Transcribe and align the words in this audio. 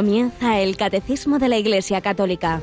Comienza 0.00 0.58
el 0.58 0.78
Catecismo 0.78 1.38
de 1.38 1.50
la 1.50 1.58
Iglesia 1.58 2.00
Católica. 2.00 2.62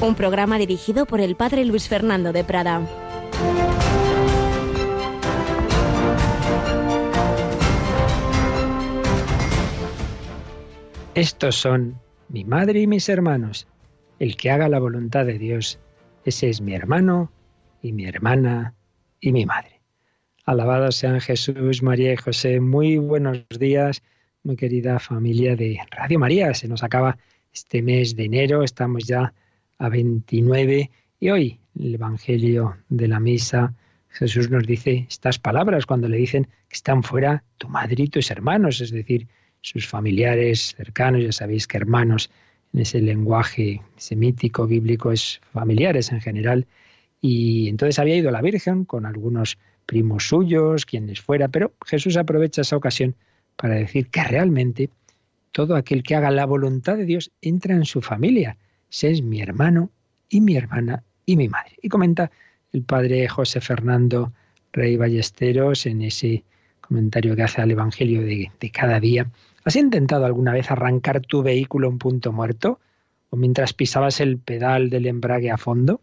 Un 0.00 0.14
programa 0.14 0.58
dirigido 0.58 1.06
por 1.06 1.20
el 1.20 1.34
Padre 1.34 1.64
Luis 1.64 1.88
Fernando 1.88 2.32
de 2.32 2.44
Prada. 2.44 2.86
Estos 11.16 11.56
son 11.56 11.98
mi 12.28 12.44
madre 12.44 12.82
y 12.82 12.86
mis 12.86 13.08
hermanos. 13.08 13.66
El 14.20 14.36
que 14.36 14.52
haga 14.52 14.68
la 14.68 14.78
voluntad 14.78 15.26
de 15.26 15.36
Dios, 15.36 15.80
ese 16.24 16.48
es 16.48 16.60
mi 16.60 16.76
hermano 16.76 17.32
y 17.82 17.90
mi 17.90 18.06
hermana 18.06 18.76
y 19.20 19.32
mi 19.32 19.44
madre. 19.44 19.80
Alabados 20.44 20.94
sean 20.94 21.20
Jesús, 21.20 21.82
María 21.82 22.12
y 22.12 22.16
José. 22.16 22.60
Muy 22.60 22.98
buenos 22.98 23.44
días 23.58 24.00
muy 24.46 24.54
querida 24.56 25.00
familia 25.00 25.56
de 25.56 25.76
Radio 25.90 26.20
María. 26.20 26.54
Se 26.54 26.68
nos 26.68 26.84
acaba 26.84 27.18
este 27.52 27.82
mes 27.82 28.14
de 28.14 28.26
enero, 28.26 28.62
estamos 28.62 29.04
ya 29.04 29.34
a 29.76 29.88
29 29.88 30.88
y 31.18 31.30
hoy 31.30 31.58
el 31.78 31.94
Evangelio 31.94 32.76
de 32.88 33.08
la 33.08 33.18
Misa, 33.18 33.74
Jesús 34.08 34.48
nos 34.48 34.64
dice 34.64 35.06
estas 35.08 35.40
palabras 35.40 35.84
cuando 35.84 36.08
le 36.08 36.18
dicen 36.18 36.44
que 36.68 36.76
están 36.76 37.02
fuera 37.02 37.42
tu 37.58 37.68
madre 37.68 38.04
y 38.04 38.06
tus 38.06 38.30
hermanos, 38.30 38.80
es 38.80 38.92
decir, 38.92 39.26
sus 39.62 39.88
familiares 39.88 40.74
cercanos, 40.76 41.24
ya 41.24 41.32
sabéis 41.32 41.66
que 41.66 41.78
hermanos 41.78 42.30
en 42.72 42.80
ese 42.80 43.00
lenguaje 43.00 43.82
semítico, 43.96 44.68
bíblico, 44.68 45.10
es 45.10 45.40
familiares 45.52 46.12
en 46.12 46.20
general. 46.20 46.66
Y 47.20 47.68
entonces 47.68 47.98
había 47.98 48.14
ido 48.14 48.30
la 48.30 48.42
Virgen 48.42 48.84
con 48.84 49.06
algunos 49.06 49.58
primos 49.86 50.28
suyos, 50.28 50.86
quienes 50.86 51.20
fuera, 51.20 51.48
pero 51.48 51.72
Jesús 51.84 52.16
aprovecha 52.16 52.62
esa 52.62 52.76
ocasión 52.76 53.16
para 53.56 53.74
decir 53.74 54.08
que 54.08 54.22
realmente 54.22 54.90
todo 55.52 55.74
aquel 55.74 56.02
que 56.02 56.14
haga 56.14 56.30
la 56.30 56.44
voluntad 56.44 56.96
de 56.96 57.06
Dios 57.06 57.32
entra 57.40 57.74
en 57.74 57.86
su 57.86 58.02
familia. 58.02 58.58
Ese 58.90 59.10
es 59.10 59.22
mi 59.22 59.40
hermano 59.40 59.90
y 60.28 60.40
mi 60.42 60.56
hermana 60.56 61.02
y 61.24 61.36
mi 61.36 61.48
madre. 61.48 61.76
Y 61.82 61.88
comenta 61.88 62.30
el 62.72 62.82
padre 62.82 63.26
José 63.26 63.60
Fernando 63.60 64.32
Rey 64.72 64.96
Ballesteros 64.96 65.86
en 65.86 66.02
ese 66.02 66.44
comentario 66.82 67.34
que 67.34 67.42
hace 67.42 67.62
al 67.62 67.70
Evangelio 67.70 68.20
de, 68.20 68.52
de 68.60 68.70
cada 68.70 69.00
día. 69.00 69.30
¿Has 69.64 69.76
intentado 69.76 70.26
alguna 70.26 70.52
vez 70.52 70.70
arrancar 70.70 71.22
tu 71.22 71.42
vehículo 71.42 71.88
a 71.88 71.90
un 71.90 71.98
punto 71.98 72.32
muerto? 72.32 72.78
¿O 73.30 73.36
mientras 73.36 73.72
pisabas 73.72 74.20
el 74.20 74.38
pedal 74.38 74.90
del 74.90 75.06
embrague 75.06 75.50
a 75.50 75.56
fondo? 75.56 76.02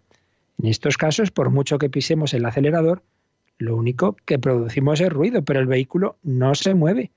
En 0.57 0.67
estos 0.67 0.97
casos, 0.97 1.31
por 1.31 1.51
mucho 1.51 1.77
que 1.77 1.89
pisemos 1.89 2.33
el 2.33 2.45
acelerador, 2.45 3.03
lo 3.59 3.77
único 3.77 4.17
que 4.25 4.39
producimos 4.39 4.99
es 4.99 5.09
ruido, 5.09 5.43
pero 5.43 5.59
el 5.59 5.67
vehículo 5.67 6.17
no 6.23 6.55
se 6.55 6.73
mueve 6.73 7.11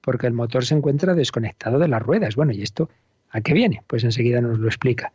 porque 0.00 0.26
el 0.26 0.32
motor 0.32 0.64
se 0.64 0.74
encuentra 0.74 1.14
desconectado 1.14 1.78
de 1.78 1.88
las 1.88 2.02
ruedas. 2.02 2.36
Bueno, 2.36 2.52
¿y 2.52 2.62
esto 2.62 2.88
a 3.30 3.40
qué 3.40 3.52
viene? 3.52 3.82
Pues 3.86 4.04
enseguida 4.04 4.40
nos 4.40 4.58
lo 4.58 4.66
explica. 4.66 5.12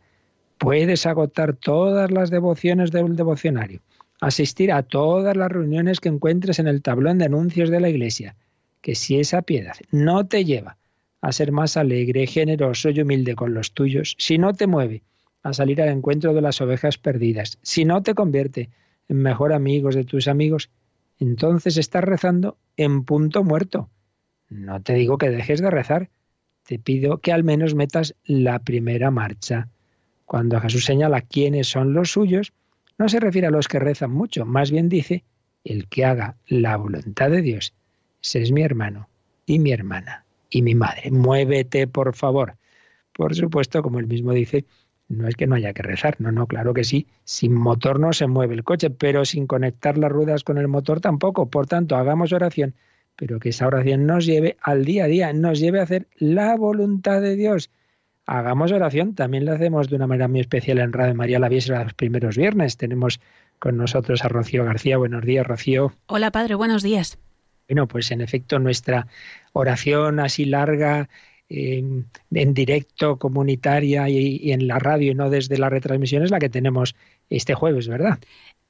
Puedes 0.58 1.06
agotar 1.06 1.54
todas 1.54 2.10
las 2.10 2.30
devociones 2.30 2.90
del 2.90 3.16
devocionario, 3.16 3.80
asistir 4.20 4.72
a 4.72 4.82
todas 4.82 5.36
las 5.36 5.50
reuniones 5.50 6.00
que 6.00 6.08
encuentres 6.08 6.58
en 6.58 6.66
el 6.66 6.82
tablón 6.82 7.18
de 7.18 7.26
anuncios 7.26 7.68
de 7.68 7.80
la 7.80 7.90
iglesia, 7.90 8.36
que 8.80 8.94
si 8.94 9.18
esa 9.18 9.42
piedad 9.42 9.74
no 9.90 10.26
te 10.26 10.44
lleva 10.44 10.78
a 11.20 11.32
ser 11.32 11.52
más 11.52 11.76
alegre, 11.76 12.26
generoso 12.26 12.90
y 12.90 13.00
humilde 13.00 13.34
con 13.34 13.52
los 13.52 13.72
tuyos, 13.72 14.14
si 14.18 14.38
no 14.38 14.54
te 14.54 14.66
mueve 14.66 15.02
a 15.42 15.52
salir 15.52 15.82
al 15.82 15.90
encuentro 15.90 16.32
de 16.34 16.40
las 16.40 16.60
ovejas 16.60 16.98
perdidas, 16.98 17.58
si 17.62 17.84
no 17.84 18.02
te 18.02 18.14
convierte 18.14 18.70
en 19.08 19.18
mejor 19.18 19.52
amigos 19.52 19.94
de 19.94 20.04
tus 20.04 20.28
amigos, 20.28 20.70
entonces 21.18 21.76
estás 21.76 22.04
rezando 22.04 22.56
en 22.76 23.04
punto 23.04 23.44
muerto 23.44 23.90
no 24.48 24.82
te 24.82 24.94
digo 24.94 25.18
que 25.18 25.30
dejes 25.30 25.60
de 25.60 25.70
rezar, 25.70 26.10
te 26.64 26.78
pido 26.78 27.18
que 27.18 27.32
al 27.32 27.44
menos 27.44 27.74
metas 27.74 28.14
la 28.24 28.58
primera 28.58 29.10
marcha. 29.10 29.68
Cuando 30.24 30.60
Jesús 30.60 30.84
señala 30.84 31.20
quiénes 31.20 31.68
son 31.68 31.94
los 31.94 32.10
suyos, 32.10 32.52
no 32.98 33.08
se 33.08 33.20
refiere 33.20 33.46
a 33.46 33.52
los 33.52 33.68
que 33.68 33.78
rezan 33.78 34.10
mucho, 34.10 34.44
más 34.44 34.70
bien 34.70 34.88
dice, 34.88 35.24
el 35.64 35.88
que 35.88 36.04
haga 36.04 36.36
la 36.46 36.76
voluntad 36.76 37.30
de 37.30 37.42
Dios. 37.42 37.74
Ese 38.22 38.42
es 38.42 38.52
mi 38.52 38.62
hermano 38.62 39.08
y 39.44 39.58
mi 39.58 39.72
hermana 39.72 40.24
y 40.50 40.62
mi 40.62 40.74
madre. 40.74 41.10
Muévete, 41.10 41.86
por 41.86 42.14
favor. 42.14 42.56
Por 43.12 43.34
supuesto, 43.34 43.82
como 43.82 43.98
él 43.98 44.06
mismo 44.06 44.32
dice, 44.32 44.64
no 45.08 45.28
es 45.28 45.36
que 45.36 45.46
no 45.46 45.54
haya 45.54 45.72
que 45.72 45.82
rezar, 45.82 46.16
no, 46.20 46.32
no, 46.32 46.46
claro 46.46 46.74
que 46.74 46.84
sí. 46.84 47.06
Sin 47.24 47.54
motor 47.54 48.00
no 48.00 48.12
se 48.12 48.26
mueve 48.26 48.54
el 48.54 48.64
coche, 48.64 48.90
pero 48.90 49.24
sin 49.24 49.46
conectar 49.46 49.98
las 49.98 50.10
ruedas 50.10 50.42
con 50.42 50.58
el 50.58 50.68
motor 50.68 51.00
tampoco. 51.00 51.48
Por 51.48 51.66
tanto, 51.66 51.96
hagamos 51.96 52.32
oración 52.32 52.74
pero 53.16 53.40
que 53.40 53.48
esa 53.48 53.66
oración 53.66 54.06
nos 54.06 54.26
lleve 54.26 54.56
al 54.60 54.84
día 54.84 55.04
a 55.04 55.08
día, 55.08 55.32
nos 55.32 55.58
lleve 55.58 55.80
a 55.80 55.84
hacer 55.84 56.06
la 56.16 56.54
voluntad 56.56 57.20
de 57.20 57.34
Dios. 57.34 57.70
Hagamos 58.26 58.72
oración, 58.72 59.14
también 59.14 59.44
la 59.44 59.54
hacemos 59.54 59.88
de 59.88 59.96
una 59.96 60.06
manera 60.06 60.28
muy 60.28 60.40
especial 60.40 60.78
en 60.78 60.92
Radio 60.92 61.14
María 61.14 61.38
la 61.38 61.48
Viesra 61.48 61.84
los 61.84 61.94
primeros 61.94 62.36
viernes. 62.36 62.76
Tenemos 62.76 63.20
con 63.58 63.76
nosotros 63.76 64.24
a 64.24 64.28
Rocío 64.28 64.64
García. 64.64 64.98
Buenos 64.98 65.24
días, 65.24 65.46
Rocío. 65.46 65.92
Hola, 66.06 66.30
padre, 66.30 66.56
buenos 66.56 66.82
días. 66.82 67.18
Bueno, 67.68 67.88
pues 67.88 68.10
en 68.10 68.20
efecto 68.20 68.58
nuestra 68.58 69.06
oración 69.52 70.20
así 70.20 70.44
larga, 70.44 71.08
en 71.48 72.04
directo, 72.30 73.18
comunitaria 73.18 74.08
y, 74.08 74.40
y, 74.42 74.52
en 74.52 74.66
la 74.66 74.78
radio 74.78 75.12
y 75.12 75.14
no 75.14 75.30
desde 75.30 75.58
la 75.58 75.70
retransmisión 75.70 76.24
es 76.24 76.30
la 76.30 76.40
que 76.40 76.48
tenemos 76.48 76.96
este 77.30 77.54
jueves, 77.54 77.88
¿verdad? 77.88 78.18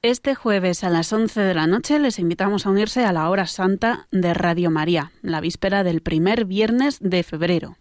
Este 0.03 0.35
jueves 0.35 0.83
a 0.83 0.91
las 0.91 1.11
11 1.11 1.41
de 1.41 1.55
la 1.55 1.65
noche 1.65 1.97
les 1.97 2.19
invitamos 2.19 2.65
a 2.65 2.69
unirse 2.69 3.03
a 3.03 3.11
la 3.11 3.31
hora 3.31 3.47
santa 3.47 4.07
de 4.11 4.35
Radio 4.35 4.69
María, 4.69 5.11
la 5.23 5.41
víspera 5.41 5.83
del 5.83 6.01
primer 6.01 6.45
viernes 6.45 6.99
de 7.01 7.23
febrero. 7.23 7.77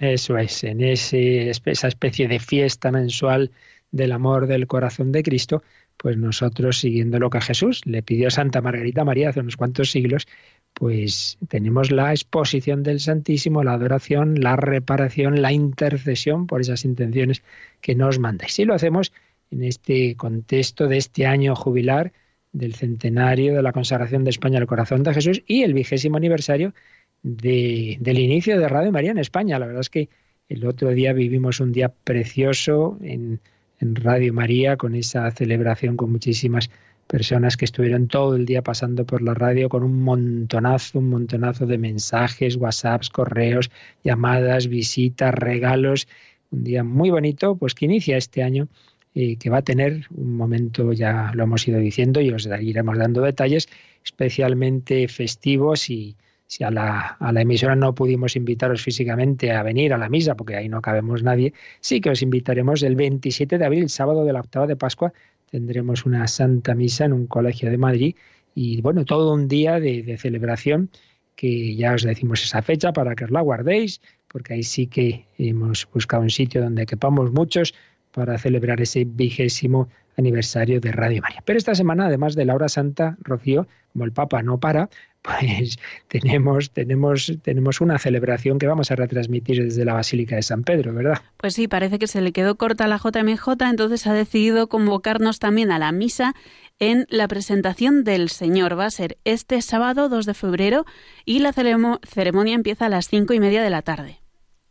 Eso 0.00 0.36
es, 0.38 0.64
en 0.64 0.80
ese, 0.82 1.50
esa 1.50 1.86
especie 1.86 2.26
de 2.26 2.40
fiesta 2.40 2.90
mensual 2.90 3.52
del 3.92 4.10
amor 4.10 4.48
del 4.48 4.66
corazón 4.66 5.12
de 5.12 5.22
Cristo, 5.22 5.62
pues 5.96 6.16
nosotros, 6.16 6.80
siguiendo 6.80 7.20
lo 7.20 7.30
que 7.30 7.40
Jesús 7.40 7.82
le 7.84 8.02
pidió 8.02 8.26
a 8.26 8.32
Santa 8.32 8.60
Margarita 8.60 9.04
María 9.04 9.28
hace 9.28 9.38
unos 9.38 9.56
cuantos 9.56 9.92
siglos, 9.92 10.26
pues 10.74 11.38
tenemos 11.46 11.92
la 11.92 12.10
exposición 12.10 12.82
del 12.82 12.98
Santísimo, 12.98 13.62
la 13.62 13.74
adoración, 13.74 14.40
la 14.40 14.56
reparación, 14.56 15.40
la 15.40 15.52
intercesión 15.52 16.48
por 16.48 16.60
esas 16.60 16.84
intenciones 16.84 17.44
que 17.80 17.94
nos 17.94 18.18
mandáis. 18.18 18.54
Si 18.54 18.64
lo 18.64 18.74
hacemos 18.74 19.12
en 19.52 19.62
este 19.62 20.16
contexto 20.16 20.88
de 20.88 20.96
este 20.96 21.26
año 21.26 21.54
jubilar 21.54 22.12
del 22.52 22.74
centenario 22.74 23.54
de 23.54 23.62
la 23.62 23.72
consagración 23.72 24.24
de 24.24 24.30
España 24.30 24.58
al 24.58 24.66
corazón 24.66 25.02
de 25.02 25.14
Jesús 25.14 25.42
y 25.46 25.62
el 25.62 25.74
vigésimo 25.74 26.16
aniversario 26.16 26.74
del 27.22 28.18
inicio 28.18 28.58
de 28.58 28.68
Radio 28.68 28.90
María 28.90 29.12
en 29.12 29.18
España. 29.18 29.58
La 29.58 29.66
verdad 29.66 29.82
es 29.82 29.90
que 29.90 30.08
el 30.48 30.66
otro 30.66 30.90
día 30.90 31.12
vivimos 31.12 31.60
un 31.60 31.72
día 31.72 31.88
precioso 31.88 32.98
en, 33.00 33.40
en 33.78 33.94
Radio 33.94 34.32
María 34.32 34.76
con 34.76 34.94
esa 34.94 35.30
celebración 35.30 35.96
con 35.96 36.10
muchísimas 36.10 36.70
personas 37.06 37.56
que 37.56 37.66
estuvieron 37.66 38.08
todo 38.08 38.36
el 38.36 38.46
día 38.46 38.62
pasando 38.62 39.04
por 39.04 39.22
la 39.22 39.34
radio 39.34 39.68
con 39.68 39.82
un 39.82 40.02
montonazo, 40.02 40.98
un 40.98 41.10
montonazo 41.10 41.66
de 41.66 41.78
mensajes, 41.78 42.56
WhatsApps, 42.56 43.10
correos, 43.10 43.70
llamadas, 44.02 44.66
visitas, 44.66 45.34
regalos. 45.34 46.08
Un 46.50 46.64
día 46.64 46.84
muy 46.84 47.10
bonito, 47.10 47.56
pues 47.56 47.74
que 47.74 47.84
inicia 47.84 48.16
este 48.16 48.42
año 48.42 48.68
y 49.14 49.36
que 49.36 49.50
va 49.50 49.58
a 49.58 49.62
tener 49.62 50.06
un 50.10 50.36
momento, 50.36 50.92
ya 50.92 51.32
lo 51.34 51.44
hemos 51.44 51.66
ido 51.68 51.78
diciendo 51.78 52.20
y 52.20 52.30
os 52.30 52.48
iremos 52.60 52.96
dando 52.98 53.20
detalles, 53.20 53.68
especialmente 54.04 55.06
festivos 55.08 55.90
y 55.90 56.16
si 56.46 56.64
a 56.64 56.70
la, 56.70 57.16
a 57.18 57.32
la 57.32 57.40
emisora 57.42 57.74
no 57.76 57.94
pudimos 57.94 58.36
invitaros 58.36 58.82
físicamente 58.82 59.52
a 59.52 59.62
venir 59.62 59.94
a 59.94 59.98
la 59.98 60.08
misa, 60.08 60.34
porque 60.34 60.56
ahí 60.56 60.68
no 60.68 60.82
cabemos 60.82 61.22
nadie, 61.22 61.54
sí 61.80 62.00
que 62.00 62.10
os 62.10 62.22
invitaremos 62.22 62.82
el 62.82 62.96
27 62.96 63.58
de 63.58 63.64
abril, 63.64 63.88
sábado 63.88 64.24
de 64.24 64.32
la 64.32 64.40
octava 64.40 64.66
de 64.66 64.76
Pascua, 64.76 65.12
tendremos 65.50 66.04
una 66.04 66.26
santa 66.26 66.74
misa 66.74 67.04
en 67.04 67.12
un 67.12 67.26
colegio 67.26 67.70
de 67.70 67.78
Madrid 67.78 68.16
y 68.54 68.82
bueno, 68.82 69.04
todo 69.04 69.32
un 69.32 69.48
día 69.48 69.80
de, 69.80 70.02
de 70.02 70.18
celebración 70.18 70.90
que 71.36 71.74
ya 71.74 71.94
os 71.94 72.02
decimos 72.02 72.42
esa 72.44 72.60
fecha 72.62 72.92
para 72.92 73.14
que 73.14 73.24
os 73.24 73.30
la 73.30 73.40
guardéis, 73.40 74.00
porque 74.28 74.54
ahí 74.54 74.62
sí 74.62 74.86
que 74.86 75.26
hemos 75.38 75.88
buscado 75.92 76.22
un 76.22 76.30
sitio 76.30 76.62
donde 76.62 76.86
quepamos 76.86 77.32
muchos, 77.32 77.74
para 78.12 78.38
celebrar 78.38 78.80
ese 78.80 79.04
vigésimo 79.04 79.88
aniversario 80.16 80.80
de 80.80 80.92
Radio 80.92 81.22
María. 81.22 81.42
Pero 81.44 81.58
esta 81.58 81.74
semana, 81.74 82.06
además 82.06 82.34
de 82.34 82.44
la 82.44 82.54
hora 82.54 82.68
santa, 82.68 83.16
Rocío, 83.20 83.66
como 83.92 84.04
el 84.04 84.12
Papa 84.12 84.42
no 84.42 84.58
para, 84.58 84.90
pues 85.22 85.78
tenemos, 86.08 86.70
tenemos, 86.70 87.32
tenemos 87.42 87.80
una 87.80 87.98
celebración 87.98 88.58
que 88.58 88.66
vamos 88.66 88.90
a 88.90 88.96
retransmitir 88.96 89.62
desde 89.62 89.84
la 89.84 89.94
Basílica 89.94 90.36
de 90.36 90.42
San 90.42 90.64
Pedro, 90.64 90.92
¿verdad? 90.92 91.18
Pues 91.36 91.54
sí, 91.54 91.68
parece 91.68 91.98
que 91.98 92.06
se 92.06 92.20
le 92.20 92.32
quedó 92.32 92.56
corta 92.56 92.88
la 92.88 92.98
JMJ, 92.98 93.48
entonces 93.70 94.06
ha 94.06 94.12
decidido 94.12 94.68
convocarnos 94.68 95.38
también 95.38 95.70
a 95.70 95.78
la 95.78 95.92
misa 95.92 96.34
en 96.78 97.06
la 97.08 97.28
presentación 97.28 98.02
del 98.02 98.28
Señor. 98.28 98.78
Va 98.78 98.86
a 98.86 98.90
ser 98.90 99.16
este 99.24 99.62
sábado 99.62 100.08
2 100.08 100.26
de 100.26 100.34
febrero 100.34 100.84
y 101.24 101.38
la 101.38 101.52
ceremonia 101.52 102.54
empieza 102.54 102.86
a 102.86 102.88
las 102.88 103.08
cinco 103.08 103.34
y 103.34 103.40
media 103.40 103.62
de 103.62 103.70
la 103.70 103.82
tarde. 103.82 104.18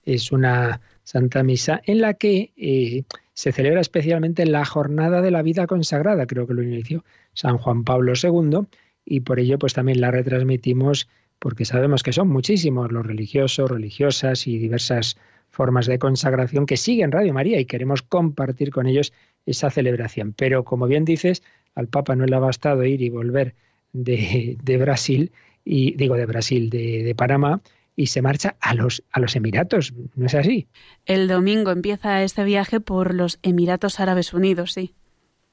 Es 0.03 0.31
una 0.31 0.81
Santa 1.03 1.43
Misa 1.43 1.81
en 1.85 2.01
la 2.01 2.15
que 2.15 2.51
eh, 2.57 3.03
se 3.33 3.51
celebra 3.51 3.81
especialmente 3.81 4.45
la 4.45 4.65
jornada 4.65 5.21
de 5.21 5.31
la 5.31 5.41
vida 5.41 5.67
consagrada, 5.67 6.27
creo 6.27 6.47
que 6.47 6.53
lo 6.53 6.63
inició 6.63 7.03
San 7.33 7.57
Juan 7.57 7.83
Pablo 7.83 8.13
II, 8.21 8.67
y 9.05 9.21
por 9.21 9.39
ello 9.39 9.57
pues 9.57 9.73
también 9.73 10.01
la 10.01 10.11
retransmitimos 10.11 11.07
porque 11.39 11.65
sabemos 11.65 12.03
que 12.03 12.13
son 12.13 12.27
muchísimos 12.27 12.91
los 12.91 13.05
religiosos, 13.05 13.69
religiosas 13.69 14.45
y 14.45 14.59
diversas 14.59 15.17
formas 15.49 15.87
de 15.87 15.97
consagración 15.97 16.65
que 16.65 16.77
siguen 16.77 17.11
Radio 17.11 17.33
María 17.33 17.59
y 17.59 17.65
queremos 17.65 18.03
compartir 18.03 18.71
con 18.71 18.85
ellos 18.85 19.11
esa 19.45 19.71
celebración. 19.71 20.33
Pero 20.33 20.63
como 20.63 20.85
bien 20.85 21.03
dices, 21.03 21.41
al 21.73 21.87
Papa 21.87 22.15
no 22.15 22.25
le 22.25 22.35
ha 22.35 22.39
bastado 22.39 22.85
ir 22.85 23.01
y 23.01 23.09
volver 23.09 23.55
de, 23.91 24.77
Brasil, 24.79 25.31
y 25.65 25.95
digo 25.95 26.15
de 26.15 26.25
Brasil, 26.27 26.69
de, 26.69 27.03
de 27.03 27.15
Panamá, 27.15 27.61
y 28.01 28.07
se 28.07 28.23
marcha 28.23 28.55
a 28.59 28.73
los, 28.73 29.03
a 29.11 29.19
los 29.19 29.35
Emiratos, 29.35 29.93
¿no 30.15 30.25
es 30.25 30.33
así? 30.33 30.67
El 31.05 31.27
domingo 31.27 31.69
empieza 31.69 32.23
este 32.23 32.43
viaje 32.43 32.79
por 32.79 33.13
los 33.13 33.37
Emiratos 33.43 33.99
Árabes 33.99 34.33
Unidos, 34.33 34.73
sí. 34.73 34.95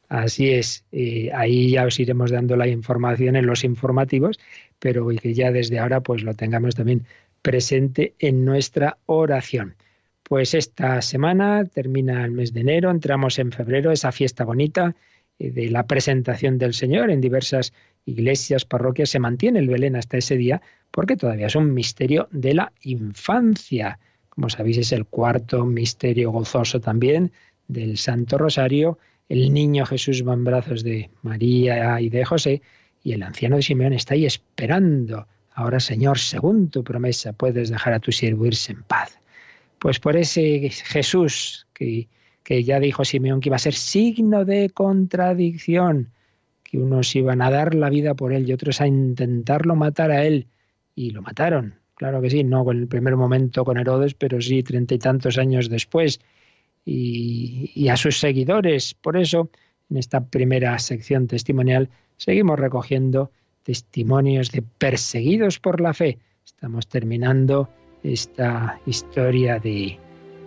Así 0.08 0.48
es, 0.48 0.86
ahí 1.34 1.72
ya 1.72 1.84
os 1.84 2.00
iremos 2.00 2.30
dando 2.30 2.56
la 2.56 2.66
información 2.66 3.36
en 3.36 3.44
los 3.44 3.64
informativos, 3.64 4.40
pero 4.78 5.06
que 5.08 5.34
ya 5.34 5.52
desde 5.52 5.78
ahora 5.78 6.00
pues 6.00 6.22
lo 6.22 6.32
tengamos 6.32 6.74
también 6.74 7.04
presente 7.42 8.14
en 8.18 8.46
nuestra 8.46 8.96
oración. 9.04 9.76
Pues 10.22 10.54
esta 10.54 11.02
semana 11.02 11.66
termina 11.66 12.24
el 12.24 12.30
mes 12.30 12.54
de 12.54 12.60
enero, 12.60 12.90
entramos 12.90 13.38
en 13.38 13.52
febrero, 13.52 13.92
esa 13.92 14.10
fiesta 14.10 14.44
bonita 14.44 14.96
eh, 15.38 15.50
de 15.50 15.68
la 15.68 15.86
presentación 15.86 16.56
del 16.56 16.72
Señor 16.72 17.10
en 17.10 17.20
diversas 17.20 17.74
iglesias, 18.08 18.64
parroquias, 18.64 19.10
se 19.10 19.18
mantiene 19.18 19.58
el 19.58 19.68
Belén 19.68 19.96
hasta 19.96 20.16
ese 20.16 20.36
día 20.36 20.62
porque 20.90 21.16
todavía 21.16 21.46
es 21.46 21.56
un 21.56 21.74
misterio 21.74 22.28
de 22.30 22.54
la 22.54 22.72
infancia. 22.82 23.98
Como 24.28 24.48
sabéis, 24.48 24.78
es 24.78 24.92
el 24.92 25.04
cuarto 25.04 25.64
misterio 25.64 26.30
gozoso 26.30 26.80
también 26.80 27.32
del 27.66 27.98
Santo 27.98 28.38
Rosario. 28.38 28.98
El 29.28 29.52
niño 29.52 29.84
Jesús 29.84 30.26
va 30.26 30.32
en 30.34 30.44
brazos 30.44 30.82
de 30.82 31.10
María 31.22 32.00
y 32.00 32.08
de 32.08 32.24
José, 32.24 32.62
y 33.04 33.12
el 33.12 33.22
anciano 33.22 33.56
de 33.56 33.62
Simeón 33.62 33.92
está 33.92 34.14
ahí 34.14 34.24
esperando. 34.24 35.26
Ahora, 35.52 35.80
Señor, 35.80 36.18
según 36.18 36.70
tu 36.70 36.82
promesa, 36.82 37.32
puedes 37.32 37.68
dejar 37.68 37.92
a 37.92 38.00
tu 38.00 38.12
siervo 38.12 38.46
irse 38.46 38.72
en 38.72 38.82
paz. 38.82 39.18
Pues 39.78 40.00
por 40.00 40.16
ese 40.16 40.70
Jesús 40.70 41.66
que, 41.74 42.08
que 42.42 42.64
ya 42.64 42.80
dijo 42.80 43.04
Simeón 43.04 43.40
que 43.40 43.50
iba 43.50 43.56
a 43.56 43.60
ser 43.60 43.74
signo 43.74 44.44
de 44.44 44.70
contradicción, 44.70 46.10
que 46.68 46.76
unos 46.76 47.16
iban 47.16 47.40
a 47.40 47.50
dar 47.50 47.74
la 47.74 47.88
vida 47.88 48.14
por 48.14 48.34
él 48.34 48.46
y 48.46 48.52
otros 48.52 48.82
a 48.82 48.86
intentarlo 48.86 49.74
matar 49.74 50.10
a 50.10 50.26
él, 50.26 50.48
y 50.94 51.10
lo 51.10 51.22
mataron. 51.22 51.76
Claro 51.94 52.20
que 52.20 52.28
sí, 52.28 52.44
no 52.44 52.70
en 52.70 52.78
el 52.78 52.88
primer 52.88 53.16
momento 53.16 53.64
con 53.64 53.78
Herodes, 53.78 54.12
pero 54.14 54.40
sí 54.40 54.62
treinta 54.62 54.94
y 54.94 54.98
tantos 54.98 55.38
años 55.38 55.70
después. 55.70 56.20
Y, 56.84 57.88
a 57.88 57.96
sus 57.96 58.18
seguidores. 58.20 58.94
Por 58.94 59.16
eso, 59.16 59.50
en 59.90 59.96
esta 59.96 60.26
primera 60.26 60.78
sección 60.78 61.26
testimonial, 61.26 61.88
seguimos 62.16 62.58
recogiendo 62.58 63.30
testimonios 63.62 64.52
de 64.52 64.62
perseguidos 64.62 65.58
por 65.58 65.80
la 65.80 65.94
fe. 65.94 66.18
Estamos 66.44 66.86
terminando 66.86 67.68
esta 68.02 68.80
historia 68.86 69.58
de, 69.58 69.98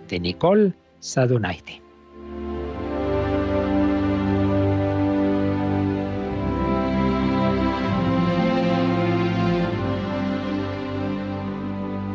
de 0.07 0.19
Nicole 0.19 0.73
Sadunaiti. 0.99 1.81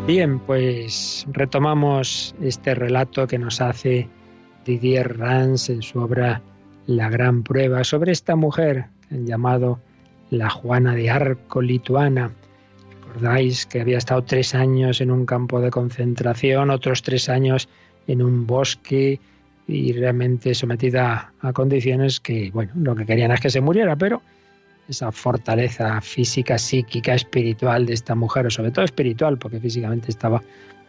Bien, 0.07 0.39
pues 0.39 1.27
retomamos 1.33 2.33
este 2.41 2.77
relato 2.77 3.27
que 3.27 3.41
nos 3.41 3.61
hace 3.61 4.09
Didier 4.65 5.19
Rans 5.19 5.69
en 5.69 5.83
su 5.83 5.99
obra 5.99 6.43
La 6.87 7.11
Gran 7.11 7.43
Prueba 7.43 7.83
sobre 7.83 8.13
esta 8.13 8.37
mujer 8.37 8.85
llamado 9.11 9.81
la 10.31 10.49
Juana 10.49 10.95
de 10.95 11.11
Arco 11.11 11.61
lituana. 11.61 12.31
Recordáis 13.09 13.67
que 13.67 13.81
había 13.81 13.99
estado 13.99 14.23
tres 14.23 14.55
años 14.55 15.01
en 15.01 15.11
un 15.11 15.27
campo 15.27 15.61
de 15.61 15.71
concentración, 15.71 16.71
otros 16.71 17.03
tres 17.03 17.29
años 17.29 17.69
en 18.07 18.23
un 18.23 18.47
bosque 18.47 19.19
y 19.67 19.93
realmente 19.93 20.55
sometida 20.55 21.33
a 21.41 21.53
condiciones 21.53 22.21
que, 22.21 22.53
bueno, 22.53 22.71
lo 22.77 22.95
que 22.95 23.07
querían 23.07 23.33
es 23.33 23.41
que 23.41 23.51
se 23.51 23.61
muriera, 23.61 23.97
pero 23.97 24.23
esa 24.89 25.13
fortaleza 25.13 26.01
física, 26.01 26.59
psíquica, 26.59 27.15
espiritual 27.15 27.87
de 27.87 27.95
esta 27.95 28.15
mujer, 28.15 28.47
o 28.47 28.51
sobre 28.51 28.71
todo 28.71 28.85
espiritual, 28.85 29.39
porque 29.39 29.61
físicamente 29.61 30.11
estaba 30.11 30.43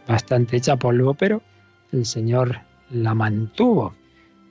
bastante 0.08 0.58
hecha 0.58 0.78
polvo, 0.78 1.14
pero 1.14 1.42
el 1.92 2.06
Señor 2.06 2.60
la 2.92 3.14
mantuvo. 3.14 3.94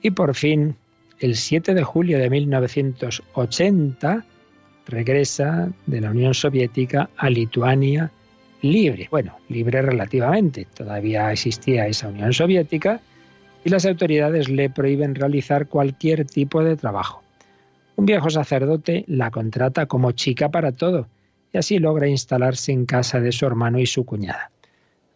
Y 0.01 0.11
por 0.11 0.35
fin, 0.35 0.75
el 1.19 1.35
7 1.35 1.73
de 1.73 1.83
julio 1.83 2.19
de 2.19 2.29
1980, 2.29 4.25
regresa 4.87 5.69
de 5.85 6.01
la 6.01 6.11
Unión 6.11 6.33
Soviética 6.33 7.09
a 7.17 7.29
Lituania 7.29 8.11
libre. 8.61 9.07
Bueno, 9.11 9.37
libre 9.49 9.81
relativamente. 9.81 10.67
Todavía 10.73 11.31
existía 11.31 11.87
esa 11.87 12.07
Unión 12.07 12.33
Soviética 12.33 13.01
y 13.63 13.69
las 13.69 13.85
autoridades 13.85 14.49
le 14.49 14.69
prohíben 14.69 15.15
realizar 15.15 15.67
cualquier 15.67 16.25
tipo 16.25 16.63
de 16.63 16.75
trabajo. 16.75 17.21
Un 17.97 18.05
viejo 18.05 18.29
sacerdote 18.29 19.03
la 19.07 19.31
contrata 19.31 19.87
como 19.87 20.11
chica 20.11 20.49
para 20.49 20.71
todo 20.71 21.07
y 21.51 21.57
así 21.57 21.79
logra 21.79 22.07
instalarse 22.07 22.71
en 22.71 22.85
casa 22.85 23.19
de 23.19 23.31
su 23.31 23.47
hermano 23.47 23.79
y 23.79 23.87
su 23.87 24.05
cuñada. 24.05 24.51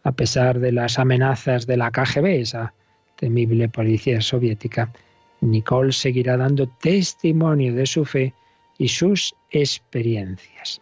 A 0.04 0.12
pesar 0.14 0.60
de 0.60 0.72
las 0.72 0.98
amenazas 0.98 1.68
de 1.68 1.78
la 1.78 1.92
KGB, 1.92 2.42
esa 2.42 2.74
temible 3.18 3.70
policía 3.70 4.20
soviética, 4.20 4.92
Nicole 5.42 5.92
seguirá 5.92 6.38
dando 6.38 6.68
testimonio 6.68 7.76
de 7.76 7.86
su 7.86 8.04
fe 8.04 8.34
y 8.80 8.88
sus 8.88 9.36
experiencias. 9.52 10.82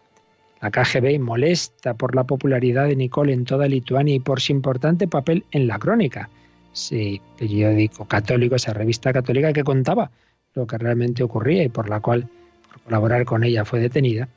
La 0.62 0.70
KGB, 0.70 1.20
molesta 1.20 1.92
por 1.92 2.14
la 2.14 2.24
popularidad 2.24 2.88
de 2.88 2.96
Nicole 2.96 3.34
en 3.34 3.44
toda 3.44 3.68
Lituania 3.68 4.14
y 4.14 4.20
por 4.20 4.40
su 4.40 4.52
importante 4.52 5.06
papel 5.06 5.44
en 5.50 5.66
la 5.66 5.78
crónica, 5.78 6.30
ese 6.72 7.20
periódico 7.38 8.06
católico, 8.06 8.54
esa 8.54 8.72
revista 8.72 9.12
católica 9.12 9.52
que 9.52 9.64
contaba 9.64 10.10
lo 10.54 10.66
que 10.66 10.78
realmente 10.78 11.22
ocurría 11.22 11.62
y 11.64 11.68
por 11.68 11.88
la 11.88 12.00
cual, 12.00 12.28
por 12.68 12.80
colaborar 12.82 13.24
con 13.24 13.44
ella, 13.44 13.64
fue 13.64 13.80
detenida, 13.80 14.28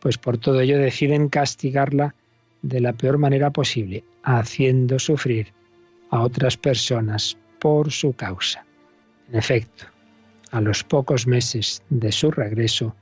pues 0.00 0.18
por 0.18 0.38
todo 0.38 0.60
ello 0.60 0.78
deciden 0.78 1.28
castigarla 1.28 2.14
de 2.62 2.80
la 2.80 2.92
peor 2.92 3.18
manera 3.18 3.50
posible, 3.50 4.04
haciendo 4.22 4.98
sufrir 4.98 5.52
a 6.10 6.22
otras 6.22 6.56
personas 6.56 7.36
por 7.58 7.90
su 7.90 8.12
causa. 8.12 8.64
En 9.28 9.38
efecto, 9.38 9.86
a 10.52 10.60
los 10.60 10.84
pocos 10.84 11.26
meses 11.26 11.82
de 11.90 12.12
su 12.12 12.30
regreso, 12.30 12.94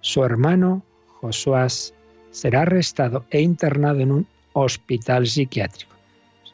su 0.00 0.24
hermano 0.24 0.82
Josué 1.20 1.66
será 2.30 2.62
arrestado 2.62 3.26
e 3.30 3.40
internado 3.40 4.00
en 4.00 4.12
un 4.12 4.26
hospital 4.52 5.26
psiquiátrico. 5.26 5.94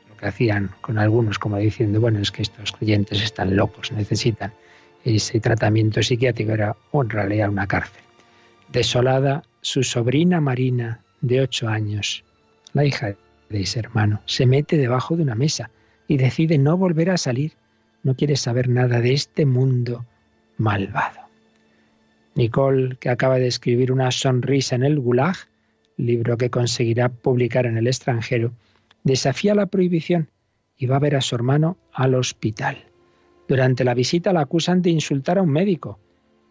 lo 0.08 0.16
que 0.16 0.26
hacían 0.26 0.70
con 0.80 0.98
algunos, 0.98 1.38
como 1.38 1.56
diciendo, 1.56 2.00
bueno, 2.00 2.20
es 2.20 2.30
que 2.30 2.42
estos 2.42 2.72
creyentes 2.72 3.22
están 3.22 3.56
locos, 3.56 3.92
necesitan 3.92 4.52
ese 5.04 5.40
tratamiento 5.40 6.02
psiquiátrico 6.02 6.52
era 6.52 6.76
en 6.92 7.10
realidad 7.10 7.50
una 7.50 7.66
cárcel. 7.66 8.02
Desolada, 8.70 9.42
su 9.60 9.82
sobrina 9.82 10.40
Marina, 10.40 11.00
de 11.20 11.40
ocho 11.40 11.68
años, 11.68 12.24
la 12.72 12.84
hija 12.84 13.14
de 13.48 13.60
ese 13.60 13.80
hermano, 13.80 14.22
se 14.26 14.46
mete 14.46 14.76
debajo 14.76 15.16
de 15.16 15.22
una 15.22 15.34
mesa 15.34 15.70
y 16.08 16.16
decide 16.16 16.58
no 16.58 16.76
volver 16.76 17.10
a 17.10 17.16
salir. 17.16 17.52
No 18.02 18.16
quiere 18.16 18.36
saber 18.36 18.68
nada 18.68 19.00
de 19.00 19.12
este 19.12 19.46
mundo 19.46 20.04
malvado. 20.56 21.20
Nicole, 22.34 22.96
que 22.96 23.10
acaba 23.10 23.38
de 23.38 23.46
escribir 23.46 23.92
Una 23.92 24.10
sonrisa 24.10 24.74
en 24.74 24.84
el 24.84 24.98
Gulag, 24.98 25.36
libro 25.96 26.36
que 26.36 26.50
conseguirá 26.50 27.10
publicar 27.10 27.66
en 27.66 27.76
el 27.76 27.86
extranjero, 27.86 28.52
desafía 29.04 29.54
la 29.54 29.66
prohibición 29.66 30.30
y 30.76 30.86
va 30.86 30.96
a 30.96 31.00
ver 31.00 31.16
a 31.16 31.20
su 31.20 31.34
hermano 31.34 31.76
al 31.92 32.14
hospital. 32.14 32.91
Durante 33.48 33.84
la 33.84 33.94
visita 33.94 34.32
la 34.32 34.42
acusan 34.42 34.82
de 34.82 34.90
insultar 34.90 35.38
a 35.38 35.42
un 35.42 35.50
médico 35.50 35.98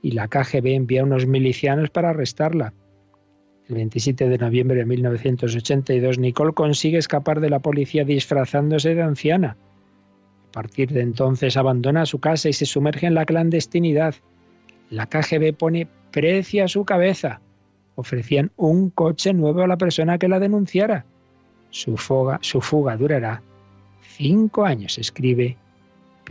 y 0.01 0.11
la 0.11 0.27
KGB 0.27 0.67
envía 0.73 1.03
unos 1.03 1.25
milicianos 1.25 1.89
para 1.89 2.09
arrestarla. 2.09 2.73
El 3.67 3.75
27 3.75 4.27
de 4.27 4.37
noviembre 4.37 4.77
de 4.77 4.85
1982, 4.85 6.19
Nicole 6.19 6.53
consigue 6.53 6.97
escapar 6.97 7.39
de 7.39 7.49
la 7.49 7.59
policía 7.59 8.03
disfrazándose 8.03 8.95
de 8.95 9.01
anciana. 9.01 9.55
A 10.49 10.51
partir 10.51 10.91
de 10.91 11.01
entonces 11.01 11.55
abandona 11.55 12.05
su 12.05 12.19
casa 12.19 12.49
y 12.49 12.53
se 12.53 12.65
sumerge 12.65 13.07
en 13.07 13.13
la 13.13 13.25
clandestinidad. 13.25 14.15
La 14.89 15.05
KGB 15.05 15.53
pone 15.53 15.87
precio 16.11 16.65
a 16.65 16.67
su 16.67 16.83
cabeza. 16.83 17.39
Ofrecían 17.95 18.51
un 18.57 18.89
coche 18.89 19.33
nuevo 19.33 19.61
a 19.61 19.67
la 19.67 19.77
persona 19.77 20.17
que 20.17 20.27
la 20.27 20.39
denunciara. 20.39 21.05
Su 21.69 21.95
su 22.41 22.61
fuga 22.61 22.97
durará 22.97 23.41
cinco 24.01 24.65
años, 24.65 24.97
escribe 24.97 25.57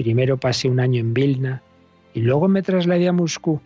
Primero 0.02 0.38
pasé 0.38 0.66
un 0.66 0.80
año 0.80 0.98
en 0.98 1.12
Vilna 1.12 1.60
y 2.14 2.22
luego 2.22 2.48
me 2.48 2.62
trasladé 2.62 3.06
a 3.06 3.12
Moscú. 3.12 3.60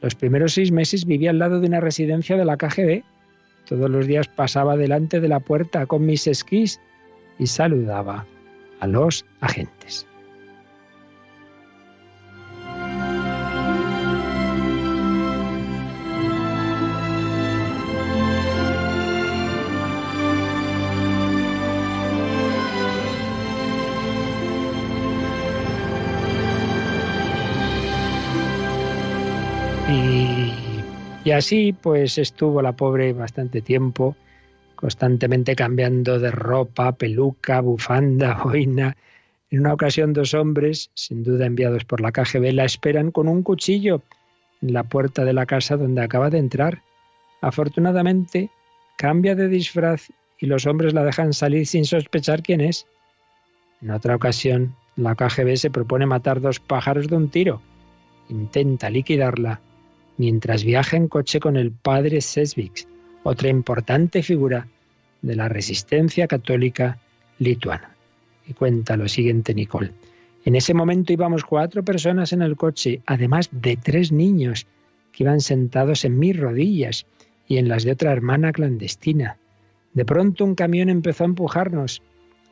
Los 0.00 0.14
primeros 0.14 0.52
seis 0.52 0.70
meses 0.70 1.06
viví 1.06 1.26
al 1.26 1.40
lado 1.40 1.58
de 1.58 1.66
una 1.66 1.80
residencia 1.80 2.36
de 2.36 2.44
la 2.44 2.56
KGB. 2.56 3.02
Todos 3.68 3.90
los 3.90 4.06
días 4.06 4.28
pasaba 4.28 4.76
delante 4.76 5.18
de 5.18 5.26
la 5.26 5.40
puerta 5.40 5.86
con 5.86 6.06
mis 6.06 6.28
esquís 6.28 6.80
y 7.40 7.48
saludaba 7.48 8.26
a 8.78 8.86
los 8.86 9.24
agentes. 9.40 10.06
Y, 31.26 31.32
así 31.32 31.72
pues 31.72 32.18
estuvo 32.18 32.62
la 32.62 32.76
pobre 32.76 33.12
bastante 33.12 33.60
tiempo, 33.60 34.14
constantemente 34.76 35.56
cambiando 35.56 36.20
de 36.20 36.30
ropa, 36.30 36.92
peluca, 36.92 37.60
bufanda, 37.60 38.34
boina. 38.44 38.96
En 39.50 39.58
una 39.58 39.72
ocasión 39.72 40.12
dos 40.12 40.34
hombres, 40.34 40.92
sin 40.94 41.24
duda 41.24 41.46
enviados 41.46 41.84
por 41.84 42.00
la 42.00 42.12
KGB, 42.12 42.52
la 42.52 42.64
esperan 42.64 43.10
con 43.10 43.26
un 43.26 43.42
cuchillo 43.42 44.02
en 44.62 44.72
la 44.72 44.84
puerta 44.84 45.24
de 45.24 45.32
la 45.32 45.46
casa 45.46 45.76
donde 45.76 46.00
acaba 46.00 46.30
de 46.30 46.38
entrar. 46.38 46.82
Afortunadamente, 47.40 48.50
cambia 48.96 49.34
de 49.34 49.48
disfraz 49.48 50.12
y 50.38 50.46
los 50.46 50.64
hombres 50.64 50.94
la 50.94 51.02
dejan 51.02 51.32
salir 51.32 51.66
sin 51.66 51.86
sospechar 51.86 52.44
quién 52.44 52.60
es. 52.60 52.86
En 53.82 53.90
otra 53.90 54.14
ocasión, 54.14 54.76
la 54.94 55.16
KGB 55.16 55.56
se 55.56 55.70
propone 55.70 56.06
matar 56.06 56.40
dos 56.40 56.60
pájaros 56.60 57.08
de 57.08 57.16
un 57.16 57.30
tiro. 57.30 57.60
Intenta 58.28 58.90
liquidarla 58.90 59.60
mientras 60.18 60.64
viaja 60.64 60.96
en 60.96 61.08
coche 61.08 61.40
con 61.40 61.56
el 61.56 61.72
padre 61.72 62.20
Sesvix, 62.20 62.86
otra 63.22 63.48
importante 63.48 64.22
figura 64.22 64.68
de 65.22 65.36
la 65.36 65.48
resistencia 65.48 66.26
católica 66.26 66.98
lituana. 67.38 67.94
Y 68.46 68.52
cuenta 68.52 68.96
lo 68.96 69.08
siguiente 69.08 69.54
Nicole. 69.54 69.92
En 70.44 70.54
ese 70.54 70.74
momento 70.74 71.12
íbamos 71.12 71.44
cuatro 71.44 71.84
personas 71.84 72.32
en 72.32 72.42
el 72.42 72.56
coche, 72.56 73.02
además 73.06 73.48
de 73.50 73.76
tres 73.76 74.12
niños 74.12 74.66
que 75.12 75.24
iban 75.24 75.40
sentados 75.40 76.04
en 76.04 76.18
mis 76.18 76.38
rodillas 76.38 77.06
y 77.48 77.56
en 77.58 77.68
las 77.68 77.82
de 77.82 77.92
otra 77.92 78.12
hermana 78.12 78.52
clandestina. 78.52 79.38
De 79.92 80.04
pronto 80.04 80.44
un 80.44 80.54
camión 80.54 80.88
empezó 80.88 81.24
a 81.24 81.26
empujarnos 81.26 82.02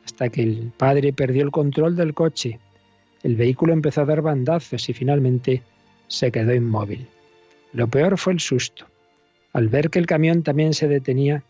hasta 0.04 0.28
que 0.28 0.42
el 0.42 0.72
padre 0.76 1.12
perdió 1.12 1.44
el 1.44 1.50
control 1.50 1.94
del 1.94 2.14
coche. 2.14 2.58
El 3.22 3.36
vehículo 3.36 3.72
empezó 3.72 4.02
a 4.02 4.06
dar 4.06 4.22
bandazos 4.22 4.88
y 4.88 4.92
finalmente 4.92 5.62
se 6.08 6.32
quedó 6.32 6.52
inmóvil. 6.52 7.06
Lo 7.74 7.88
peor 7.88 8.16
fue 8.18 8.32
el 8.32 8.40
susto. 8.40 8.86
Al 9.52 9.68
ver 9.68 9.90
que 9.90 9.98
el 9.98 10.06
camión 10.06 10.44
también 10.44 10.74
se 10.74 10.86
detenía, 10.86 11.42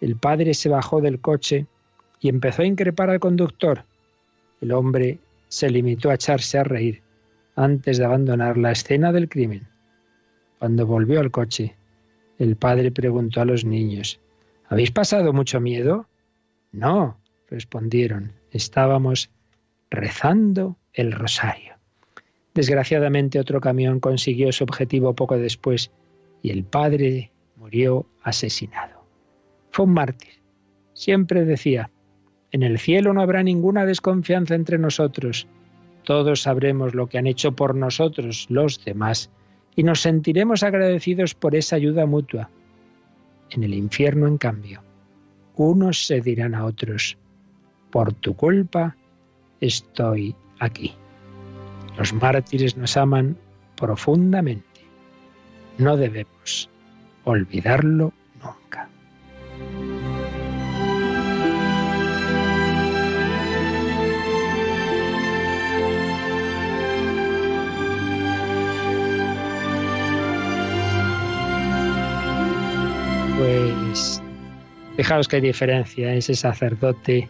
el 0.00 0.16
padre 0.16 0.52
se 0.54 0.68
bajó 0.68 1.00
del 1.00 1.20
coche 1.20 1.66
y 2.20 2.28
empezó 2.28 2.62
a 2.62 2.66
increpar 2.66 3.10
al 3.10 3.20
conductor. 3.20 3.84
El 4.60 4.72
hombre 4.72 5.20
se 5.46 5.70
limitó 5.70 6.10
a 6.10 6.14
echarse 6.14 6.58
a 6.58 6.64
reír 6.64 7.02
antes 7.54 7.98
de 7.98 8.04
abandonar 8.04 8.58
la 8.58 8.72
escena 8.72 9.12
del 9.12 9.28
crimen. 9.28 9.68
Cuando 10.58 10.84
volvió 10.84 11.20
al 11.20 11.30
coche, 11.30 11.76
el 12.38 12.56
padre 12.56 12.90
preguntó 12.90 13.40
a 13.40 13.44
los 13.44 13.64
niños, 13.64 14.20
¿Habéis 14.68 14.90
pasado 14.90 15.32
mucho 15.32 15.60
miedo? 15.60 16.06
No, 16.72 17.18
respondieron, 17.48 18.32
estábamos 18.50 19.30
rezando 19.90 20.76
el 20.92 21.12
rosario. 21.12 21.77
Desgraciadamente 22.58 23.38
otro 23.38 23.60
camión 23.60 24.00
consiguió 24.00 24.50
su 24.50 24.64
objetivo 24.64 25.14
poco 25.14 25.38
después 25.38 25.92
y 26.42 26.50
el 26.50 26.64
padre 26.64 27.30
murió 27.54 28.04
asesinado. 28.24 29.04
Fue 29.70 29.84
un 29.84 29.94
mártir. 29.94 30.40
Siempre 30.92 31.44
decía, 31.44 31.88
en 32.50 32.64
el 32.64 32.80
cielo 32.80 33.12
no 33.12 33.22
habrá 33.22 33.44
ninguna 33.44 33.86
desconfianza 33.86 34.56
entre 34.56 34.76
nosotros. 34.76 35.46
Todos 36.02 36.42
sabremos 36.42 36.96
lo 36.96 37.06
que 37.06 37.18
han 37.18 37.28
hecho 37.28 37.52
por 37.52 37.76
nosotros 37.76 38.46
los 38.48 38.84
demás 38.84 39.30
y 39.76 39.84
nos 39.84 40.00
sentiremos 40.00 40.64
agradecidos 40.64 41.34
por 41.34 41.54
esa 41.54 41.76
ayuda 41.76 42.06
mutua. 42.06 42.50
En 43.50 43.62
el 43.62 43.72
infierno, 43.72 44.26
en 44.26 44.36
cambio, 44.36 44.82
unos 45.54 46.04
se 46.04 46.20
dirán 46.20 46.56
a 46.56 46.64
otros, 46.64 47.18
por 47.92 48.14
tu 48.14 48.34
culpa 48.34 48.96
estoy 49.60 50.34
aquí. 50.58 50.96
Los 51.98 52.12
mártires 52.12 52.76
nos 52.76 52.96
aman 52.96 53.36
profundamente. 53.74 54.64
No 55.78 55.96
debemos 55.96 56.70
olvidarlo 57.24 58.12
nunca. 58.40 58.88
Pues 73.36 74.22
fijaos 74.96 75.26
qué 75.26 75.40
diferencia 75.40 76.14
ese 76.14 76.34
sacerdote 76.34 77.28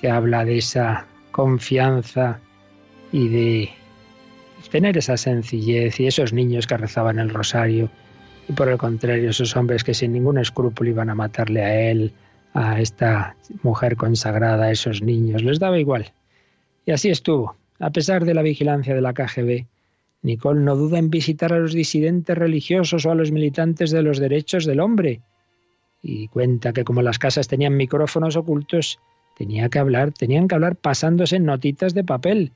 que 0.00 0.10
habla 0.10 0.44
de 0.44 0.58
esa 0.58 1.06
confianza 1.30 2.40
y 3.12 3.28
de 3.28 3.70
tener 4.70 4.98
esa 4.98 5.16
sencillez 5.16 6.00
y 6.00 6.06
esos 6.06 6.32
niños 6.32 6.66
que 6.66 6.76
rezaban 6.76 7.18
el 7.18 7.30
rosario 7.30 7.90
y 8.48 8.52
por 8.52 8.68
el 8.68 8.78
contrario 8.78 9.30
esos 9.30 9.56
hombres 9.56 9.84
que 9.84 9.94
sin 9.94 10.12
ningún 10.12 10.38
escrúpulo 10.38 10.90
iban 10.90 11.10
a 11.10 11.14
matarle 11.14 11.62
a 11.62 11.90
él, 11.90 12.12
a 12.54 12.80
esta 12.80 13.36
mujer 13.62 13.96
consagrada, 13.96 14.66
a 14.66 14.70
esos 14.70 15.02
niños, 15.02 15.42
les 15.42 15.58
daba 15.58 15.78
igual. 15.78 16.12
Y 16.84 16.92
así 16.92 17.10
estuvo. 17.10 17.56
A 17.78 17.90
pesar 17.90 18.24
de 18.24 18.34
la 18.34 18.42
vigilancia 18.42 18.94
de 18.94 19.00
la 19.00 19.12
KGB, 19.12 19.66
Nicole 20.22 20.60
no 20.60 20.76
duda 20.76 20.98
en 20.98 21.10
visitar 21.10 21.52
a 21.52 21.58
los 21.58 21.72
disidentes 21.72 22.36
religiosos 22.36 23.04
o 23.04 23.10
a 23.10 23.14
los 23.14 23.30
militantes 23.30 23.90
de 23.90 24.02
los 24.02 24.18
derechos 24.18 24.64
del 24.64 24.80
hombre. 24.80 25.20
Y 26.02 26.28
cuenta 26.28 26.72
que 26.72 26.84
como 26.84 27.02
las 27.02 27.18
casas 27.18 27.48
tenían 27.48 27.76
micrófonos 27.76 28.36
ocultos, 28.36 28.98
tenía 29.36 29.68
que 29.68 29.78
hablar, 29.78 30.12
tenían 30.12 30.48
que 30.48 30.54
hablar 30.54 30.76
pasándose 30.76 31.38
notitas 31.38 31.94
de 31.94 32.04
papel. 32.04 32.52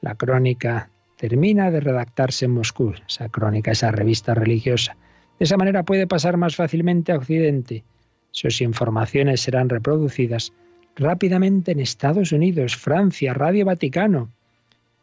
La 0.00 0.14
crónica 0.14 0.90
termina 1.16 1.70
de 1.70 1.80
redactarse 1.80 2.44
en 2.44 2.52
Moscú, 2.52 2.94
esa 3.06 3.28
crónica, 3.28 3.72
esa 3.72 3.90
revista 3.90 4.34
religiosa. 4.34 4.96
De 5.38 5.44
esa 5.44 5.56
manera 5.56 5.82
puede 5.82 6.06
pasar 6.06 6.36
más 6.36 6.56
fácilmente 6.56 7.12
a 7.12 7.16
Occidente. 7.16 7.84
Sus 8.30 8.60
informaciones 8.60 9.40
serán 9.40 9.68
reproducidas 9.68 10.52
rápidamente 10.96 11.72
en 11.72 11.80
Estados 11.80 12.32
Unidos, 12.32 12.76
Francia, 12.76 13.34
Radio 13.34 13.64
Vaticano. 13.64 14.30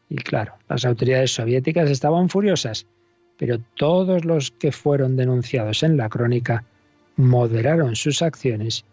Y 0.10 0.16
claro, 0.18 0.56
las 0.70 0.86
autoridades 0.86 1.32
soviéticas 1.34 1.90
estaban 1.90 2.30
furiosas, 2.30 2.86
pero 3.38 3.60
todos 3.60 4.24
los 4.24 4.52
que 4.52 4.72
fueron 4.72 5.16
denunciados 5.16 5.84
en 5.84 5.98
la 5.98 6.10
crónica 6.10 6.64
moderaron 7.16 7.96
sus 7.96 8.22
acciones 8.22 8.86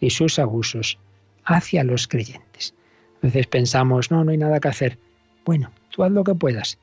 y 0.00 0.10
sus 0.10 0.38
abusos 0.38 0.98
hacia 1.44 1.84
los 1.84 2.06
creyentes. 2.06 2.74
A 3.22 3.26
veces 3.26 3.46
pensamos, 3.46 4.10
no, 4.10 4.24
no 4.24 4.30
hay 4.30 4.38
nada 4.38 4.60
que 4.60 4.68
hacer. 4.68 4.98
Bueno, 5.48 5.70
tú 5.88 6.04
haz 6.04 6.12
lo 6.12 6.24
que 6.24 6.34
puedas 6.34 6.78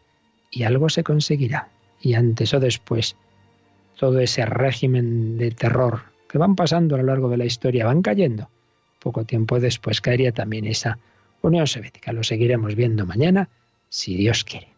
y 0.50 0.64
algo 0.64 0.90
se 0.90 1.04
conseguirá. 1.04 1.70
Y 2.02 2.16
antes 2.16 2.52
o 2.52 2.60
después, 2.60 3.16
todo 3.96 4.20
ese 4.20 4.44
régimen 4.44 5.38
de 5.38 5.52
terror 5.52 6.02
que 6.28 6.40
van 6.40 6.56
pasando 6.56 6.96
a 6.96 6.98
lo 6.98 7.04
largo 7.04 7.30
de 7.30 7.38
la 7.38 7.46
historia 7.46 7.86
van 7.86 8.02
cayendo. 8.02 8.50
Poco 8.98 9.24
tiempo 9.24 9.60
después 9.60 10.02
caería 10.02 10.32
también 10.32 10.66
esa 10.66 10.98
Unión 11.44 11.68
Soviética. 11.68 12.12
Lo 12.12 12.24
seguiremos 12.24 12.74
viendo 12.74 13.06
mañana, 13.06 13.50
si 13.90 14.16
Dios 14.16 14.44
quiere. 14.44 14.75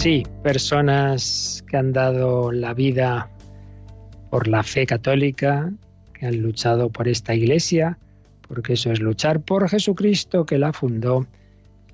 Sí, 0.00 0.22
personas 0.42 1.62
que 1.68 1.76
han 1.76 1.92
dado 1.92 2.52
la 2.52 2.72
vida 2.72 3.28
por 4.30 4.48
la 4.48 4.62
fe 4.62 4.86
católica, 4.86 5.70
que 6.14 6.24
han 6.24 6.40
luchado 6.40 6.88
por 6.88 7.06
esta 7.06 7.34
iglesia, 7.34 7.98
porque 8.48 8.72
eso 8.72 8.90
es 8.92 9.00
luchar 9.00 9.40
por 9.40 9.68
Jesucristo 9.68 10.46
que 10.46 10.56
la 10.56 10.72
fundó. 10.72 11.26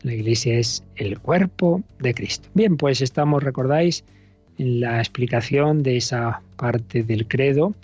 La 0.02 0.14
iglesia 0.14 0.56
es 0.56 0.84
el 0.94 1.18
cuerpo 1.18 1.82
de 1.98 2.14
Cristo. 2.14 2.48
Bien, 2.54 2.76
pues 2.76 3.00
estamos, 3.00 3.42
recordáis, 3.42 4.04
en 4.56 4.78
la 4.78 5.00
explicación 5.00 5.82
de 5.82 5.96
esa 5.96 6.42
parte 6.56 7.02
del 7.02 7.26
credo 7.26 7.74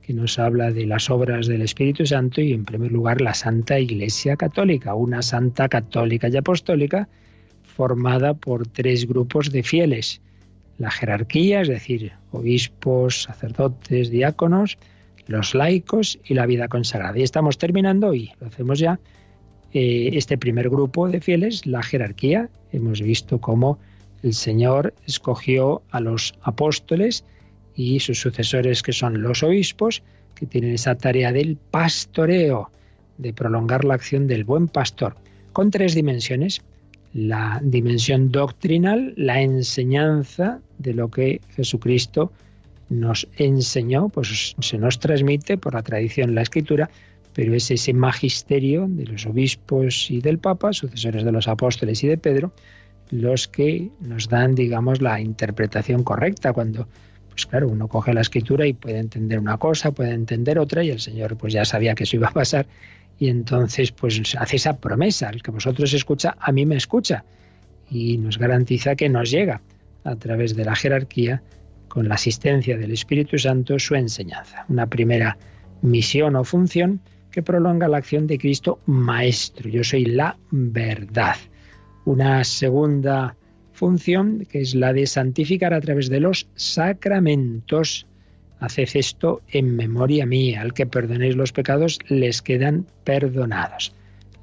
que 0.00 0.14
nos 0.14 0.38
habla 0.38 0.70
de 0.70 0.86
las 0.86 1.10
obras 1.10 1.48
del 1.48 1.62
Espíritu 1.62 2.06
Santo 2.06 2.40
y 2.40 2.52
en 2.52 2.64
primer 2.64 2.92
lugar 2.92 3.20
la 3.20 3.34
Santa 3.34 3.80
Iglesia 3.80 4.36
Católica, 4.36 4.94
una 4.94 5.22
Santa 5.22 5.68
Católica 5.68 6.28
y 6.28 6.36
Apostólica 6.36 7.08
formada 7.72 8.34
por 8.34 8.66
tres 8.66 9.06
grupos 9.06 9.50
de 9.50 9.62
fieles. 9.62 10.20
La 10.78 10.90
jerarquía, 10.90 11.62
es 11.62 11.68
decir, 11.68 12.12
obispos, 12.30 13.22
sacerdotes, 13.22 14.10
diáconos, 14.10 14.78
los 15.26 15.54
laicos 15.54 16.18
y 16.24 16.34
la 16.34 16.46
vida 16.46 16.68
consagrada. 16.68 17.18
Y 17.18 17.22
estamos 17.22 17.58
terminando 17.58 18.08
hoy, 18.08 18.32
lo 18.40 18.48
hacemos 18.48 18.78
ya, 18.78 18.98
eh, 19.72 20.10
este 20.12 20.36
primer 20.36 20.68
grupo 20.68 21.08
de 21.08 21.20
fieles, 21.20 21.66
la 21.66 21.82
jerarquía. 21.82 22.50
Hemos 22.72 23.00
visto 23.00 23.40
cómo 23.40 23.78
el 24.22 24.34
Señor 24.34 24.94
escogió 25.06 25.82
a 25.90 26.00
los 26.00 26.34
apóstoles 26.42 27.24
y 27.74 28.00
sus 28.00 28.20
sucesores 28.20 28.82
que 28.82 28.92
son 28.92 29.22
los 29.22 29.42
obispos, 29.42 30.02
que 30.34 30.46
tienen 30.46 30.74
esa 30.74 30.96
tarea 30.96 31.32
del 31.32 31.56
pastoreo, 31.56 32.70
de 33.18 33.32
prolongar 33.32 33.84
la 33.84 33.94
acción 33.94 34.26
del 34.26 34.44
buen 34.44 34.68
pastor, 34.68 35.16
con 35.52 35.70
tres 35.70 35.94
dimensiones. 35.94 36.62
La 37.14 37.60
dimensión 37.62 38.30
doctrinal, 38.30 39.12
la 39.16 39.42
enseñanza 39.42 40.60
de 40.78 40.94
lo 40.94 41.10
que 41.10 41.40
Jesucristo 41.50 42.32
nos 42.88 43.28
enseñó, 43.36 44.08
pues 44.08 44.54
se 44.58 44.78
nos 44.78 44.98
transmite 44.98 45.58
por 45.58 45.74
la 45.74 45.82
tradición, 45.82 46.34
la 46.34 46.42
escritura, 46.42 46.90
pero 47.34 47.54
es 47.54 47.70
ese 47.70 47.92
magisterio 47.92 48.86
de 48.88 49.04
los 49.06 49.26
obispos 49.26 50.10
y 50.10 50.20
del 50.20 50.38
Papa, 50.38 50.72
sucesores 50.72 51.24
de 51.24 51.32
los 51.32 51.48
apóstoles 51.48 52.02
y 52.04 52.08
de 52.08 52.18
Pedro, 52.18 52.52
los 53.10 53.48
que 53.48 53.90
nos 54.00 54.28
dan, 54.28 54.54
digamos, 54.54 55.00
la 55.02 55.20
interpretación 55.20 56.02
correcta 56.02 56.52
cuando, 56.52 56.88
pues 57.30 57.46
claro, 57.46 57.68
uno 57.68 57.88
coge 57.88 58.14
la 58.14 58.22
escritura 58.22 58.66
y 58.66 58.72
puede 58.72 58.98
entender 58.98 59.38
una 59.38 59.58
cosa, 59.58 59.92
puede 59.92 60.12
entender 60.12 60.58
otra, 60.58 60.82
y 60.84 60.90
el 60.90 61.00
Señor 61.00 61.36
pues 61.36 61.52
ya 61.52 61.64
sabía 61.64 61.94
que 61.94 62.04
eso 62.04 62.16
iba 62.16 62.28
a 62.28 62.32
pasar, 62.32 62.66
y 63.22 63.28
entonces 63.28 63.92
pues 63.92 64.20
hace 64.36 64.56
esa 64.56 64.78
promesa, 64.78 65.30
el 65.30 65.44
que 65.44 65.52
vosotros 65.52 65.94
escucha, 65.94 66.34
a 66.40 66.50
mí 66.50 66.66
me 66.66 66.74
escucha, 66.74 67.24
y 67.88 68.18
nos 68.18 68.36
garantiza 68.36 68.96
que 68.96 69.08
nos 69.08 69.30
llega 69.30 69.62
a 70.02 70.16
través 70.16 70.56
de 70.56 70.64
la 70.64 70.74
jerarquía 70.74 71.40
con 71.86 72.08
la 72.08 72.16
asistencia 72.16 72.76
del 72.76 72.90
Espíritu 72.90 73.38
Santo 73.38 73.78
su 73.78 73.94
enseñanza. 73.94 74.64
Una 74.68 74.88
primera 74.88 75.38
misión 75.82 76.34
o 76.34 76.42
función 76.42 77.00
que 77.30 77.44
prolonga 77.44 77.86
la 77.86 77.98
acción 77.98 78.26
de 78.26 78.38
Cristo 78.38 78.80
Maestro. 78.86 79.70
Yo 79.70 79.84
soy 79.84 80.06
la 80.06 80.36
verdad. 80.50 81.36
Una 82.04 82.42
segunda 82.42 83.36
función 83.72 84.48
que 84.50 84.62
es 84.62 84.74
la 84.74 84.92
de 84.92 85.06
santificar 85.06 85.74
a 85.74 85.80
través 85.80 86.08
de 86.10 86.18
los 86.18 86.48
sacramentos. 86.56 88.08
Haced 88.62 88.88
esto 88.94 89.42
en 89.48 89.76
memoria 89.76 90.24
mía. 90.24 90.62
Al 90.62 90.72
que 90.72 90.86
perdonéis 90.86 91.36
los 91.36 91.52
pecados 91.52 91.98
les 92.08 92.40
quedan 92.40 92.86
perdonados. 93.04 93.92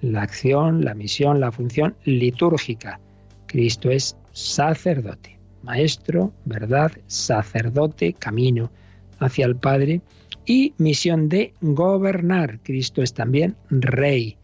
La 0.01 0.21
acción, 0.21 0.85
la 0.85 0.93
misión, 0.93 1.39
la 1.39 1.51
función 1.51 1.95
litúrgica. 2.05 2.99
Cristo 3.47 3.89
es 3.89 4.15
sacerdote 4.31 5.39
maestro, 5.63 6.33
verdad, 6.45 6.91
sacerdote, 7.07 8.13
camino 8.13 8.71
hacia 9.19 9.45
el 9.45 9.55
Padre 9.55 10.01
y 10.45 10.73
misión 10.77 11.29
de 11.29 11.53
gobernar. 11.61 12.59
Cristo 12.63 13.01
es 13.01 13.13
también 13.13 13.55
rey, 13.69 14.37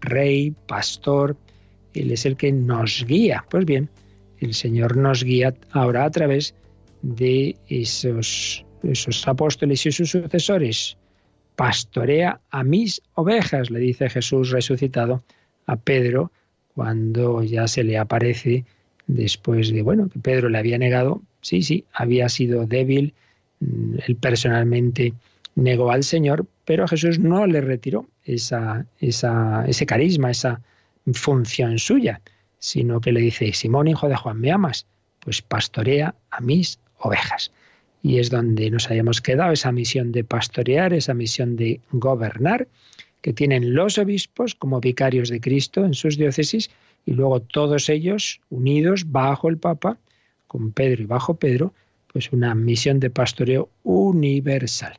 rey, 0.00 0.54
pastor, 0.66 1.36
Él 1.94 2.10
es 2.10 2.26
el 2.26 2.36
que 2.36 2.52
nos 2.52 3.04
guía. 3.06 3.44
Pues 3.50 3.64
bien, 3.64 3.90
el 4.38 4.54
Señor 4.54 4.96
nos 4.96 5.24
guía 5.24 5.54
ahora 5.70 6.04
a 6.04 6.10
través 6.10 6.54
de 7.02 7.56
esos, 7.68 8.64
esos 8.82 9.26
apóstoles 9.26 9.84
y 9.86 9.92
sus 9.92 10.10
sucesores. 10.10 10.96
Pastorea 11.56 12.40
a 12.50 12.64
mis 12.64 13.02
ovejas, 13.14 13.70
le 13.70 13.78
dice 13.80 14.08
Jesús 14.08 14.50
resucitado 14.50 15.22
a 15.66 15.76
Pedro 15.76 16.32
cuando 16.74 17.42
ya 17.42 17.68
se 17.68 17.84
le 17.84 17.98
aparece 17.98 18.64
después 19.06 19.70
de, 19.70 19.82
bueno, 19.82 20.08
que 20.08 20.18
Pedro 20.18 20.48
le 20.48 20.58
había 20.58 20.78
negado, 20.78 21.22
sí, 21.40 21.62
sí, 21.62 21.84
había 21.92 22.28
sido 22.28 22.66
débil, 22.66 23.14
mm, 23.60 23.96
él 24.06 24.16
personalmente 24.16 25.12
negó 25.54 25.90
al 25.90 26.04
Señor, 26.04 26.46
pero 26.64 26.88
Jesús 26.88 27.18
no 27.18 27.46
le 27.46 27.60
retiró 27.60 28.06
esa, 28.24 28.86
esa, 29.00 29.64
ese 29.66 29.86
carisma, 29.86 30.30
esa 30.30 30.60
función 31.12 31.78
suya, 31.78 32.20
sino 32.58 33.00
que 33.00 33.12
le 33.12 33.20
dice, 33.20 33.52
Simón, 33.52 33.88
hijo 33.88 34.08
de 34.08 34.16
Juan, 34.16 34.40
¿me 34.40 34.50
amas? 34.50 34.86
Pues 35.20 35.42
pastorea 35.42 36.14
a 36.30 36.40
mis 36.40 36.78
ovejas. 36.98 37.52
Y 38.02 38.18
es 38.18 38.30
donde 38.30 38.70
nos 38.70 38.90
hayamos 38.90 39.20
quedado 39.20 39.52
esa 39.52 39.72
misión 39.72 40.12
de 40.12 40.24
pastorear, 40.24 40.92
esa 40.92 41.14
misión 41.14 41.56
de 41.56 41.80
gobernar, 41.92 42.68
que 43.20 43.32
tienen 43.32 43.74
los 43.74 43.98
obispos 43.98 44.54
como 44.54 44.80
vicarios 44.80 45.28
de 45.28 45.40
Cristo 45.40 45.84
en 45.84 45.94
sus 45.94 46.18
diócesis, 46.18 46.70
y 47.06 47.12
luego 47.12 47.40
todos 47.40 47.88
ellos 47.88 48.40
unidos 48.50 49.10
bajo 49.10 49.48
el 49.48 49.58
Papa, 49.58 49.98
con 50.46 50.72
Pedro 50.72 51.02
y 51.02 51.06
bajo 51.06 51.34
Pedro, 51.34 51.72
pues 52.12 52.32
una 52.32 52.54
misión 52.54 53.00
de 53.00 53.10
pastoreo 53.10 53.68
universal. 53.84 54.98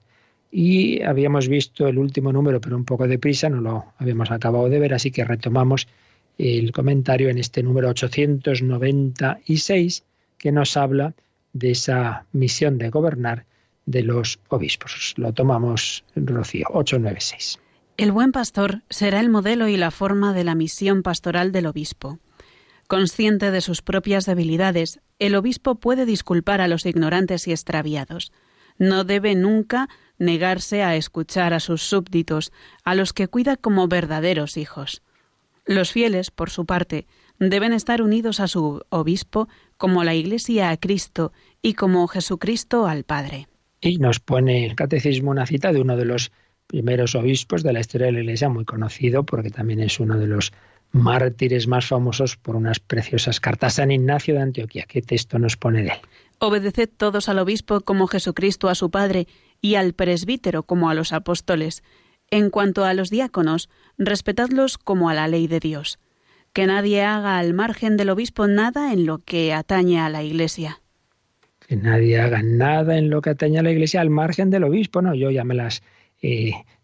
Y 0.51 1.01
habíamos 1.01 1.47
visto 1.47 1.87
el 1.87 1.97
último 1.97 2.31
número, 2.31 2.61
pero 2.61 2.75
un 2.75 2.85
poco 2.85 3.07
deprisa, 3.07 3.49
no 3.49 3.61
lo 3.61 3.85
habíamos 3.97 4.29
acabado 4.31 4.69
de 4.69 4.79
ver, 4.79 4.93
así 4.93 5.11
que 5.11 5.23
retomamos 5.23 5.87
el 6.37 6.71
comentario 6.71 7.29
en 7.29 7.37
este 7.37 7.63
número 7.63 7.89
896 7.89 10.03
que 10.37 10.51
nos 10.51 10.77
habla 10.77 11.13
de 11.53 11.71
esa 11.71 12.25
misión 12.33 12.77
de 12.77 12.89
gobernar 12.89 13.45
de 13.85 14.03
los 14.03 14.39
obispos. 14.49 15.13
Lo 15.17 15.33
tomamos, 15.33 16.03
Rocío, 16.15 16.67
896. 16.69 17.59
El 17.97 18.11
buen 18.11 18.31
pastor 18.31 18.81
será 18.89 19.19
el 19.19 19.29
modelo 19.29 19.67
y 19.67 19.77
la 19.77 19.91
forma 19.91 20.33
de 20.33 20.43
la 20.43 20.55
misión 20.55 21.03
pastoral 21.03 21.51
del 21.51 21.67
obispo. 21.67 22.19
Consciente 22.87 23.51
de 23.51 23.61
sus 23.61 23.81
propias 23.81 24.25
debilidades, 24.25 24.99
el 25.19 25.35
obispo 25.35 25.75
puede 25.75 26.05
disculpar 26.05 26.59
a 26.59 26.67
los 26.67 26.85
ignorantes 26.85 27.47
y 27.47 27.51
extraviados. 27.51 28.31
No 28.77 29.03
debe 29.03 29.35
nunca 29.35 29.89
negarse 30.17 30.83
a 30.83 30.95
escuchar 30.95 31.53
a 31.53 31.59
sus 31.59 31.83
súbditos, 31.83 32.51
a 32.83 32.95
los 32.95 33.13
que 33.13 33.27
cuida 33.27 33.57
como 33.57 33.87
verdaderos 33.87 34.57
hijos. 34.57 35.03
Los 35.65 35.91
fieles, 35.91 36.31
por 36.31 36.49
su 36.49 36.65
parte, 36.65 37.07
deben 37.39 37.73
estar 37.73 38.01
unidos 38.01 38.39
a 38.39 38.47
su 38.47 38.81
obispo 38.89 39.47
como 39.83 40.05
la 40.05 40.15
Iglesia 40.15 40.69
a 40.69 40.77
Cristo 40.77 41.33
y 41.61 41.73
como 41.73 42.07
Jesucristo 42.07 42.87
al 42.87 43.03
Padre. 43.03 43.49
Y 43.81 43.97
nos 43.97 44.21
pone 44.21 44.65
el 44.65 44.75
catecismo 44.75 45.29
una 45.29 45.45
cita 45.45 45.73
de 45.73 45.81
uno 45.81 45.97
de 45.97 46.05
los 46.05 46.31
primeros 46.67 47.15
obispos 47.15 47.63
de 47.63 47.73
la 47.73 47.81
historia 47.81 48.07
de 48.07 48.13
la 48.13 48.19
Iglesia, 48.21 48.47
muy 48.47 48.63
conocido 48.63 49.25
porque 49.25 49.49
también 49.49 49.81
es 49.81 49.99
uno 49.99 50.17
de 50.17 50.27
los 50.27 50.53
mártires 50.93 51.67
más 51.67 51.85
famosos 51.85 52.37
por 52.37 52.55
unas 52.55 52.79
preciosas 52.79 53.41
cartas. 53.41 53.73
San 53.73 53.91
Ignacio 53.91 54.35
de 54.35 54.43
Antioquía, 54.43 54.85
¿qué 54.87 55.01
texto 55.01 55.37
nos 55.37 55.57
pone 55.57 55.83
de 55.83 55.89
él? 55.89 55.99
Obedeced 56.39 56.89
todos 56.95 57.27
al 57.27 57.39
obispo 57.39 57.81
como 57.81 58.07
Jesucristo 58.07 58.69
a 58.69 58.75
su 58.75 58.89
Padre 58.89 59.27
y 59.59 59.75
al 59.75 59.91
presbítero 59.91 60.63
como 60.63 60.89
a 60.89 60.93
los 60.93 61.11
apóstoles. 61.11 61.83
En 62.31 62.51
cuanto 62.51 62.85
a 62.85 62.93
los 62.93 63.09
diáconos, 63.09 63.67
respetadlos 63.97 64.77
como 64.77 65.09
a 65.09 65.13
la 65.13 65.27
ley 65.27 65.47
de 65.47 65.59
Dios. 65.59 65.99
Que 66.53 66.67
nadie 66.67 67.01
haga 67.01 67.37
al 67.39 67.53
margen 67.53 67.97
del 67.97 68.09
obispo 68.09 68.47
nada 68.47 68.93
en 68.93 69.05
lo 69.05 69.19
que 69.19 69.53
atañe 69.53 69.99
a 69.99 70.09
la 70.09 70.23
Iglesia. 70.23 70.81
Que 71.67 71.75
nadie 71.75 72.19
haga 72.19 72.41
nada 72.43 72.97
en 72.97 73.09
lo 73.09 73.21
que 73.21 73.31
atañe 73.31 73.59
a 73.59 73.63
la 73.63 73.71
Iglesia 73.71 74.01
al 74.01 74.09
margen 74.09 74.49
del 74.49 74.63
obispo, 74.63 75.01
no, 75.01 75.15
yo 75.15 75.31
ya 75.31 75.43
me 75.43 75.55
las 75.55 75.81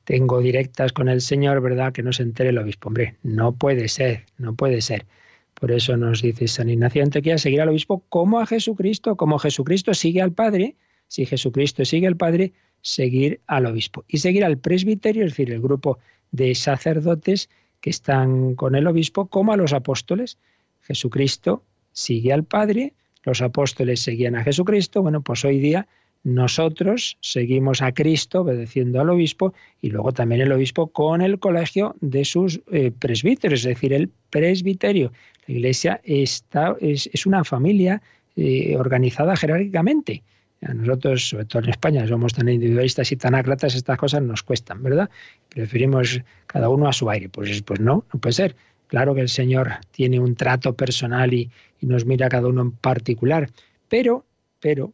tengo 0.04 0.42
directas 0.42 0.92
con 0.92 1.08
el 1.08 1.22
Señor, 1.22 1.62
¿verdad? 1.62 1.94
Que 1.94 2.04
no 2.04 2.12
se 2.12 2.24
entere 2.24 2.50
el 2.50 2.58
obispo. 2.58 2.88
Hombre, 2.88 3.16
no 3.24 3.54
puede 3.54 3.88
ser, 3.88 4.26
no 4.38 4.56
puede 4.56 4.82
ser. 4.82 5.06
Por 5.54 5.72
eso 5.72 5.98
nos 5.98 6.22
dice 6.22 6.48
San 6.48 6.70
Ignacio 6.70 7.04
Antequía, 7.04 7.38
seguir 7.38 7.62
al 7.62 7.70
obispo 7.70 8.04
como 8.10 8.40
a 8.40 8.46
Jesucristo, 8.46 9.16
como 9.16 9.40
Jesucristo 9.40 9.94
sigue 9.94 10.22
al 10.22 10.32
Padre, 10.32 10.76
si 11.08 11.26
Jesucristo 11.26 11.86
sigue 11.86 12.08
al 12.08 12.18
Padre, 12.18 12.54
seguir 12.82 13.42
al 13.48 13.66
obispo. 13.66 14.04
Y 14.08 14.20
seguir 14.20 14.44
al 14.44 14.58
presbiterio, 14.58 15.26
es 15.26 15.32
decir, 15.32 15.52
el 15.52 15.62
grupo 15.62 16.00
de 16.32 16.56
sacerdotes 16.56 17.50
que 17.82 17.90
están 17.90 18.56
con 18.56 18.76
el 18.76 18.88
obispo, 18.88 19.28
como 19.28 19.54
a 19.54 19.58
los 19.58 19.74
apóstoles. 19.74 20.38
Jesucristo 20.82 21.64
sigue 21.92 22.34
al 22.34 22.44
Padre, 22.44 22.94
los 23.24 23.42
apóstoles 23.42 24.02
seguían 24.02 24.36
a 24.36 24.44
Jesucristo, 24.44 25.02
bueno, 25.02 25.22
pues 25.22 25.44
hoy 25.46 25.60
día 25.60 25.88
nosotros 26.24 27.18
seguimos 27.22 27.82
a 27.82 27.94
Cristo 27.94 28.42
obedeciendo 28.42 29.00
al 29.00 29.10
obispo 29.10 29.54
y 29.82 29.90
luego 29.90 30.12
también 30.12 30.42
el 30.42 30.52
obispo 30.52 30.88
con 30.88 31.22
el 31.22 31.40
colegio 31.40 31.96
de 32.02 32.26
sus 32.26 32.62
eh, 32.72 32.92
presbíteros, 32.92 33.62
es 33.62 33.66
decir, 33.66 33.94
el 33.94 34.10
presbiterio. 34.30 35.14
La 35.48 35.56
iglesia 35.56 36.02
está, 36.04 36.76
es, 36.82 37.26
una 37.26 37.44
familia 37.44 38.02
eh, 38.36 38.76
organizada 38.78 39.36
jerárquicamente. 39.36 40.24
A 40.62 40.74
nosotros, 40.74 41.30
sobre 41.30 41.46
todo 41.46 41.64
en 41.64 41.70
España, 41.70 42.06
somos 42.06 42.34
tan 42.34 42.50
individualistas 42.50 43.12
y 43.12 43.16
tan 43.16 43.34
ácratas, 43.34 43.76
estas 43.76 43.98
cosas 43.98 44.22
nos 44.22 44.44
cuestan, 44.44 44.84
¿verdad? 44.84 45.10
Preferimos 45.48 46.22
cada 46.48 46.70
uno 46.70 46.88
a 46.88 46.94
su 46.94 47.10
aire. 47.10 47.30
Pues, 47.30 47.62
pues 47.62 47.80
no, 47.80 48.06
no 48.14 48.20
puede 48.20 48.34
ser. 48.34 48.56
Claro 48.88 49.16
que 49.16 49.22
el 49.22 49.30
Señor 49.30 49.74
tiene 49.92 50.20
un 50.20 50.36
trato 50.36 50.74
personal 50.74 51.34
y, 51.34 51.50
nos 51.82 52.06
mira 52.06 52.26
a 52.26 52.30
cada 52.30 52.48
uno 52.48 52.62
en 52.62 52.72
particular, 52.72 53.50
pero, 53.88 54.26
pero 54.60 54.92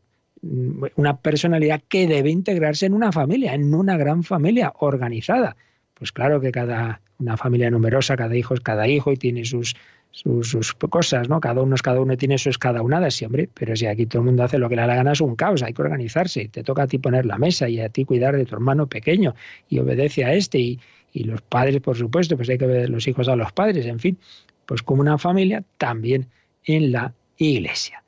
una 0.96 1.18
personalidad 1.18 1.82
que 1.88 2.06
debe 2.06 2.30
integrarse 2.30 2.86
en 2.86 2.94
una 2.94 3.12
familia, 3.12 3.56
en 3.56 3.74
una 3.74 3.98
gran 3.98 4.24
familia 4.24 4.72
organizada. 4.78 5.56
Pues 5.96 6.12
claro 6.12 6.42
que 6.42 6.52
cada 6.52 7.02
una 7.18 7.38
familia 7.38 7.72
numerosa, 7.72 8.16
cada 8.18 8.36
hijo 8.36 8.54
es 8.54 8.60
cada 8.60 8.88
hijo 8.88 9.12
y 9.12 9.18
tiene 9.18 9.46
sus, 9.46 9.76
sus, 10.16 10.74
cosas, 10.74 11.28
¿no? 11.28 11.42
Cada 11.42 11.62
uno 11.62 11.76
es 11.76 11.82
cada 11.82 12.00
uno 12.00 12.16
tiene 12.16 12.38
sus 12.38 12.58
cada 12.58 12.82
una 12.82 13.10
sí, 13.12 13.28
pero 13.54 13.76
si 13.76 13.86
aquí 13.86 14.06
todo 14.06 14.22
el 14.22 14.28
mundo 14.28 14.44
hace 14.44 14.58
lo 14.58 14.70
que 14.70 14.76
le 14.76 14.82
da 14.82 14.88
la 14.88 14.96
gana 14.96 15.12
es 15.12 15.20
un 15.20 15.36
caos, 15.36 15.62
hay 15.62 15.74
que 15.74 15.82
organizarse, 15.82 16.48
te 16.48 16.64
toca 16.64 16.84
a 16.84 16.88
ti 16.88 17.00
poner 17.00 17.26
la 17.26 17.38
mesa 17.38 17.68
y 17.68 17.82
a 17.82 17.90
ti 17.90 18.06
cuidar 18.06 18.36
de 18.36 18.46
tu 18.46 18.56
hermano 18.56 18.88
pequeño 18.88 19.36
y 19.68 19.80
obedece 19.80 20.24
a 20.24 20.34
este 20.34 20.60
y, 20.60 20.80
y 21.12 21.26
los 21.26 21.42
padres, 21.42 21.82
por 21.82 21.98
supuesto, 21.98 22.38
pues 22.38 22.50
hay 22.50 22.58
que 22.58 22.66
ver 22.66 22.90
los 22.90 23.08
hijos 23.08 23.28
a 23.28 23.36
los 23.36 23.52
padres, 23.52 23.86
en 23.86 24.00
fin, 24.00 24.18
pues 24.66 24.82
como 24.82 25.02
una 25.02 25.18
familia 25.18 25.64
también 25.78 26.28
en 26.64 26.92
la 26.94 27.14
iglesia. 27.38 28.04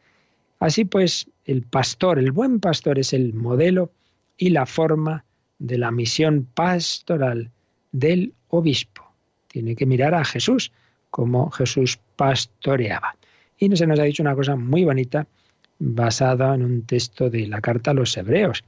Así 0.60 0.86
pues, 0.86 1.28
el 1.46 1.64
pastor, 1.64 2.20
el 2.20 2.32
buen 2.32 2.60
pastor 2.60 3.00
es 3.00 3.14
el 3.14 3.34
modelo 3.34 3.92
y 4.38 4.50
la 4.50 4.66
forma 4.66 5.26
de 5.60 5.78
la 5.78 5.92
misión 5.92 6.48
pastoral 6.54 7.52
del 7.92 8.34
obispo. 8.48 9.04
Tiene 9.48 9.76
que 9.76 9.86
mirar 9.86 10.14
a 10.14 10.24
Jesús, 10.24 10.72
como 11.18 11.50
Jesús 11.50 11.98
pastoreaba. 12.16 13.16
Y 13.58 13.76
se 13.76 13.88
nos 13.88 14.00
ha 14.00 14.04
dicho 14.04 14.22
una 14.22 14.36
cosa 14.36 14.56
muy 14.56 14.84
bonita 14.84 15.26
basada 15.80 16.54
en 16.54 16.64
un 16.64 16.84
texto 16.84 17.32
de 17.32 17.48
la 17.48 17.60
carta 17.60 17.90
a 17.90 17.96
los 17.96 18.16
hebreos. 18.16 18.64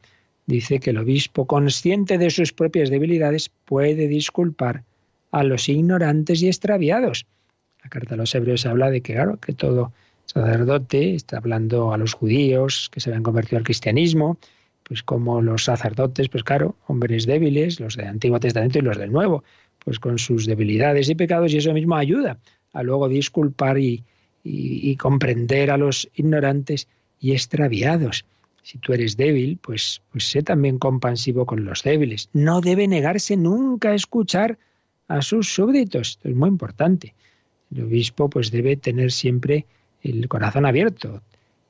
Dice 0.48 0.80
que 0.80 0.90
el 0.90 0.98
obispo, 0.98 1.46
consciente 1.46 2.18
de 2.18 2.32
sus 2.32 2.52
propias 2.52 2.90
debilidades, 2.90 3.52
puede 3.66 4.08
disculpar 4.08 4.84
a 5.30 5.44
los 5.44 5.70
ignorantes 5.70 6.42
y 6.42 6.48
extraviados. 6.48 7.28
La 7.84 7.92
carta 7.92 8.16
a 8.16 8.18
los 8.18 8.34
hebreos 8.34 8.66
habla 8.66 8.90
de 8.90 9.02
que, 9.02 9.14
claro, 9.14 9.38
que 9.40 9.54
todo 9.54 9.94
sacerdote 10.26 11.14
está 11.14 11.38
hablando 11.38 11.94
a 11.94 12.00
los 12.00 12.16
judíos 12.16 12.90
que 12.92 13.00
se 13.00 13.12
habían 13.12 13.22
convertido 13.22 13.60
al 13.60 13.64
cristianismo, 13.64 14.40
pues 14.82 15.04
como 15.04 15.40
los 15.44 15.66
sacerdotes, 15.66 16.30
pues 16.30 16.44
claro, 16.44 16.76
hombres 16.88 17.28
débiles, 17.28 17.80
los 17.80 17.96
del 17.96 18.08
Antiguo 18.08 18.40
Testamento 18.40 18.80
y 18.80 18.82
los 18.82 18.98
del 18.98 19.12
Nuevo, 19.12 19.44
pues 19.84 20.00
con 20.00 20.20
sus 20.20 20.46
debilidades 20.46 21.10
y 21.10 21.16
pecados, 21.16 21.54
y 21.54 21.58
eso 21.58 21.74
mismo 21.74 21.96
ayuda 21.96 22.40
a 22.74 22.84
luego 22.84 23.10
disculpar 23.10 23.80
y, 23.80 24.04
y 24.44 24.96
comprender 24.96 25.72
a 25.72 25.78
los 25.78 26.10
ignorantes 26.16 26.88
y 27.20 27.32
extraviados. 27.32 28.26
Si 28.62 28.78
tú 28.78 28.94
eres 28.94 29.18
débil, 29.18 29.58
pues, 29.62 30.02
pues 30.12 30.26
sé 30.30 30.44
también 30.44 30.78
compasivo 30.78 31.46
con 31.46 31.66
los 31.66 31.84
débiles. 31.84 32.30
No 32.34 32.62
debe 32.62 32.88
negarse 32.88 33.36
nunca 33.36 33.90
a 33.90 33.96
escuchar 33.96 34.58
a 35.08 35.22
sus 35.22 35.54
súbditos. 35.54 36.10
Esto 36.10 36.30
es 36.30 36.36
muy 36.36 36.50
importante. 36.50 37.16
El 37.74 37.84
obispo 37.84 38.30
pues 38.30 38.52
debe 38.52 38.78
tener 38.78 39.12
siempre 39.12 39.66
el 40.02 40.28
corazón 40.28 40.66
abierto 40.66 41.22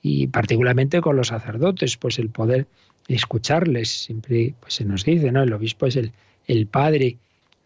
y 0.01 0.27
particularmente 0.27 1.01
con 1.01 1.15
los 1.15 1.27
sacerdotes, 1.27 1.97
pues 1.97 2.19
el 2.19 2.29
poder 2.29 2.67
escucharles. 3.07 3.89
Siempre 3.89 4.53
pues 4.59 4.75
se 4.75 4.85
nos 4.85 5.05
dice, 5.05 5.31
¿no? 5.31 5.43
El 5.43 5.53
obispo 5.53 5.85
es 5.85 5.95
el, 5.95 6.11
el 6.47 6.67
padre, 6.67 7.17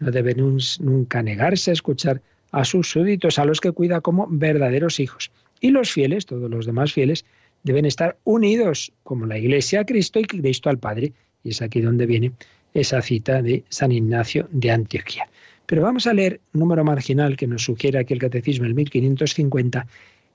no 0.04 0.58
nunca 0.80 1.24
negarse 1.24 1.72
a 1.72 1.74
escuchar 1.74 2.22
a 2.52 2.63
sus 2.66 2.92
súbditos, 2.92 3.39
a 3.39 3.46
los 3.46 3.60
que 3.60 3.72
cuida 3.72 4.00
como 4.00 4.28
verdaderos 4.30 5.00
hijos. 5.00 5.32
Y 5.60 5.72
los 5.72 5.92
fieles, 5.92 6.26
todos 6.26 6.50
los 6.50 6.66
demás 6.66 6.94
fieles, 6.94 7.26
deben 7.63 7.86
estar 7.86 8.18
unidos 8.24 8.94
como 9.04 9.26
la 9.26 9.38
Iglesia 9.38 9.82
a 9.82 9.86
Cristo 9.86 10.20
y 10.20 10.26
Cristo 10.26 10.70
al 10.70 10.78
Padre. 10.78 11.13
Y 11.44 11.50
es 11.50 11.62
aquí 11.62 11.82
donde 11.82 12.06
viene 12.06 12.32
esa 12.74 13.02
cita 13.02 13.42
de 13.42 13.63
San 13.70 13.92
Ignacio 13.92 14.48
de 14.52 14.72
Antioquía. 14.72 15.28
Pero 15.66 15.82
vamos 15.82 16.06
a 16.06 16.13
leer 16.13 16.42
un 16.54 16.60
número 16.60 16.84
marginal 16.84 17.38
que 17.38 17.48
nos 17.48 17.63
sugiere 17.63 17.98
aquí 17.98 18.13
el 18.13 18.20
Catecismo, 18.20 18.66
el 18.66 18.76
1550, 18.76 19.88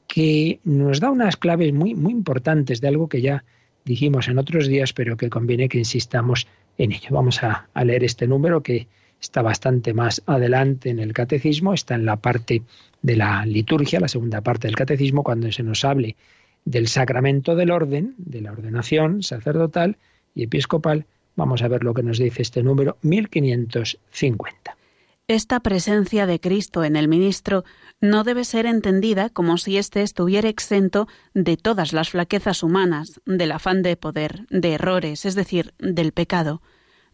que 0.08 0.58
nos 0.64 1.00
da 1.00 1.10
unas 1.10 1.36
claves 1.36 1.72
muy, 1.72 1.94
muy 1.94 2.12
importantes 2.12 2.80
de 2.80 2.88
algo 2.88 3.08
que 3.08 3.20
ya 3.20 3.44
dijimos 3.84 4.26
en 4.28 4.38
otros 4.38 4.66
días, 4.66 4.92
pero 4.92 5.16
que 5.16 5.30
conviene 5.30 5.68
que 5.68 5.78
insistamos 5.78 6.48
en 6.78 6.92
ello. 6.92 7.08
Vamos 7.10 7.42
a 7.42 7.68
leer 7.84 8.02
este 8.04 8.26
número 8.26 8.62
que 8.62 8.88
está 9.20 9.42
bastante 9.42 9.94
más 9.94 10.22
adelante 10.26 10.90
en 10.90 10.98
el 10.98 11.12
catecismo, 11.12 11.74
está 11.74 11.94
en 11.94 12.06
la 12.06 12.16
parte 12.16 12.62
de 13.02 13.16
la 13.16 13.44
liturgia, 13.46 14.00
la 14.00 14.08
segunda 14.08 14.40
parte 14.40 14.68
del 14.68 14.76
catecismo, 14.76 15.22
cuando 15.22 15.50
se 15.52 15.62
nos 15.62 15.84
hable 15.84 16.16
del 16.64 16.88
sacramento 16.88 17.56
del 17.56 17.70
orden, 17.70 18.14
de 18.18 18.42
la 18.42 18.52
ordenación 18.52 19.22
sacerdotal 19.22 19.96
y 20.34 20.44
episcopal, 20.44 21.06
vamos 21.36 21.62
a 21.62 21.68
ver 21.68 21.84
lo 21.84 21.94
que 21.94 22.02
nos 22.02 22.18
dice 22.18 22.42
este 22.42 22.62
número 22.62 22.98
1550. 23.02 24.76
Esta 25.28 25.60
presencia 25.60 26.26
de 26.26 26.40
Cristo 26.40 26.84
en 26.84 26.96
el 26.96 27.06
ministro 27.06 27.64
no 28.00 28.24
debe 28.24 28.44
ser 28.44 28.64
entendida 28.64 29.28
como 29.28 29.58
si 29.58 29.76
éste 29.76 30.02
estuviera 30.02 30.48
exento 30.48 31.06
de 31.34 31.58
todas 31.58 31.92
las 31.92 32.10
flaquezas 32.10 32.62
humanas, 32.62 33.20
del 33.26 33.52
afán 33.52 33.82
de 33.82 33.96
poder, 33.96 34.46
de 34.48 34.72
errores, 34.72 35.26
es 35.26 35.34
decir, 35.34 35.74
del 35.78 36.12
pecado. 36.12 36.62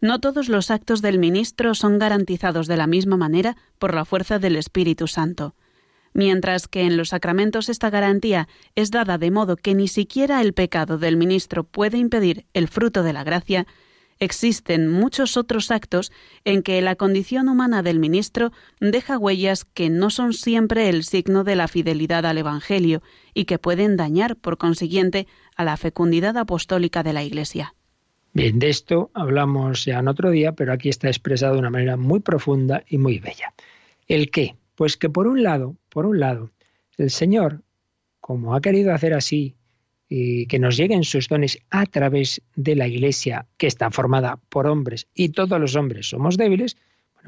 No 0.05 0.19
todos 0.19 0.49
los 0.49 0.69
actos 0.69 1.01
del 1.01 1.17
ministro 1.17 1.73
son 1.73 1.97
garantizados 1.97 2.67
de 2.67 2.77
la 2.77 2.85
misma 2.85 3.17
manera 3.17 3.57
por 3.79 3.95
la 3.95 4.05
fuerza 4.05 4.37
del 4.37 4.55
Espíritu 4.55 5.07
Santo 5.07 5.55
mientras 6.13 6.67
que 6.67 6.83
en 6.83 6.95
los 6.95 7.09
sacramentos 7.09 7.69
esta 7.69 7.89
garantía 7.89 8.47
es 8.75 8.91
dada 8.91 9.17
de 9.17 9.31
modo 9.31 9.57
que 9.57 9.73
ni 9.73 9.87
siquiera 9.87 10.41
el 10.41 10.53
pecado 10.53 10.99
del 10.99 11.17
ministro 11.17 11.63
puede 11.63 11.97
impedir 11.97 12.45
el 12.53 12.67
fruto 12.67 13.01
de 13.01 13.13
la 13.13 13.23
gracia, 13.23 13.65
existen 14.19 14.87
muchos 14.87 15.37
otros 15.37 15.71
actos 15.71 16.11
en 16.45 16.61
que 16.61 16.81
la 16.81 16.95
condición 16.95 17.49
humana 17.49 17.81
del 17.81 17.99
ministro 17.99 18.53
deja 18.79 19.17
huellas 19.17 19.65
que 19.65 19.89
no 19.89 20.09
son 20.11 20.33
siempre 20.33 20.87
el 20.87 21.03
signo 21.03 21.43
de 21.43 21.57
la 21.57 21.67
fidelidad 21.67 22.25
al 22.27 22.37
Evangelio 22.37 23.01
y 23.33 23.43
que 23.43 23.59
pueden 23.59 23.97
dañar, 23.97 24.37
por 24.37 24.57
consiguiente, 24.57 25.27
a 25.57 25.65
la 25.65 25.75
fecundidad 25.75 26.37
apostólica 26.37 27.03
de 27.03 27.11
la 27.11 27.23
Iglesia. 27.23 27.73
Bien, 28.35 28.59
de 28.59 28.67
esto 28.67 29.11
hablamos 29.13 29.85
ya 29.85 29.99
en 29.99 30.09
otro 30.09 30.29
día, 30.29 30.51
pero 30.51 30.73
aquí 30.73 30.89
está 30.89 31.07
expresado 31.07 31.53
de 31.53 31.59
una 31.59 31.69
manera 31.69 31.95
muy 31.95 32.19
profunda 32.19 32.83
y 32.85 32.97
muy 32.97 33.17
bella. 33.17 33.53
El 34.09 34.29
qué, 34.29 34.57
pues 34.75 34.97
que 34.97 35.09
por 35.09 35.25
un 35.27 35.41
lado, 35.41 35.77
por 35.87 36.05
un 36.05 36.19
lado, 36.19 36.51
el 36.97 37.11
Señor, 37.11 37.63
como 38.19 38.53
ha 38.53 38.59
querido 38.59 38.93
hacer 38.93 39.13
así, 39.13 39.55
y 40.09 40.47
que 40.47 40.59
nos 40.59 40.75
lleguen 40.75 41.05
sus 41.05 41.29
dones 41.29 41.59
a 41.69 41.85
través 41.85 42.41
de 42.57 42.75
la 42.75 42.89
Iglesia, 42.89 43.47
que 43.55 43.67
está 43.67 43.89
formada 43.89 44.37
por 44.49 44.67
hombres, 44.67 45.07
y 45.13 45.29
todos 45.29 45.57
los 45.57 45.77
hombres 45.77 46.09
somos 46.09 46.35
débiles, 46.35 46.75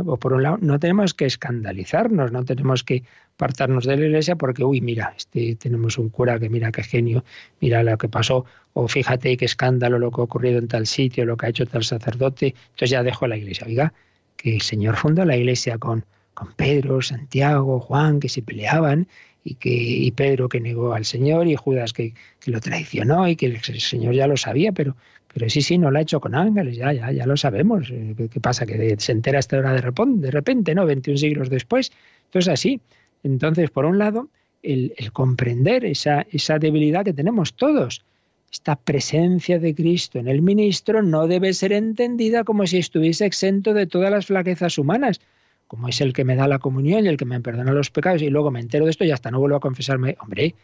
pues 0.04 0.20
por 0.20 0.34
un 0.34 0.44
lado 0.44 0.58
no 0.62 0.80
tenemos 0.80 1.14
que 1.14 1.26
escandalizarnos, 1.26 2.32
no 2.32 2.46
tenemos 2.46 2.84
que 2.84 3.04
apartarnos 3.36 3.86
de 3.86 3.98
la 3.98 4.06
Iglesia 4.06 4.36
porque, 4.36 4.64
uy, 4.64 4.82
mira, 4.82 5.14
este, 5.16 5.56
tenemos 5.56 5.98
un 5.98 6.10
cura 6.10 6.40
que 6.40 6.50
mira 6.50 6.72
qué 6.72 6.84
genio, 6.84 7.24
mira 7.62 7.84
lo 7.84 7.98
que 7.98 8.10
pasó, 8.10 8.46
o 8.74 8.88
fíjate 8.88 9.38
qué 9.38 9.46
escándalo 9.46 10.00
lo 10.00 10.12
que 10.12 10.22
ha 10.22 10.24
ocurrido 10.24 10.60
en 10.60 10.68
tal 10.68 10.88
sitio, 10.88 11.26
lo 11.26 11.38
que 11.38 11.46
ha 11.48 11.50
hecho 11.50 11.66
tal 11.66 11.84
sacerdote, 11.84 12.56
entonces 12.72 12.90
ya 12.90 13.04
dejo 13.04 13.28
la 13.28 13.38
Iglesia. 13.38 13.68
Oiga, 13.68 13.94
que 14.36 14.56
el 14.56 14.62
Señor 14.62 14.96
fundó 14.96 15.26
la 15.26 15.36
Iglesia 15.36 15.78
con 15.78 16.06
con 16.38 16.54
Pedro, 16.54 17.02
Santiago, 17.02 17.80
Juan, 17.80 18.20
que 18.20 18.30
se 18.30 18.44
peleaban, 18.44 19.08
y, 19.44 19.56
que, 19.56 19.72
y 19.72 20.12
Pedro 20.12 20.50
que 20.50 20.60
negó 20.60 20.94
al 20.94 21.04
Señor, 21.04 21.48
y 21.48 21.56
Judas 21.56 21.94
que, 21.94 22.14
lo 22.46 22.60
traicionó, 22.62 23.28
y 23.28 23.36
que 23.36 23.48
el 23.48 23.82
Señor 23.82 24.14
ya 24.14 24.28
lo 24.28 24.38
sabía, 24.38 24.72
pero, 24.72 24.96
pero 25.38 25.52
sí, 25.52 25.62
sí, 25.62 25.78
no 25.78 25.92
lo 25.92 26.00
ha 26.00 26.02
hecho 26.02 26.20
con 26.20 26.34
ángeles, 26.34 26.78
ya, 26.78 26.92
ya, 26.94 27.12
ya 27.12 27.28
lo 27.28 27.38
sabemos. 27.38 27.92
Eh, 27.92 28.16
¿Qué 28.32 28.40
pasa? 28.40 28.66
Que 28.66 28.96
se 28.98 29.12
entera 29.12 29.38
esta 29.38 29.60
hora 29.60 29.72
de 29.72 29.82
de 29.82 30.32
repente, 30.32 30.74
¿no? 30.74 30.84
21 30.88 31.16
siglos 31.16 31.52
después. 31.52 31.92
Entonces, 32.26 32.52
así. 32.52 32.82
Entonces, 33.22 33.70
por 33.70 33.86
un 33.86 34.00
lado, 34.00 34.30
el, 34.64 34.96
el 34.98 35.12
comprender 35.12 35.86
esa, 35.86 36.26
esa 36.32 36.58
debilidad 36.58 37.06
que 37.06 37.14
tenemos 37.14 37.54
todos. 37.54 38.04
Esta 38.52 38.78
presencia 38.78 39.60
de 39.60 39.76
Cristo 39.76 40.18
en 40.18 40.28
el 40.28 40.42
ministro 40.42 41.04
no 41.04 41.28
debe 41.28 41.54
ser 41.54 41.72
entendida 41.72 42.44
como 42.44 42.66
si 42.66 42.80
estuviese 42.80 43.28
exento 43.28 43.76
de 43.76 43.86
todas 43.86 44.10
las 44.10 44.26
flaquezas 44.26 44.80
humanas 44.80 45.20
como 45.68 45.90
es 45.90 46.00
el 46.00 46.14
que 46.14 46.24
me 46.24 46.38
da 46.38 46.48
la 46.48 46.60
comunión 46.60 47.06
y 47.06 47.10
el 47.10 47.18
que 47.18 47.26
me 47.26 47.42
perdona 47.42 47.74
los 47.74 47.92
pecados, 47.92 48.22
y 48.22 48.30
luego 48.30 48.52
me 48.52 48.62
entero 48.62 48.86
de 48.86 48.92
esto 48.92 49.04
y 49.04 49.12
hasta 49.12 49.32
no 49.32 49.40
vuelvo 49.42 49.58
a 49.58 49.60
confesarme, 49.60 50.16
hombre, 50.22 50.56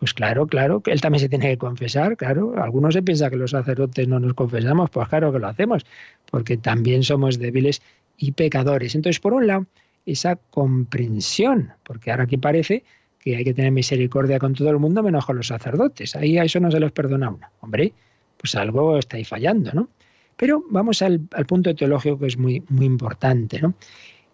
pues 0.00 0.14
claro, 0.14 0.46
claro, 0.46 0.82
él 0.86 1.00
también 1.02 1.20
se 1.20 1.28
tiene 1.28 1.50
que 1.50 1.58
confesar, 1.58 2.16
claro. 2.16 2.54
Algunos 2.56 2.94
se 2.94 3.02
piensa 3.02 3.28
que 3.28 3.36
los 3.36 3.50
sacerdotes 3.50 4.08
no 4.08 4.18
nos 4.18 4.32
confesamos, 4.32 4.88
pues 4.88 5.06
claro 5.08 5.30
que 5.30 5.38
lo 5.38 5.46
hacemos, 5.46 5.84
porque 6.30 6.56
también 6.56 7.02
somos 7.02 7.38
débiles 7.38 7.82
y 8.16 8.32
pecadores. 8.32 8.94
Entonces, 8.94 9.20
por 9.20 9.34
un 9.34 9.46
lado, 9.46 9.66
esa 10.06 10.36
comprensión, 10.36 11.74
porque 11.84 12.10
ahora 12.10 12.24
aquí 12.24 12.38
parece 12.38 12.82
que 13.18 13.36
hay 13.36 13.44
que 13.44 13.52
tener 13.52 13.72
misericordia 13.72 14.38
con 14.38 14.54
todo 14.54 14.70
el 14.70 14.78
mundo 14.78 15.02
menos 15.02 15.26
con 15.26 15.36
los 15.36 15.48
sacerdotes. 15.48 16.16
Ahí 16.16 16.38
a 16.38 16.44
eso 16.44 16.60
no 16.60 16.70
se 16.70 16.80
los 16.80 16.92
perdona 16.92 17.28
uno. 17.28 17.46
Hombre, 17.60 17.92
pues 18.38 18.54
algo 18.54 18.96
está 18.96 19.18
ahí 19.18 19.24
fallando, 19.24 19.70
¿no? 19.74 19.90
Pero 20.38 20.64
vamos 20.70 21.02
al, 21.02 21.20
al 21.32 21.44
punto 21.44 21.74
teológico 21.74 22.18
que 22.18 22.28
es 22.28 22.38
muy, 22.38 22.64
muy 22.70 22.86
importante, 22.86 23.60
¿no? 23.60 23.74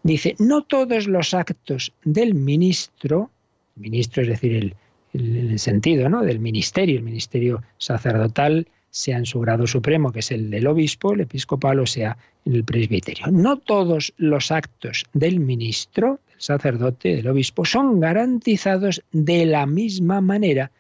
Dice, 0.05 0.37
no 0.39 0.63
todos 0.63 1.09
los 1.09 1.35
actos 1.35 1.93
del 2.05 2.37
ministro, 2.37 3.33
ministro 3.75 4.23
es 4.23 4.29
decir, 4.29 4.53
el, 4.55 4.77
el, 5.17 5.59
sentido 5.59 6.09
¿no? 6.09 6.23
del 6.23 6.39
ministerio, 6.39 6.97
el 6.97 7.03
ministerio 7.03 7.63
sacerdotal, 7.79 8.69
sea 8.91 9.19
en 9.19 9.27
su 9.27 9.41
grado 9.41 9.67
supremo, 9.67 10.11
que 10.11 10.21
es 10.21 10.31
el 10.31 10.51
del 10.51 10.67
obispo, 10.67 11.13
el 11.13 11.21
episcopal, 11.21 11.81
o 11.81 11.87
sea 11.87 12.17
en 12.47 12.55
el 12.55 12.65
presbiterio. 12.65 13.27
No 13.31 13.59
todos 13.59 14.15
los 14.17 14.51
actos 14.51 15.05
del 15.13 15.41
ministro, 15.41 16.21
del 16.29 16.41
sacerdote, 16.41 17.17
del 17.17 17.29
obispo, 17.29 17.65
son 17.65 18.01
garantizados 18.01 19.03
de 19.13 19.45
la 19.45 19.67
misma 19.67 20.21
manera 20.21 20.71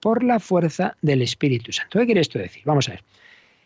por 0.00 0.22
la 0.22 0.38
fuerza 0.38 0.96
del 1.02 1.22
Espíritu 1.22 1.72
Santo. 1.72 1.98
¿Qué 1.98 2.06
quiere 2.06 2.20
esto 2.20 2.38
decir? 2.38 2.62
Vamos 2.64 2.88
a 2.88 2.92
ver. 2.92 3.02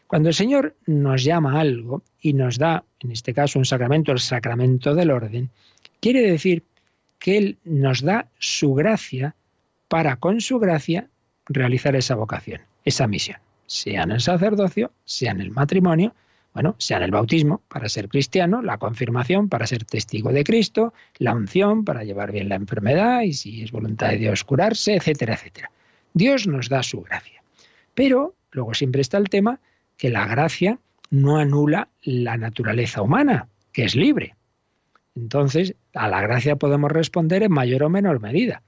Cuando 0.06 0.28
el 0.28 0.34
Señor 0.34 0.74
nos 0.86 1.22
llama 1.22 1.58
a 1.58 1.60
algo 1.60 2.02
y 2.20 2.32
nos 2.32 2.58
da, 2.58 2.82
en 3.00 3.12
este 3.12 3.34
caso, 3.34 3.58
un 3.58 3.64
sacramento, 3.64 4.10
el 4.10 4.18
sacramento 4.18 4.94
del 4.94 5.10
orden, 5.10 5.50
quiere 6.00 6.22
decir 6.22 6.64
que 7.18 7.36
Él 7.36 7.58
nos 7.64 8.02
da 8.02 8.26
su 8.38 8.74
gracia 8.74 9.36
para 9.90 10.14
con 10.14 10.40
su 10.40 10.60
gracia 10.60 11.08
realizar 11.46 11.96
esa 11.96 12.14
vocación, 12.14 12.60
esa 12.84 13.08
misión, 13.08 13.38
sea 13.66 14.04
en 14.04 14.12
el 14.12 14.20
sacerdocio, 14.20 14.92
sea 15.04 15.32
en 15.32 15.40
el 15.40 15.50
matrimonio, 15.50 16.14
bueno, 16.54 16.76
sea 16.78 16.98
en 16.98 17.02
el 17.02 17.10
bautismo 17.10 17.60
para 17.66 17.88
ser 17.88 18.08
cristiano, 18.08 18.62
la 18.62 18.78
confirmación 18.78 19.48
para 19.48 19.66
ser 19.66 19.84
testigo 19.84 20.32
de 20.32 20.44
Cristo, 20.44 20.94
la 21.18 21.34
unción 21.34 21.84
para 21.84 22.04
llevar 22.04 22.30
bien 22.30 22.48
la 22.48 22.54
enfermedad 22.54 23.22
y 23.22 23.32
si 23.32 23.64
es 23.64 23.72
voluntad 23.72 24.10
de 24.10 24.18
Dios 24.18 24.44
curarse, 24.44 24.94
etcétera, 24.94 25.34
etcétera. 25.34 25.72
Dios 26.14 26.46
nos 26.46 26.68
da 26.68 26.84
su 26.84 27.02
gracia. 27.02 27.42
Pero 27.92 28.36
luego 28.52 28.74
siempre 28.74 29.00
está 29.00 29.18
el 29.18 29.28
tema 29.28 29.58
que 29.96 30.10
la 30.10 30.24
gracia 30.28 30.78
no 31.10 31.38
anula 31.38 31.88
la 32.02 32.36
naturaleza 32.36 33.02
humana, 33.02 33.48
que 33.72 33.86
es 33.86 33.96
libre. 33.96 34.36
Entonces, 35.16 35.74
a 35.94 36.06
la 36.06 36.20
gracia 36.20 36.54
podemos 36.54 36.92
responder 36.92 37.42
en 37.42 37.50
mayor 37.50 37.82
o 37.82 37.90
menor 37.90 38.20
medida. 38.20 38.62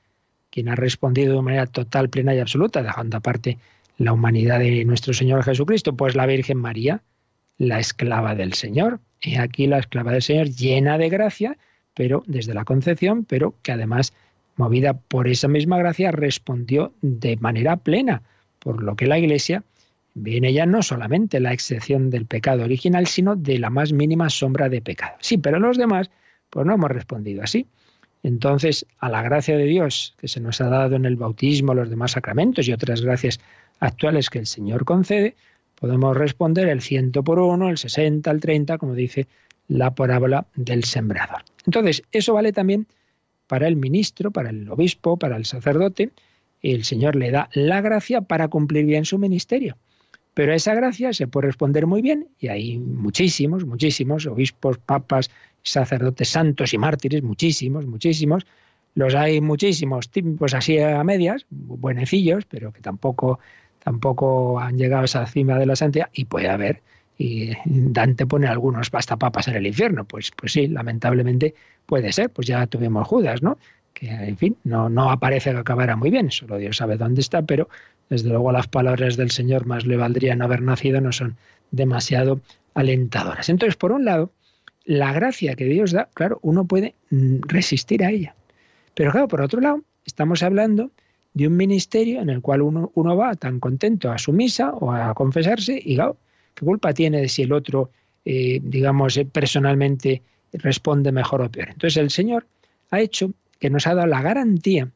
Quien 0.53 0.69
ha 0.69 0.75
respondido 0.75 1.35
de 1.35 1.43
manera 1.43 1.67
total, 1.67 2.11
plena 2.11 2.35
y 2.35 2.38
absoluta, 2.38 2.83
dejando 2.83 3.17
aparte 3.17 3.57
la 3.97 4.12
humanidad 4.12 4.59
de 4.59 4.85
nuestro 4.85 5.15
Señor 5.15 5.43
Jesucristo, 5.43 5.97
pues 5.97 6.15
la 6.15 6.27
Virgen 6.27 6.59
María, 6.59 7.01
la 7.57 7.81
esclava 7.81 8.35
del 8.35 8.53
Señor. 8.53 9.01
Y 9.23 9.37
aquí 9.37 9.67
la 9.67 9.79
esclava 9.79 10.12
del 10.12 10.21
Señor 10.21 10.51
llena 10.51 10.99
de 10.99 11.09
gracia, 11.09 11.57
pero 11.95 12.23
desde 12.27 12.53
la 12.53 12.67
concepción, 12.67 13.25
pero 13.25 13.55
que 13.62 13.73
además, 13.73 14.12
movida 14.57 14.93
por 14.93 15.27
esa 15.27 15.49
misma 15.49 15.79
gracia, 15.79 16.11
respondió 16.11 16.93
de 17.01 17.38
manera 17.38 17.77
plena, 17.77 18.21
por 18.59 18.83
lo 18.83 18.95
que 18.95 19.07
la 19.07 19.19
Iglesia 19.19 19.65
viene 20.12 20.53
ya 20.53 20.67
no 20.67 20.83
solamente 20.83 21.41
la 21.41 21.55
excepción 21.55 22.11
del 22.11 22.27
pecado 22.27 22.65
original, 22.65 23.07
sino 23.07 23.37
de 23.37 23.59
la 23.59 23.71
más 23.71 23.95
mínima 23.95 24.29
sombra 24.29 24.69
de 24.69 24.83
pecado. 24.83 25.17
Sí, 25.21 25.38
pero 25.38 25.59
los 25.59 25.79
demás, 25.79 26.11
pues 26.51 26.67
no 26.67 26.75
hemos 26.75 26.91
respondido 26.91 27.43
así. 27.43 27.67
Entonces, 28.23 28.87
a 28.99 29.09
la 29.09 29.23
gracia 29.23 29.57
de 29.57 29.65
Dios 29.65 30.15
que 30.19 30.29
se 30.29 30.41
nos 30.41 30.61
ha 30.61 30.69
dado 30.69 30.97
en 30.97 31.05
el 31.05 31.17
bautismo, 31.17 31.75
los 31.75 31.91
demás 31.91 32.13
sacramentos 32.13 32.69
y 32.69 32.73
otras 32.73 33.01
gracias 33.01 33.41
actuales 33.81 34.31
que 34.31 34.39
el 34.39 34.47
Señor 34.47 34.85
concede, 34.85 35.35
podemos 35.75 36.17
responder 36.17 36.69
el 36.69 36.81
ciento 36.81 37.25
por 37.25 37.41
uno, 37.41 37.69
el 37.69 37.79
60, 37.79 38.31
el 38.31 38.41
30, 38.41 38.79
como 38.79 38.95
dice 38.95 39.27
la 39.67 39.95
parábola 39.95 40.47
del 40.55 40.85
sembrador. 40.85 41.43
Entonces, 41.67 42.03
eso 42.13 42.35
vale 42.35 42.53
también 42.53 42.87
para 43.49 43.67
el 43.67 43.77
ministro, 43.77 44.31
para 44.31 44.51
el 44.51 44.69
obispo, 44.71 45.17
para 45.17 45.37
el 45.37 45.45
sacerdote. 45.45 46.11
El 46.63 46.85
Señor 46.85 47.17
le 47.17 47.33
da 47.33 47.49
la 47.55 47.81
gracia 47.81 48.21
para 48.21 48.49
cumplir 48.49 48.87
bien 48.87 49.05
su 49.05 49.19
ministerio. 49.19 49.77
Pero 50.35 50.55
esa 50.55 50.75
gracia 50.75 51.13
se 51.13 51.27
puede 51.27 51.49
responder 51.49 51.87
muy 51.87 52.01
bien, 52.01 52.29
y 52.39 52.49
hay 52.49 52.79
muchísimos, 52.79 53.67
muchísimos, 53.67 54.27
obispos, 54.27 54.79
papas, 54.79 55.31
sacerdotes 55.62 56.29
santos 56.29 56.75
y 56.75 56.79
mártires, 56.79 57.22
muchísimos, 57.22 57.87
muchísimos. 57.87 58.46
Los 58.94 59.14
hay 59.14 59.40
muchísimos, 59.40 60.11
pues 60.38 60.55
así 60.55 60.79
a 60.79 61.03
medias, 61.03 61.46
buenecillos, 61.51 62.44
pero 62.44 62.72
que 62.72 62.81
tampoco, 62.81 63.38
tampoco 63.83 64.61
han 64.61 64.77
llegado 64.77 65.03
a 65.03 65.05
esa 65.07 65.27
cima 65.27 65.59
de 65.59 65.66
la 65.66 65.77
santidad, 65.77 66.11
y 66.12 66.27
puede 66.27 66.48
haber, 66.48 66.83
y 67.16 67.53
Dante 67.64 68.27
pone 68.27 68.48
algunos 68.48 68.90
hasta 68.92 69.16
papas 69.16 69.48
en 69.48 69.55
el 69.55 69.66
infierno, 69.66 70.05
pues, 70.05 70.31
pues 70.37 70.53
sí, 70.53 70.66
lamentablemente 70.66 71.55
puede 71.87 72.12
ser, 72.12 72.31
pues 72.31 72.46
ya 72.46 72.66
tuvimos 72.66 73.09
Judas, 73.09 73.42
¿no? 73.42 73.57
que 73.92 74.09
en 74.09 74.37
fin, 74.37 74.57
no, 74.64 74.88
no 74.88 75.11
aparece 75.11 75.53
que 75.53 75.59
acabara 75.59 75.96
muy 75.96 76.11
bien, 76.11 76.31
solo 76.31 76.57
Dios 76.57 76.79
sabe 76.79 76.96
dónde 76.96 77.20
está, 77.20 77.42
pero 77.42 77.68
desde 78.09 78.29
luego 78.29 78.53
las 78.53 78.68
palabras 78.68 79.16
del 79.16 79.31
Señor 79.31 79.66
más 79.66 79.87
le 79.87 79.96
valdría 79.96 80.35
no 80.37 80.44
haber 80.44 80.62
nacido 80.62 81.01
no 81.01 81.12
son 81.12 81.37
demasiado 81.70 82.40
alentadoras. 82.75 83.48
Entonces, 83.48 83.77
por 83.77 83.92
un 83.92 84.05
lado, 84.05 84.33
la 84.85 85.12
gracia 85.12 85.55
que 85.55 85.64
Dios 85.64 85.92
da, 85.92 86.09
claro, 86.14 86.38
uno 86.42 86.64
puede 86.66 86.95
mm, 87.11 87.40
resistir 87.47 88.05
a 88.05 88.11
ella. 88.11 88.35
Pero 88.95 89.12
claro, 89.12 89.29
por 89.29 89.40
otro 89.40 89.61
lado, 89.61 89.83
estamos 90.05 90.42
hablando 90.42 90.90
de 91.35 91.47
un 91.47 91.57
ministerio 91.57 92.21
en 92.21 92.31
el 92.31 92.40
cual 92.40 92.62
uno, 92.62 92.92
uno 92.95 93.16
va 93.16 93.35
tan 93.35 93.59
contento 93.59 94.11
a 94.11 94.18
su 94.18 94.33
misa 94.33 94.71
o 94.71 94.92
a 94.92 95.14
confesarse 95.14 95.81
y 95.83 95.95
claro, 95.95 96.16
¿qué 96.55 96.64
culpa 96.64 96.92
tiene 96.92 97.21
de 97.21 97.29
si 97.29 97.42
el 97.42 97.53
otro, 97.53 97.90
eh, 98.25 98.61
digamos, 98.62 99.16
eh, 99.16 99.25
personalmente 99.25 100.23
responde 100.53 101.11
mejor 101.11 101.40
o 101.42 101.51
peor? 101.51 101.71
Entonces 101.71 101.97
el 101.97 102.11
Señor 102.11 102.47
ha 102.90 103.01
hecho 103.01 103.33
que 103.59 103.71
nos 103.71 103.87
ha 103.87 103.95
dado 103.95 104.09
la 104.09 104.21
garantía 104.21 104.90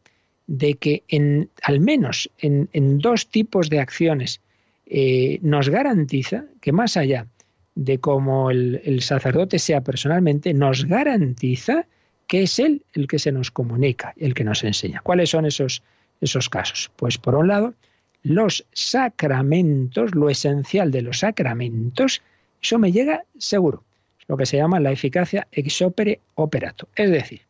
de 0.46 0.74
que 0.74 1.04
en, 1.08 1.48
al 1.62 1.80
menos 1.80 2.30
en, 2.38 2.98
dos 2.98 3.28
tipos 3.28 3.68
de 3.68 3.80
acciones 3.80 4.40
eh, 4.86 5.38
nos 5.42 5.68
garantiza 5.68 6.44
que 6.60 6.72
más 6.72 6.96
allá 6.96 7.26
de 7.76 7.98
cómo 7.98 8.50
el, 8.50 9.00
sacerdote 9.02 9.58
sea 9.58 9.82
personalmente, 9.82 10.52
nos 10.54 10.86
garantiza 10.86 11.86
que 12.26 12.42
es 12.42 12.58
Él 12.58 12.82
el 12.94 13.06
que 13.06 13.20
se 13.20 13.30
nos 13.30 13.52
comunica, 13.52 14.14
el 14.16 14.34
que 14.34 14.42
nos 14.42 14.64
enseña. 14.64 15.00
¿Cuáles 15.02 15.30
son 15.30 15.46
esos, 15.46 15.82
esos 16.20 16.48
casos? 16.48 16.90
Pues 16.96 17.18
por 17.18 17.36
un 17.36 17.48
lado, 17.48 17.74
los 18.22 18.66
sacramentos, 18.72 20.14
lo 20.14 20.30
esencial 20.30 20.90
de 20.90 21.02
los 21.02 21.20
sacramentos, 21.20 22.22
eso 22.60 22.78
me 22.78 22.90
llega 22.90 23.24
seguro. 23.38 23.84
Lo 24.26 24.36
que 24.36 24.46
se 24.46 24.56
llama 24.56 24.80
la 24.80 24.90
eficacia 24.90 25.46
ex 25.52 25.82
opere 25.82 26.20
operato. 26.34 26.88
Es 26.96 27.10
decir, 27.10 27.42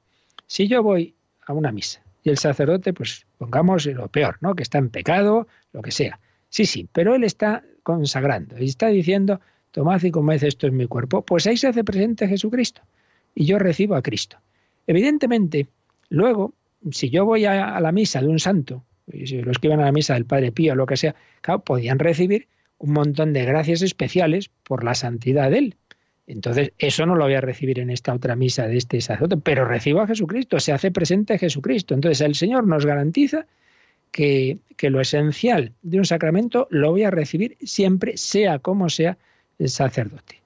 si 0.46 0.68
yo 0.68 0.82
voy 0.82 1.14
a 1.46 1.52
una 1.52 1.72
misa 1.72 2.02
y 2.24 2.30
el 2.30 2.36
sacerdote, 2.36 2.92
pues 2.92 3.24
pongamos 3.38 3.86
lo 3.86 4.08
peor, 4.08 4.36
¿no? 4.40 4.54
Que 4.54 4.64
está 4.64 4.78
en 4.78 4.90
pecado, 4.90 5.46
lo 5.72 5.80
que 5.80 5.92
sea. 5.92 6.18
Sí, 6.50 6.66
sí, 6.66 6.88
pero 6.92 7.14
él 7.14 7.24
está 7.24 7.62
consagrando 7.82 8.58
y 8.58 8.64
está 8.64 8.88
diciendo, 8.88 9.40
tomad 9.76 10.02
y 10.02 10.10
comed, 10.10 10.42
esto 10.42 10.66
es 10.66 10.72
mi 10.72 10.86
cuerpo. 10.86 11.20
Pues 11.20 11.46
ahí 11.46 11.58
se 11.58 11.68
hace 11.68 11.84
presente 11.84 12.26
Jesucristo 12.26 12.80
y 13.34 13.44
yo 13.44 13.58
recibo 13.58 13.94
a 13.94 14.00
Cristo. 14.00 14.38
Evidentemente, 14.86 15.66
luego, 16.08 16.54
si 16.90 17.10
yo 17.10 17.26
voy 17.26 17.44
a, 17.44 17.78
la 17.78 17.92
misa 17.92 18.22
de 18.22 18.28
un 18.28 18.38
santo, 18.38 18.84
si 19.12 19.42
los 19.42 19.58
que 19.58 19.66
iban 19.66 19.80
a 19.80 19.84
la 19.84 19.92
misa 19.92 20.14
del 20.14 20.24
Padre 20.24 20.50
Pío 20.50 20.72
o 20.72 20.76
lo 20.76 20.86
que 20.86 20.96
sea, 20.96 21.14
claro, 21.42 21.60
podían 21.60 21.98
recibir 21.98 22.48
un 22.78 22.94
montón 22.94 23.34
de 23.34 23.44
gracias 23.44 23.82
especiales 23.82 24.48
por 24.62 24.82
la 24.82 24.94
santidad 24.94 25.50
de 25.50 25.58
él. 25.58 25.74
Entonces, 26.26 26.72
eso 26.78 27.04
no 27.04 27.14
lo 27.14 27.24
voy 27.24 27.34
a 27.34 27.42
recibir 27.42 27.78
en 27.78 27.90
esta 27.90 28.14
otra 28.14 28.34
misa 28.34 28.66
de 28.66 28.78
este 28.78 29.02
sacerdote, 29.02 29.36
pero 29.36 29.66
recibo 29.66 30.00
a 30.00 30.06
Jesucristo, 30.06 30.58
se 30.58 30.72
hace 30.72 30.90
presente 30.90 31.38
Jesucristo. 31.38 31.92
Entonces, 31.92 32.22
el 32.22 32.34
Señor 32.34 32.66
nos 32.66 32.86
garantiza 32.86 33.44
que, 34.10 34.56
que, 34.78 34.88
lo 34.88 35.02
esencial 35.02 35.74
de 35.82 35.98
un 35.98 36.06
sacramento 36.06 36.66
lo 36.70 36.92
voy 36.92 37.02
a 37.02 37.10
recibir 37.10 37.58
siempre, 37.60 38.16
sea 38.16 38.58
como 38.58 38.88
sea 38.88 39.18
sacerdote. 39.64 40.40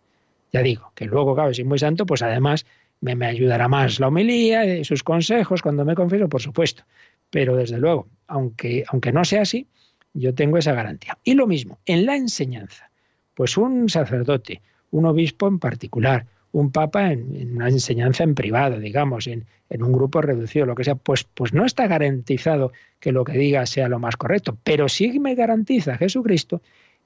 Ya 0.53 0.63
digo, 0.63 0.93
que 0.95 1.05
luego, 1.05 1.35
claro, 1.35 1.55
si 1.55 1.63
es 1.63 1.69
muy 1.69 1.79
santo, 1.79 2.07
pues 2.07 2.23
además 2.23 2.67
me, 3.01 3.13
ayudará 3.25 3.69
más 3.69 4.01
la 4.01 4.09
homilía, 4.09 4.65
y 4.79 4.85
sus 4.85 5.03
consejos 5.03 5.63
cuando 5.63 5.85
me 5.85 5.95
confieso, 5.95 6.29
por 6.29 6.43
supuesto. 6.43 6.85
Pero 7.31 7.57
desde 7.57 7.79
luego, 7.79 8.09
aunque, 8.27 8.85
aunque 8.89 9.13
no 9.13 9.25
sea 9.25 9.43
así, 9.43 9.67
yo 10.13 10.35
tengo 10.35 10.59
esa 10.59 10.73
garantía. 10.73 11.19
Y 11.25 11.35
lo 11.35 11.47
mismo, 11.47 11.79
en 11.87 12.07
la 12.07 12.17
enseñanza, 12.17 12.91
pues 13.35 13.57
un 13.57 13.89
sacerdote, 13.89 14.61
un 14.91 15.07
obispo 15.07 15.47
en 15.47 15.59
particular, 15.59 16.27
un 16.53 16.73
papa 16.73 17.13
en, 17.13 17.53
una 17.55 17.69
enseñanza 17.69 18.25
en 18.25 18.35
privado, 18.35 18.79
digamos, 18.79 19.29
en, 19.29 19.47
un 19.71 19.93
grupo 19.93 20.21
reducido, 20.21 20.67
lo 20.67 20.75
que 20.75 20.83
sea, 20.83 20.97
pues, 20.97 21.23
pues 21.23 21.53
no 21.53 21.65
está 21.65 21.87
garantizado 21.87 22.73
que 22.99 23.13
lo 23.13 23.25
que 23.25 23.39
diga 23.39 23.65
sea 23.67 23.89
lo 23.89 24.01
más 24.01 24.17
correcto, 24.17 24.59
pero 24.65 24.89
sí 24.89 25.21
me 25.21 25.37
garantiza 25.37 25.97
Jesucristo 25.97 26.61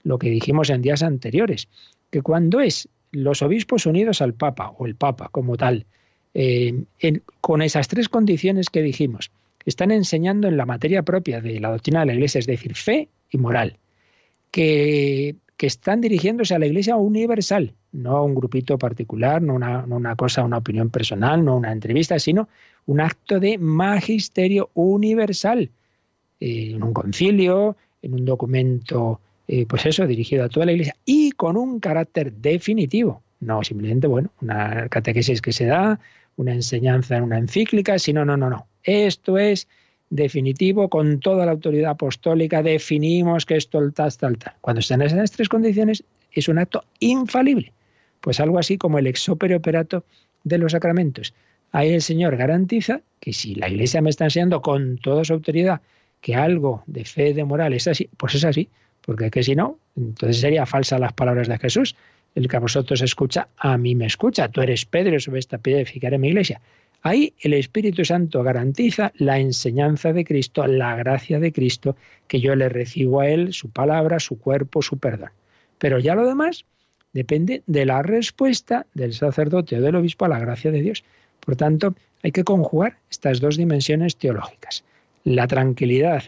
lo 0.04 0.18
que 0.18 0.30
dijimos 0.30 0.70
en 0.70 0.82
días 0.82 1.02
anteriores, 1.02 1.68
que 2.10 2.22
cuando 2.22 2.60
es 2.60 2.88
los 3.10 3.42
obispos 3.42 3.86
unidos 3.86 4.22
al 4.22 4.34
papa 4.34 4.70
o 4.78 4.86
el 4.86 4.94
papa 4.94 5.28
como 5.30 5.56
tal, 5.56 5.86
eh, 6.34 6.84
con 7.40 7.62
esas 7.62 7.88
tres 7.88 8.08
condiciones 8.08 8.70
que 8.70 8.82
dijimos, 8.82 9.30
están 9.64 9.90
enseñando 9.90 10.46
en 10.46 10.56
la 10.56 10.66
materia 10.66 11.02
propia 11.02 11.40
de 11.40 11.58
la 11.58 11.70
doctrina 11.70 12.00
de 12.00 12.06
la 12.06 12.14
Iglesia, 12.14 12.38
es 12.38 12.46
decir, 12.46 12.74
fe 12.74 13.08
y 13.30 13.38
moral, 13.38 13.78
que 14.50 15.36
están 15.66 16.00
dirigiéndose 16.00 16.54
a 16.54 16.58
la 16.58 16.66
Iglesia 16.66 16.96
universal, 16.96 17.72
no 17.92 18.16
a 18.16 18.22
un 18.22 18.34
grupito 18.34 18.76
particular, 18.78 19.40
no 19.40 19.54
una, 19.54 19.84
una 19.84 20.16
cosa, 20.16 20.44
una 20.44 20.58
opinión 20.58 20.90
personal, 20.90 21.44
no 21.44 21.56
una 21.56 21.72
entrevista, 21.72 22.18
sino 22.18 22.48
un 22.86 23.00
acto 23.00 23.40
de 23.40 23.56
magisterio 23.58 24.70
universal, 24.74 25.70
eh, 26.40 26.72
en 26.74 26.82
un 26.82 26.92
concilio, 26.92 27.76
en 28.02 28.14
un 28.14 28.24
documento, 28.24 29.20
eh, 29.48 29.66
pues 29.66 29.86
eso, 29.86 30.06
dirigido 30.06 30.44
a 30.44 30.48
toda 30.48 30.66
la 30.66 30.72
Iglesia 30.72 30.96
y 31.04 31.32
con 31.32 31.56
un 31.56 31.80
carácter 31.80 32.32
definitivo, 32.32 33.22
no 33.40 33.62
simplemente, 33.62 34.06
bueno, 34.06 34.30
una 34.40 34.88
catequesis 34.88 35.42
que 35.42 35.52
se 35.52 35.66
da, 35.66 36.00
una 36.36 36.52
enseñanza 36.52 37.16
en 37.16 37.24
una 37.24 37.38
encíclica, 37.38 37.98
sino, 37.98 38.24
no, 38.24 38.36
no, 38.36 38.50
no. 38.50 38.66
Esto 38.82 39.38
es 39.38 39.68
definitivo, 40.10 40.88
con 40.88 41.20
toda 41.20 41.46
la 41.46 41.52
autoridad 41.52 41.92
apostólica, 41.92 42.62
definimos 42.62 43.46
que 43.46 43.56
esto 43.56 43.90
tal, 43.92 44.16
tal, 44.16 44.38
tal. 44.38 44.54
Cuando 44.60 44.80
están 44.80 45.02
esas 45.02 45.30
tres 45.30 45.48
condiciones, 45.48 46.04
es 46.32 46.48
un 46.48 46.58
acto 46.58 46.84
infalible. 47.00 47.72
Pues 48.20 48.40
algo 48.40 48.58
así 48.58 48.78
como 48.78 48.98
el 48.98 49.06
exopere 49.06 49.54
operato 49.54 50.04
de 50.44 50.58
los 50.58 50.72
sacramentos. 50.72 51.34
Ahí 51.72 51.92
el 51.92 52.02
Señor 52.02 52.36
garantiza 52.36 53.00
que 53.20 53.32
si 53.32 53.54
la 53.54 53.68
Iglesia 53.68 54.00
me 54.00 54.10
está 54.10 54.24
enseñando 54.24 54.62
con 54.62 54.98
toda 54.98 55.24
su 55.24 55.32
autoridad 55.32 55.80
que 56.20 56.34
algo 56.34 56.84
de 56.86 57.04
fe, 57.04 57.34
de 57.34 57.44
moral 57.44 57.74
es 57.74 57.86
así, 57.88 58.08
pues 58.16 58.34
es 58.36 58.44
así. 58.44 58.68
Porque 59.04 59.30
que 59.30 59.42
si 59.42 59.54
no, 59.54 59.78
entonces 59.96 60.40
sería 60.40 60.66
falsa 60.66 60.98
las 60.98 61.12
palabras 61.12 61.48
de 61.48 61.58
Jesús. 61.58 61.94
El 62.34 62.48
que 62.48 62.56
a 62.56 62.60
vosotros 62.60 63.00
escucha, 63.02 63.48
a 63.56 63.78
mí 63.78 63.94
me 63.94 64.06
escucha. 64.06 64.48
Tú 64.48 64.60
eres 64.60 64.86
Pedro, 64.86 65.20
sobre 65.20 65.40
esta 65.40 65.58
piedra 65.58 65.82
edificaré 65.82 66.18
mi 66.18 66.28
iglesia. 66.28 66.60
Ahí 67.02 67.34
el 67.40 67.52
Espíritu 67.52 68.04
Santo 68.04 68.42
garantiza 68.42 69.12
la 69.16 69.38
enseñanza 69.38 70.12
de 70.14 70.24
Cristo, 70.24 70.66
la 70.66 70.96
gracia 70.96 71.38
de 71.38 71.52
Cristo, 71.52 71.96
que 72.26 72.40
yo 72.40 72.56
le 72.56 72.70
recibo 72.70 73.20
a 73.20 73.28
Él, 73.28 73.52
su 73.52 73.68
palabra, 73.68 74.18
su 74.20 74.38
cuerpo, 74.38 74.80
su 74.80 74.96
perdón. 74.96 75.30
Pero 75.78 75.98
ya 75.98 76.14
lo 76.14 76.26
demás 76.26 76.64
depende 77.12 77.62
de 77.66 77.84
la 77.84 78.02
respuesta 78.02 78.86
del 78.94 79.12
sacerdote 79.12 79.76
o 79.76 79.82
del 79.82 79.96
obispo 79.96 80.24
a 80.24 80.28
la 80.28 80.38
gracia 80.38 80.70
de 80.70 80.80
Dios. 80.80 81.04
Por 81.40 81.56
tanto, 81.56 81.94
hay 82.22 82.32
que 82.32 82.42
conjugar 82.42 82.96
estas 83.10 83.38
dos 83.38 83.58
dimensiones 83.58 84.16
teológicas. 84.16 84.82
La 85.24 85.46
tranquilidad 85.46 86.24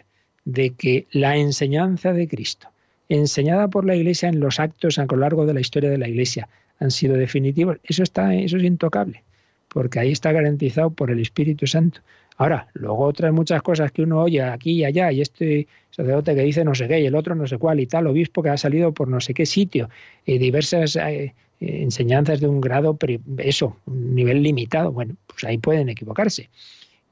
de 0.47 0.71
que 0.71 1.07
la 1.11 1.37
enseñanza 1.37 2.15
de 2.15 2.27
Cristo 2.27 2.69
enseñada 3.09 3.69
por 3.69 3.85
la 3.85 3.95
Iglesia 3.95 4.29
en 4.29 4.41
los 4.41 4.59
actos 4.59 4.99
a 4.99 5.07
lo 5.07 5.17
largo 5.17 5.45
de 5.47 5.55
la 5.55 5.61
historia 5.61 5.91
de 5.91 5.99
la 5.99 6.09
Iglesia, 6.09 6.49
han 6.81 6.91
sido 6.91 7.17
definitivos. 7.17 7.79
Eso 7.85 8.03
está, 8.03 8.35
eso 8.35 8.57
es 8.57 8.65
intocable, 8.65 9.23
porque 9.69 10.01
ahí 10.01 10.13
está 10.13 10.33
garantizado 10.33 10.91
por 10.91 11.11
el 11.11 11.21
Espíritu 11.21 11.67
Santo. 11.67 12.01
Ahora, 12.37 12.69
luego 12.75 13.05
otras 13.05 13.33
muchas 13.33 13.63
cosas 13.63 13.93
que 13.93 14.03
uno 14.03 14.21
oye 14.23 14.43
aquí 14.43 14.73
y 14.73 14.85
allá, 14.85 15.11
y 15.11 15.21
este 15.21 15.67
sacerdote 15.91 16.35
que 16.35 16.43
dice 16.43 16.65
no 16.65 16.75
sé 16.75 16.87
qué, 16.87 17.01
y 17.01 17.07
el 17.07 17.15
otro 17.15 17.35
no 17.35 17.47
sé 17.47 17.59
cuál, 17.59 17.81
y 17.81 17.87
tal, 17.87 18.07
obispo 18.07 18.43
que 18.43 18.51
ha 18.51 18.57
salido 18.57 18.93
por 18.93 19.09
no 19.09 19.21
sé 19.21 19.33
qué 19.33 19.47
sitio, 19.47 19.89
y 20.27 20.39
diversas 20.39 20.97
eh, 20.97 21.33
enseñanzas 21.61 22.41
de 22.41 22.49
un 22.49 22.61
grado, 22.61 22.99
eso, 23.39 23.79
un 23.87 24.15
nivel 24.15 24.43
limitado, 24.43 24.93
bueno, 24.93 25.17
pues 25.27 25.45
ahí 25.45 25.57
pueden 25.57 25.89
equivocarse. 25.89 26.51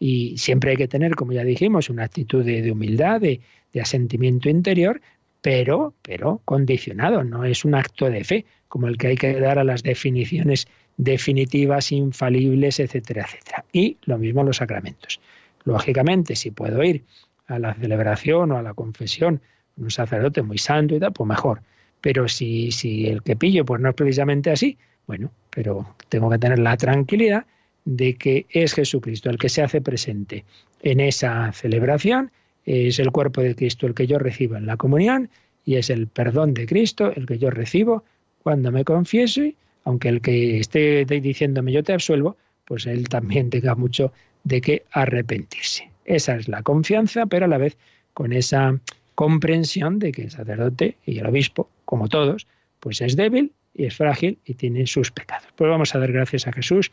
Y 0.06 0.36
siempre 0.36 0.72
hay 0.72 0.76
que 0.76 0.86
tener, 0.86 1.14
como 1.14 1.32
ya 1.32 1.44
dijimos, 1.44 1.88
una 1.88 2.04
actitud 2.04 2.44
de, 2.44 2.70
humildad, 2.70 3.22
de, 3.22 3.40
asentimiento 3.80 4.50
interior, 4.50 5.00
pero, 5.40 5.94
pero 6.02 6.42
condicionado, 6.44 7.24
no 7.24 7.46
es 7.46 7.64
un 7.64 7.74
acto 7.74 8.10
de 8.10 8.22
fe, 8.22 8.44
como 8.68 8.86
el 8.86 8.98
que 8.98 9.06
hay 9.06 9.16
que 9.16 9.40
dar 9.40 9.58
a 9.58 9.64
las 9.64 9.82
definiciones 9.82 10.68
definitivas, 10.98 11.90
infalibles, 11.90 12.80
etcétera, 12.80 13.22
etcétera. 13.22 13.64
Y 13.72 13.96
lo 14.04 14.18
mismo 14.18 14.44
los 14.44 14.58
sacramentos. 14.58 15.22
Lógicamente, 15.64 16.36
si 16.36 16.50
puedo 16.50 16.82
ir 16.82 17.02
a 17.46 17.58
la 17.58 17.72
celebración 17.72 18.52
o 18.52 18.58
a 18.58 18.62
la 18.62 18.74
confesión 18.74 19.40
un 19.78 19.90
sacerdote 19.90 20.42
muy 20.42 20.58
santo 20.58 20.96
y 20.96 21.00
tal, 21.00 21.14
pues 21.14 21.26
mejor. 21.26 21.62
Pero 22.02 22.28
si, 22.28 22.72
si 22.72 23.06
el 23.06 23.22
que 23.22 23.36
pillo 23.36 23.64
pues 23.64 23.80
no 23.80 23.88
es 23.88 23.94
precisamente 23.94 24.50
así, 24.50 24.76
bueno, 25.06 25.30
pero 25.48 25.96
tengo 26.10 26.28
que 26.28 26.38
tener 26.38 26.58
la 26.58 26.76
tranquilidad 26.76 27.46
de 27.84 28.14
que 28.16 28.46
es 28.50 28.74
Jesucristo 28.74 29.30
el 29.30 29.38
que 29.38 29.48
se 29.48 29.62
hace 29.62 29.80
presente 29.80 30.44
en 30.82 31.00
esa 31.00 31.52
celebración, 31.52 32.30
es 32.64 32.98
el 32.98 33.10
cuerpo 33.10 33.42
de 33.42 33.54
Cristo 33.54 33.86
el 33.86 33.94
que 33.94 34.06
yo 34.06 34.18
recibo 34.18 34.56
en 34.56 34.66
la 34.66 34.76
comunión 34.76 35.28
y 35.64 35.76
es 35.76 35.90
el 35.90 36.06
perdón 36.06 36.54
de 36.54 36.66
Cristo 36.66 37.12
el 37.14 37.26
que 37.26 37.38
yo 37.38 37.50
recibo 37.50 38.04
cuando 38.42 38.72
me 38.72 38.84
confieso 38.84 39.44
y 39.44 39.56
aunque 39.84 40.08
el 40.08 40.20
que 40.20 40.58
esté 40.58 41.04
diciéndome 41.04 41.72
yo 41.72 41.82
te 41.82 41.92
absuelvo, 41.92 42.36
pues 42.64 42.86
él 42.86 43.08
también 43.08 43.50
tenga 43.50 43.74
mucho 43.74 44.12
de 44.42 44.60
qué 44.60 44.84
arrepentirse. 44.90 45.90
Esa 46.04 46.36
es 46.36 46.48
la 46.48 46.62
confianza, 46.62 47.26
pero 47.26 47.44
a 47.44 47.48
la 47.48 47.58
vez 47.58 47.76
con 48.12 48.32
esa 48.32 48.78
comprensión 49.14 49.98
de 49.98 50.12
que 50.12 50.22
el 50.22 50.30
sacerdote 50.30 50.96
y 51.04 51.18
el 51.18 51.26
obispo, 51.26 51.68
como 51.84 52.08
todos, 52.08 52.46
pues 52.80 53.00
es 53.00 53.16
débil 53.16 53.52
y 53.74 53.86
es 53.86 53.96
frágil 53.96 54.38
y 54.44 54.54
tiene 54.54 54.86
sus 54.86 55.10
pecados. 55.10 55.48
Pues 55.56 55.70
vamos 55.70 55.94
a 55.94 55.98
dar 55.98 56.12
gracias 56.12 56.46
a 56.46 56.52
Jesús, 56.52 56.90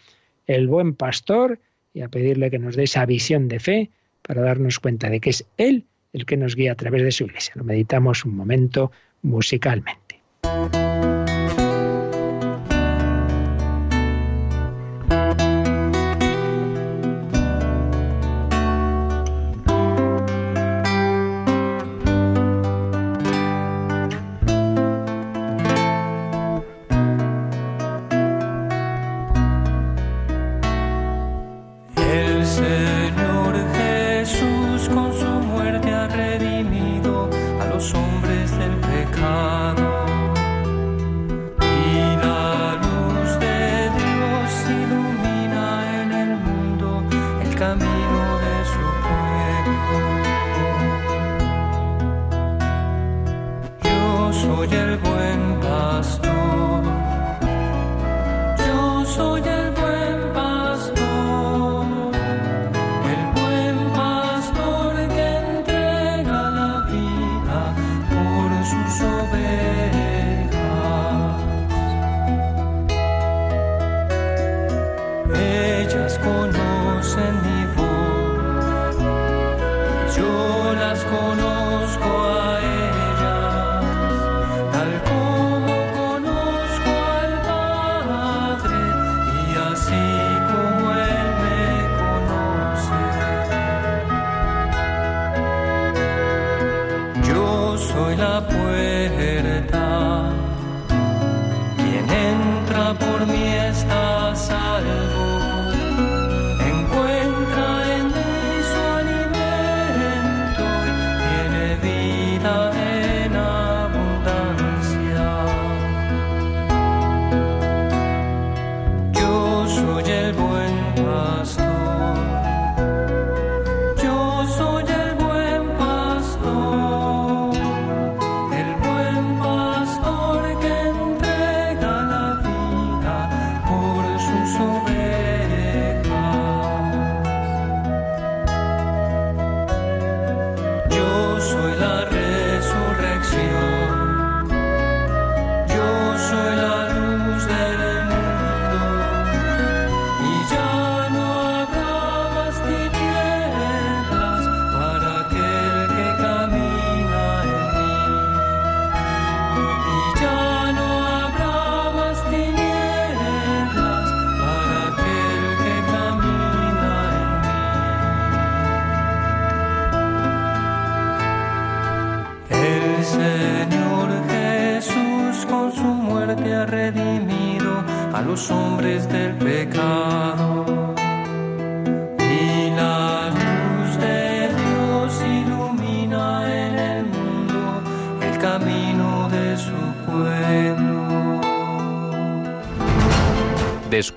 el 0.47 0.67
buen 0.67 0.95
pastor, 0.95 1.59
y 1.93 2.01
a 2.01 2.09
pedirle 2.09 2.51
que 2.51 2.59
nos 2.59 2.75
dé 2.75 2.83
esa 2.83 3.05
visión 3.05 3.47
de 3.47 3.59
fe 3.59 3.91
para 4.21 4.41
darnos 4.41 4.79
cuenta 4.79 5.09
de 5.09 5.19
que 5.19 5.31
es 5.31 5.45
Él 5.57 5.85
el 6.13 6.25
que 6.25 6.37
nos 6.37 6.55
guía 6.55 6.73
a 6.73 6.75
través 6.75 7.03
de 7.03 7.11
su 7.11 7.25
iglesia. 7.25 7.53
Lo 7.55 7.63
meditamos 7.63 8.25
un 8.25 8.35
momento 8.35 8.91
musicalmente. 9.21 10.21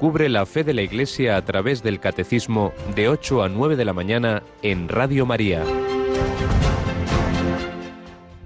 Descubre 0.05 0.29
la 0.29 0.45
fe 0.45 0.65
de 0.65 0.75
la 0.75 0.83
Iglesia 0.83 1.35
a 1.35 1.43
través 1.47 1.83
del 1.83 1.99
Catecismo 1.99 2.75
de 2.95 3.09
8 3.09 3.43
a 3.43 3.49
9 3.49 3.75
de 3.75 3.87
la 3.87 3.95
mañana 3.95 4.43
en 4.61 4.87
Radio 4.87 5.25
María. 5.25 5.65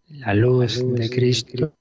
La 0.09 0.35
luz 0.35 0.81
de 0.95 1.11
Cristo 1.11 1.73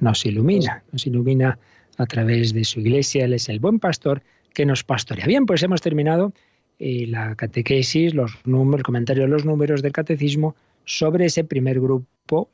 nos 0.00 0.26
ilumina, 0.26 0.84
nos 0.92 1.06
ilumina 1.06 1.58
a 1.96 2.04
través 2.04 2.52
de 2.52 2.64
su 2.64 2.80
Iglesia. 2.80 3.24
Él 3.24 3.32
es 3.32 3.48
el 3.48 3.60
buen 3.60 3.78
pastor 3.78 4.22
que 4.52 4.66
nos 4.66 4.84
pastorea. 4.84 5.24
Bien, 5.24 5.46
pues 5.46 5.62
hemos 5.62 5.80
terminado 5.80 6.34
eh, 6.78 7.06
la 7.06 7.34
catequesis, 7.34 8.12
los 8.12 8.40
números, 8.44 8.80
el 8.80 8.84
comentario 8.84 9.22
de 9.22 9.30
los 9.30 9.46
números 9.46 9.80
del 9.80 9.92
Catecismo. 9.92 10.54
sobre 10.84 11.24
ese 11.24 11.44
primer 11.44 11.80
grupo, 11.80 12.50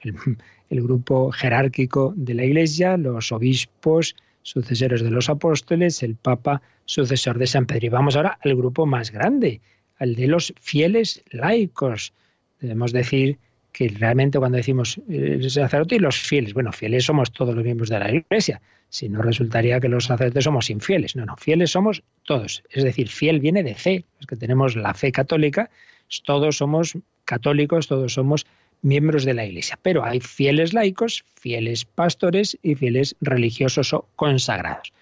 el, 0.70 0.82
grupo 0.82 1.32
jerárquico 1.32 2.14
de 2.14 2.34
la 2.34 2.44
Iglesia, 2.44 2.96
los 2.96 3.32
obispos, 3.32 4.14
sucesores 4.48 5.02
de 5.02 5.10
los 5.10 5.28
apóstoles, 5.28 6.02
el 6.02 6.16
Papa, 6.16 6.62
sucesor 6.84 7.38
de 7.38 7.46
San 7.46 7.66
Pedro. 7.66 7.86
Y 7.86 7.90
vamos 7.90 8.16
ahora 8.16 8.38
al 8.42 8.56
grupo 8.56 8.86
más 8.86 9.10
grande, 9.10 9.60
al 9.98 10.14
de 10.14 10.26
los 10.26 10.54
fieles 10.60 11.22
laicos. 11.30 12.12
Debemos 12.60 12.92
decir 12.92 13.38
que 13.72 13.88
realmente 13.88 14.38
cuando 14.38 14.56
decimos 14.56 15.00
el 15.08 15.50
sacerdote 15.50 15.96
y 15.96 15.98
los 15.98 16.18
fieles, 16.18 16.54
bueno, 16.54 16.72
fieles 16.72 17.04
somos 17.04 17.30
todos 17.30 17.54
los 17.54 17.64
miembros 17.64 17.90
de 17.90 17.98
la 17.98 18.10
Iglesia, 18.10 18.60
si 18.88 19.08
no 19.08 19.20
resultaría 19.20 19.80
que 19.80 19.88
los 19.88 20.06
sacerdotes 20.06 20.44
somos 20.44 20.70
infieles. 20.70 21.14
No, 21.14 21.26
no, 21.26 21.36
fieles 21.36 21.70
somos 21.70 22.02
todos. 22.24 22.62
Es 22.70 22.84
decir, 22.84 23.08
fiel 23.08 23.40
viene 23.40 23.62
de 23.62 23.74
fe, 23.74 24.04
los 24.18 24.26
que 24.26 24.36
tenemos 24.36 24.76
la 24.76 24.94
fe 24.94 25.12
católica, 25.12 25.70
todos 26.24 26.56
somos 26.56 26.96
católicos, 27.24 27.86
todos 27.86 28.14
somos 28.14 28.46
miembros 28.82 29.24
de 29.24 29.34
la 29.34 29.44
Iglesia. 29.44 29.78
Pero 29.82 30.04
hay 30.04 30.20
fieles 30.20 30.72
laicos, 30.72 31.24
fieles 31.40 31.84
pastores 31.84 32.58
y 32.62 32.74
fieles 32.74 33.16
religiosos 33.20 33.92
o 33.92 34.06
consagrados. 34.16 34.92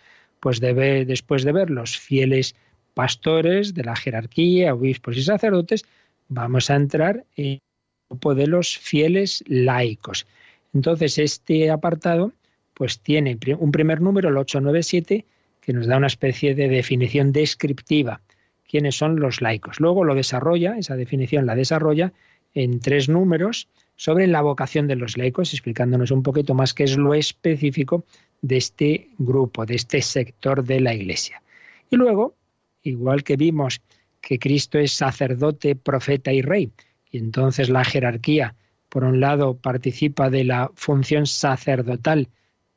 Pues 0.40 0.60
debe, 0.60 1.04
después 1.04 1.44
de 1.44 1.52
ver 1.52 1.70
los 1.70 1.98
fieles 1.98 2.54
pastores 2.94 3.74
de 3.74 3.84
la 3.84 3.96
jerarquía, 3.96 4.74
obispos 4.74 5.16
y 5.16 5.22
sacerdotes, 5.22 5.84
vamos 6.28 6.70
a 6.70 6.76
entrar 6.76 7.24
en 7.36 7.46
el 7.46 7.60
grupo 8.08 8.34
de 8.34 8.46
los 8.46 8.78
fieles 8.78 9.44
laicos. 9.46 10.26
Entonces, 10.72 11.18
este 11.18 11.70
apartado 11.70 12.32
pues 12.74 13.00
tiene 13.00 13.38
un 13.58 13.72
primer 13.72 14.02
número, 14.02 14.28
el 14.28 14.36
897, 14.36 15.24
que 15.62 15.72
nos 15.72 15.86
da 15.86 15.96
una 15.96 16.08
especie 16.08 16.54
de 16.54 16.68
definición 16.68 17.32
descriptiva. 17.32 18.20
¿Quiénes 18.68 18.96
son 18.96 19.18
los 19.18 19.40
laicos? 19.40 19.80
Luego 19.80 20.04
lo 20.04 20.14
desarrolla, 20.14 20.76
esa 20.76 20.94
definición 20.96 21.46
la 21.46 21.54
desarrolla 21.54 22.12
en 22.56 22.80
tres 22.80 23.08
números 23.08 23.68
sobre 23.96 24.26
la 24.26 24.40
vocación 24.40 24.86
de 24.88 24.96
los 24.96 25.16
laicos, 25.16 25.52
explicándonos 25.52 26.10
un 26.10 26.22
poquito 26.22 26.54
más 26.54 26.72
qué 26.72 26.84
es 26.84 26.96
lo 26.96 27.14
específico 27.14 28.04
de 28.40 28.56
este 28.56 29.10
grupo, 29.18 29.66
de 29.66 29.74
este 29.74 30.00
sector 30.00 30.64
de 30.64 30.80
la 30.80 30.94
Iglesia. 30.94 31.42
Y 31.90 31.96
luego, 31.96 32.34
igual 32.82 33.22
que 33.24 33.36
vimos 33.36 33.82
que 34.22 34.38
Cristo 34.38 34.78
es 34.78 34.92
sacerdote, 34.92 35.76
profeta 35.76 36.32
y 36.32 36.40
rey, 36.40 36.70
y 37.10 37.18
entonces 37.18 37.68
la 37.68 37.84
jerarquía, 37.84 38.54
por 38.88 39.04
un 39.04 39.20
lado, 39.20 39.56
participa 39.58 40.30
de 40.30 40.44
la 40.44 40.70
función 40.74 41.26
sacerdotal, 41.26 42.28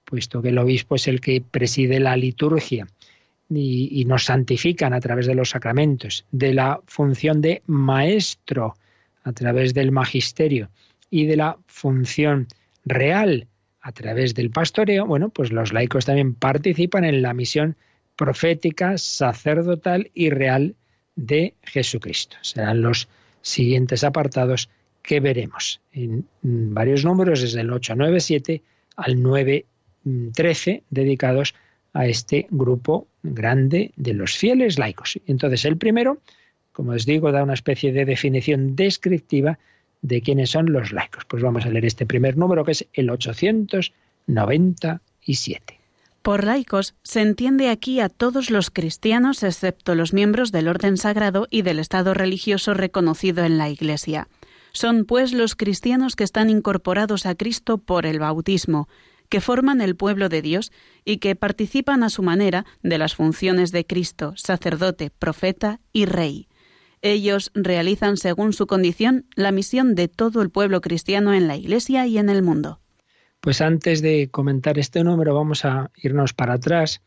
puesto 0.03 0.41
que 0.41 0.49
el 0.49 0.57
obispo 0.57 0.95
es 0.95 1.07
el 1.07 1.21
que 1.21 1.41
preside 1.41 2.01
la 2.01 2.17
liturgia 2.17 2.85
y, 3.49 4.03
nos 4.05 4.25
santifican 4.25 4.93
a 4.93 4.99
través 4.99 5.25
de 5.25 5.35
los 5.35 5.51
sacramentos, 5.51 6.25
de 6.31 6.53
la 6.53 6.81
función 6.85 7.41
de 7.41 7.61
maestro 7.65 8.75
a 9.29 9.33
través 9.33 9.73
del 9.73 9.91
magisterio 9.91 10.69
y 11.09 11.25
de 11.25 11.37
la 11.37 11.57
función 11.67 12.47
real 12.83 13.47
a 13.81 13.91
través 13.91 14.33
del 14.33 14.49
pastoreo, 14.49 15.05
bueno, 15.05 15.29
pues 15.29 15.51
los 15.51 15.71
laicos 15.71 16.05
también 16.05 16.33
participan 16.33 17.05
en 17.05 17.21
la 17.21 17.33
misión 17.33 17.77
profética, 18.15 18.97
sacerdotal 18.97 20.09
y 20.13 20.29
real 20.31 20.75
de 21.15 21.53
Jesucristo. 21.63 22.37
Serán 22.41 22.81
los 22.81 23.07
siguientes 23.41 24.03
apartados 24.03 24.69
que 25.01 25.19
veremos 25.19 25.79
en 25.93 26.27
varios 26.41 27.05
números, 27.05 27.41
desde 27.41 27.61
el 27.61 27.71
897 27.71 28.61
al 28.97 29.21
9 29.21 29.65
13 30.33 30.83
dedicados 30.89 31.53
a 31.93 32.07
este 32.07 32.47
grupo 32.49 33.07
grande 33.23 33.91
de 33.95 34.13
los 34.13 34.35
fieles 34.35 34.79
laicos. 34.79 35.19
Entonces, 35.27 35.65
el 35.65 35.77
primero, 35.77 36.19
como 36.79 36.93
os 36.93 37.05
digo, 37.05 37.31
da 37.33 37.43
una 37.43 37.55
especie 37.55 37.91
de 37.91 38.05
definición 38.05 38.77
descriptiva 38.77 39.59
de 40.01 40.21
quiénes 40.21 40.51
son 40.51 40.71
los 40.71 40.93
laicos. 40.93 41.25
Pues 41.25 41.43
vamos 41.43 41.65
a 41.65 41.69
leer 41.69 41.83
este 41.83 42.05
primer 42.05 42.37
número, 42.37 42.63
que 42.63 42.71
es 42.71 42.87
el 42.93 43.09
897. 43.09 45.77
Por 46.21 46.45
laicos 46.45 46.95
se 47.03 47.19
entiende 47.19 47.67
aquí 47.67 47.99
a 47.99 48.07
todos 48.07 48.49
los 48.49 48.69
cristianos 48.69 49.43
excepto 49.43 49.93
los 49.93 50.13
miembros 50.13 50.53
del 50.53 50.69
orden 50.69 50.95
sagrado 50.95 51.47
y 51.51 51.63
del 51.63 51.79
estado 51.79 52.13
religioso 52.13 52.73
reconocido 52.73 53.43
en 53.43 53.57
la 53.57 53.69
Iglesia. 53.69 54.29
Son 54.71 55.03
pues 55.03 55.33
los 55.33 55.57
cristianos 55.57 56.15
que 56.15 56.23
están 56.23 56.49
incorporados 56.49 57.25
a 57.25 57.35
Cristo 57.35 57.79
por 57.79 58.05
el 58.05 58.19
bautismo, 58.19 58.87
que 59.27 59.41
forman 59.41 59.81
el 59.81 59.97
pueblo 59.97 60.29
de 60.29 60.41
Dios 60.41 60.71
y 61.03 61.17
que 61.17 61.35
participan 61.35 62.03
a 62.03 62.09
su 62.09 62.23
manera 62.23 62.65
de 62.83 62.97
las 62.97 63.15
funciones 63.15 63.73
de 63.73 63.85
Cristo, 63.85 64.31
sacerdote, 64.37 65.09
profeta 65.09 65.81
y 65.91 66.05
rey. 66.05 66.47
Ellos 67.01 67.51
realizan 67.53 68.17
según 68.17 68.53
su 68.53 68.67
condición 68.67 69.25
la 69.35 69.51
misión 69.51 69.95
de 69.95 70.07
todo 70.07 70.41
el 70.41 70.49
pueblo 70.49 70.81
cristiano 70.81 71.33
en 71.33 71.47
la 71.47 71.55
Iglesia 71.55 72.05
y 72.07 72.17
en 72.17 72.29
el 72.29 72.43
mundo. 72.43 72.79
Pues 73.39 73.61
antes 73.61 74.01
de 74.01 74.29
comentar 74.29 74.77
este 74.77 75.03
número 75.03 75.33
vamos 75.33 75.63
a 75.63 75.91
irnos 75.95 76.33
para 76.33 76.53
atrás 76.53 77.01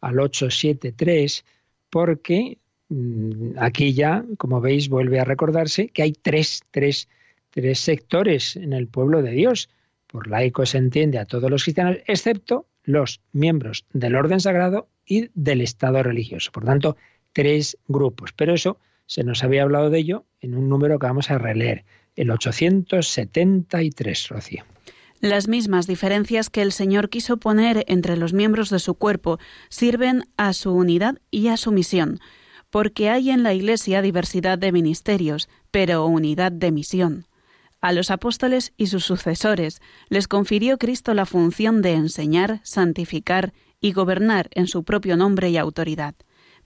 al 0.00 0.20
873 0.20 1.44
porque 1.88 2.58
mm, 2.90 3.52
aquí 3.58 3.94
ya, 3.94 4.24
como 4.36 4.60
veis, 4.60 4.90
vuelve 4.90 5.18
a 5.18 5.24
recordarse 5.24 5.88
que 5.88 6.02
hay 6.02 6.12
tres, 6.12 6.62
tres, 6.70 7.08
tres 7.50 7.78
sectores 7.78 8.56
en 8.56 8.74
el 8.74 8.86
pueblo 8.86 9.22
de 9.22 9.30
Dios. 9.30 9.70
Por 10.06 10.28
laico 10.28 10.66
se 10.66 10.78
entiende 10.78 11.18
a 11.18 11.24
todos 11.24 11.50
los 11.50 11.64
cristianos, 11.64 11.98
excepto 12.06 12.66
los 12.84 13.20
miembros 13.32 13.86
del 13.92 14.14
orden 14.14 14.40
sagrado 14.40 14.88
y 15.06 15.30
del 15.34 15.62
Estado 15.62 16.02
religioso. 16.02 16.52
Por 16.52 16.64
tanto, 16.64 16.96
tres 17.32 17.78
grupos. 17.86 18.32
Pero 18.32 18.54
eso 18.54 18.78
se 19.08 19.24
nos 19.24 19.42
había 19.42 19.62
hablado 19.62 19.90
de 19.90 19.98
ello 19.98 20.26
en 20.40 20.54
un 20.54 20.68
número 20.68 21.00
que 21.00 21.06
vamos 21.06 21.32
a 21.32 21.38
releer, 21.38 21.84
el 22.14 22.30
873, 22.30 24.28
Rocío. 24.28 24.64
Las 25.20 25.48
mismas 25.48 25.88
diferencias 25.88 26.50
que 26.50 26.62
el 26.62 26.70
Señor 26.70 27.08
quiso 27.08 27.38
poner 27.38 27.84
entre 27.88 28.16
los 28.16 28.32
miembros 28.32 28.70
de 28.70 28.78
su 28.78 28.94
cuerpo 28.94 29.38
sirven 29.68 30.24
a 30.36 30.52
su 30.52 30.72
unidad 30.72 31.18
y 31.30 31.48
a 31.48 31.56
su 31.56 31.72
misión, 31.72 32.20
porque 32.70 33.08
hay 33.08 33.30
en 33.30 33.42
la 33.42 33.54
Iglesia 33.54 34.02
diversidad 34.02 34.58
de 34.58 34.70
ministerios, 34.72 35.48
pero 35.70 36.06
unidad 36.06 36.52
de 36.52 36.70
misión. 36.70 37.26
A 37.80 37.92
los 37.92 38.10
apóstoles 38.10 38.74
y 38.76 38.88
sus 38.88 39.04
sucesores 39.04 39.80
les 40.08 40.28
confirió 40.28 40.78
Cristo 40.78 41.14
la 41.14 41.26
función 41.26 41.80
de 41.80 41.94
enseñar, 41.94 42.60
santificar 42.62 43.54
y 43.80 43.92
gobernar 43.92 44.48
en 44.52 44.66
su 44.66 44.84
propio 44.84 45.16
nombre 45.16 45.48
y 45.48 45.56
autoridad. 45.56 46.14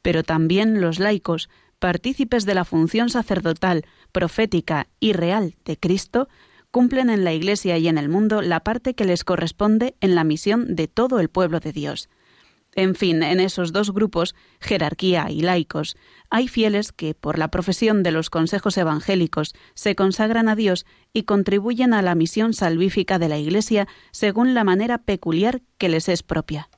Pero 0.03 0.25
también 0.25 0.81
los 0.81 0.99
laicos, 0.99 1.49
partícipes 1.83 2.47
de 2.47 2.55
la 2.55 2.65
función 2.65 3.11
sacerdotal, 3.11 3.85
profética 4.13 4.87
y 5.01 5.15
real 5.15 5.57
de 5.65 5.77
Cristo, 5.77 6.29
cumplen 6.71 7.11
en 7.11 7.25
la 7.25 7.33
Iglesia 7.33 7.77
y 7.77 7.89
en 7.89 7.99
el 7.99 8.09
mundo 8.09 8.41
la 8.41 8.61
parte 8.61 8.95
que 8.95 9.05
les 9.05 9.25
corresponde 9.25 9.97
en 10.01 10.15
la 10.15 10.23
misión 10.23 10.77
de 10.77 10.87
todo 10.87 11.19
el 11.19 11.29
pueblo 11.29 11.59
de 11.59 11.73
Dios. 11.73 12.09
En 12.77 12.95
fin, 12.95 13.25
en 13.25 13.41
esos 13.41 13.73
dos 13.73 13.93
grupos, 13.93 14.37
jerarquía 14.61 15.29
y 15.29 15.43
laicos, 15.43 15.97
hay 16.31 16.47
fieles 16.47 16.93
que, 16.93 17.15
por 17.15 17.37
la 17.37 17.49
profesión 17.49 18.05
de 18.05 18.13
los 18.13 18.31
consejos 18.31 18.79
evangélicos, 18.79 19.53
se 19.75 19.97
consagran 19.97 20.49
a 20.49 20.55
Dios 20.55 20.87
y 21.13 21.25
contribuyen 21.25 21.95
a 21.95 22.03
la 22.03 22.15
misión 22.15 22.55
salvífica 22.55 23.19
de 23.19 23.29
la 23.29 23.39
Iglesia 23.39 23.89
según 24.13 24.55
la 24.55 24.63
manera 24.63 24.99
peculiar 24.99 25.63
que 25.79 25.89
les 25.89 26.09
es 26.09 26.23
propia. 26.23 26.69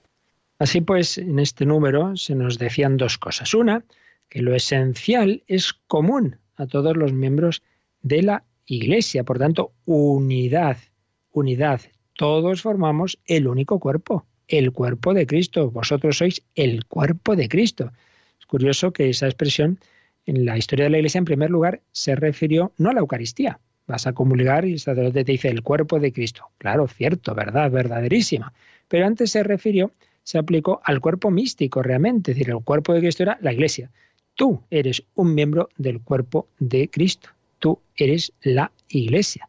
Así 0.59 0.81
pues, 0.81 1.19
en 1.19 1.39
este 1.41 1.67
número 1.67 2.17
se 2.17 2.35
nos 2.35 2.59
decían 2.59 2.97
dos 2.97 3.19
cosas. 3.19 3.53
Una, 3.53 3.85
que 4.29 4.43
lo 4.43 4.55
esencial 4.55 5.43
es 5.47 5.73
común 5.73 6.39
a 6.57 6.67
todos 6.67 6.97
los 6.97 7.13
miembros 7.13 7.63
de 8.03 8.23
la 8.23 8.45
Iglesia, 8.67 9.25
por 9.25 9.39
tanto, 9.39 9.73
unidad, 9.85 10.79
unidad. 11.33 11.81
Todos 12.15 12.63
formamos 12.63 13.19
el 13.27 13.47
único 13.47 13.79
cuerpo, 13.79 14.25
el 14.49 14.73
cuerpo 14.73 15.15
de 15.15 15.27
Cristo. 15.27 15.71
Vosotros 15.71 16.19
sois 16.19 16.43
el 16.55 16.85
cuerpo 16.87 17.37
de 17.37 17.49
Cristo. 17.49 17.93
Es 18.39 18.47
curioso 18.47 18.93
que 18.93 19.11
esa 19.11 19.27
expresión 19.27 19.79
en 20.27 20.47
la 20.47 20.57
historia 20.57 20.85
de 20.85 20.91
la 20.91 20.99
Iglesia, 20.99 21.19
en 21.19 21.25
primer 21.25 21.51
lugar, 21.51 21.81
se 21.93 22.15
refirió 22.15 22.73
no 22.79 22.91
a 22.91 22.95
la 22.95 23.01
Eucaristía. 23.01 23.59
Vas 23.87 24.07
a 24.07 24.15
comulgar 24.15 24.65
y 24.65 24.73
el 24.73 24.81
sacerdote 24.81 25.25
te 25.25 25.33
dice 25.33 25.49
el 25.49 25.63
cuerpo 25.63 26.01
de 26.01 26.13
Cristo. 26.13 26.49
Claro, 26.59 26.89
cierto, 26.89 27.35
verdad, 27.35 27.71
verdaderísima. 27.71 28.55
Pero 28.89 29.07
antes 29.07 29.31
se 29.31 29.43
refirió, 29.43 29.93
se 30.23 30.39
aplicó 30.39 30.81
al 30.85 31.01
cuerpo 31.01 31.31
místico 31.31 31.83
realmente. 31.83 32.31
Es 32.31 32.39
decir, 32.39 32.55
el 32.55 32.63
cuerpo 32.65 32.95
de 32.95 33.01
Cristo 33.01 33.25
era 33.25 33.39
la 33.43 33.53
Iglesia. 33.53 33.91
Tú 34.35 34.63
eres 34.71 35.03
un 35.15 35.35
miembro 35.35 35.69
del 35.77 36.01
cuerpo 36.01 36.49
de 36.59 36.89
Cristo. 36.89 37.31
Tú 37.59 37.81
eres 37.97 38.33
la 38.43 38.73
Iglesia. 38.89 39.49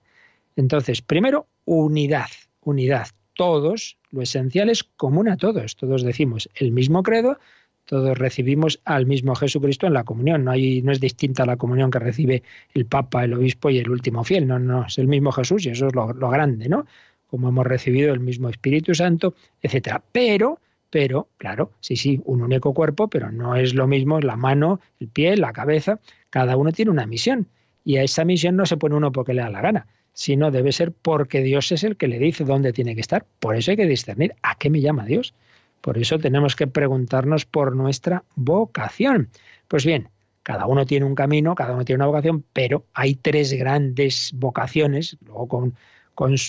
Entonces, 0.56 1.02
primero, 1.02 1.48
unidad, 1.66 2.30
unidad 2.62 3.08
todos, 3.36 3.98
lo 4.12 4.22
esencial 4.22 4.70
es 4.70 4.84
común 4.84 5.30
a 5.30 5.38
todos. 5.38 5.76
Todos 5.76 6.04
decimos 6.04 6.50
el 6.56 6.72
mismo 6.72 7.04
credo, 7.04 7.38
todos 7.86 8.18
recibimos 8.18 8.82
al 8.86 9.06
mismo 9.06 9.36
Jesucristo 9.36 9.86
en 9.86 9.94
la 9.94 10.04
comunión. 10.04 10.46
No, 10.46 10.52
hay, 10.52 10.82
no 10.82 10.92
es 10.92 11.00
distinta 11.00 11.46
la 11.46 11.58
comunión 11.58 11.92
que 11.92 12.00
recibe 12.00 12.44
el 12.74 12.86
Papa, 12.86 13.24
el 13.24 13.34
Obispo 13.34 13.70
y 13.70 13.78
el 13.78 13.90
último 13.90 14.24
fiel. 14.24 14.48
No, 14.48 14.58
no, 14.58 14.86
es 14.88 14.98
el 14.98 15.08
mismo 15.08 15.32
Jesús 15.32 15.66
y 15.66 15.70
eso 15.70 15.88
es 15.88 15.96
lo, 15.96 16.14
lo 16.14 16.30
grande, 16.30 16.68
¿no? 16.68 16.88
Como 17.28 17.50
hemos 17.50 17.68
recibido 17.68 18.14
el 18.14 18.20
mismo 18.20 18.50
Espíritu 18.50 18.96
Santo, 18.96 19.36
etcétera. 19.62 20.02
Pero, 20.12 20.60
pero, 20.96 21.28
claro, 21.36 21.74
sí, 21.82 21.98
sí, 21.98 22.22
un 22.24 22.42
único 22.42 22.74
cuerpo, 22.74 23.10
pero 23.10 23.30
no 23.30 23.58
es 23.58 23.74
lo 23.74 23.86
mismo 23.86 24.22
la 24.22 24.38
mano, 24.38 24.80
el 25.02 25.10
pie, 25.10 25.36
la 25.36 25.52
cabeza. 25.52 26.00
Cada 26.30 26.56
uno 26.56 26.72
tiene 26.72 26.90
una 26.90 27.06
misión. 27.06 27.50
Y 27.84 27.98
a 27.98 28.04
esa 28.04 28.24
misión 28.24 28.56
no 28.56 28.66
se 28.66 28.78
pone 28.78 28.96
uno 28.96 29.12
porque 29.12 29.34
le 29.34 29.42
da 29.42 29.50
la 29.50 29.60
gana, 29.60 29.88
sino 30.14 30.52
debe 30.52 30.72
ser 30.72 30.94
porque 30.94 31.42
Dios 31.42 31.74
es 31.74 31.84
el 31.84 31.98
que 31.98 32.08
le 32.08 32.18
dice 32.18 32.46
dónde 32.46 32.72
tiene 32.72 32.96
que 32.96 33.02
estar. 33.02 33.26
Por 33.42 33.58
eso 33.58 33.72
hay 33.72 33.76
que 33.76 33.88
discernir 33.88 34.36
a 34.42 34.56
qué 34.56 34.70
me 34.70 34.80
llama 34.80 35.04
Dios. 35.04 35.34
Por 35.82 35.98
eso 35.98 36.18
tenemos 36.18 36.56
que 36.56 36.66
preguntarnos 36.66 37.46
por 37.46 37.76
nuestra 37.76 38.24
vocación. 38.36 39.28
Pues 39.68 39.86
bien, 39.86 40.08
cada 40.44 40.66
uno 40.66 40.86
tiene 40.86 41.06
un 41.06 41.16
camino, 41.16 41.56
cada 41.56 41.74
uno 41.74 41.84
tiene 41.84 41.98
una 41.98 42.08
vocación, 42.08 42.46
pero 42.54 42.86
hay 42.94 43.16
tres 43.16 43.52
grandes 43.52 44.32
vocaciones, 44.34 45.18
luego 45.26 45.50
con, 45.50 45.76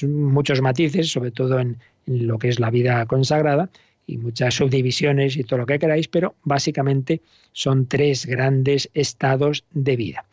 muchos 0.09 0.63
matices, 0.63 1.11
sobre 1.11 1.33
todo 1.33 1.59
en 1.59 1.79
lo 2.07 2.39
que 2.39 2.49
es 2.49 2.61
la 2.61 2.71
vida 2.71 3.05
consagrada, 3.07 3.71
y 4.07 4.19
muchas 4.19 4.55
subdivisiones 4.55 5.37
y 5.37 5.45
todo 5.45 5.61
lo 5.61 5.67
que 5.67 5.79
queráis, 5.79 6.09
pero 6.09 6.35
básicamente 6.45 7.21
son 7.53 7.87
tres 7.87 8.27
grandes 8.27 8.89
estados 8.95 9.65
de 9.73 9.97
vida. 9.97 10.25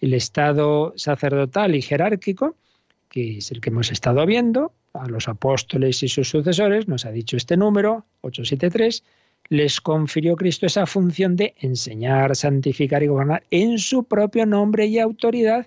El 0.00 0.14
estado 0.14 0.92
sacerdotal 0.96 1.74
y 1.74 1.82
jerárquico, 1.82 2.56
que 3.08 3.38
es 3.38 3.50
el 3.52 3.60
que 3.60 3.70
hemos 3.70 3.92
estado 3.92 4.24
viendo, 4.26 4.72
a 4.92 5.06
los 5.06 5.28
apóstoles 5.28 6.02
y 6.02 6.08
sus 6.08 6.28
sucesores, 6.28 6.88
nos 6.88 7.04
ha 7.04 7.12
dicho 7.12 7.36
este 7.36 7.56
número, 7.56 8.04
873, 8.22 9.04
les 9.48 9.80
confirió 9.80 10.36
Cristo 10.36 10.66
esa 10.66 10.86
función 10.86 11.36
de 11.36 11.54
enseñar, 11.58 12.34
santificar 12.36 13.02
y 13.02 13.06
gobernar 13.06 13.44
en 13.50 13.78
su 13.78 14.04
propio 14.04 14.46
nombre 14.46 14.86
y 14.86 14.98
autoridad. 14.98 15.66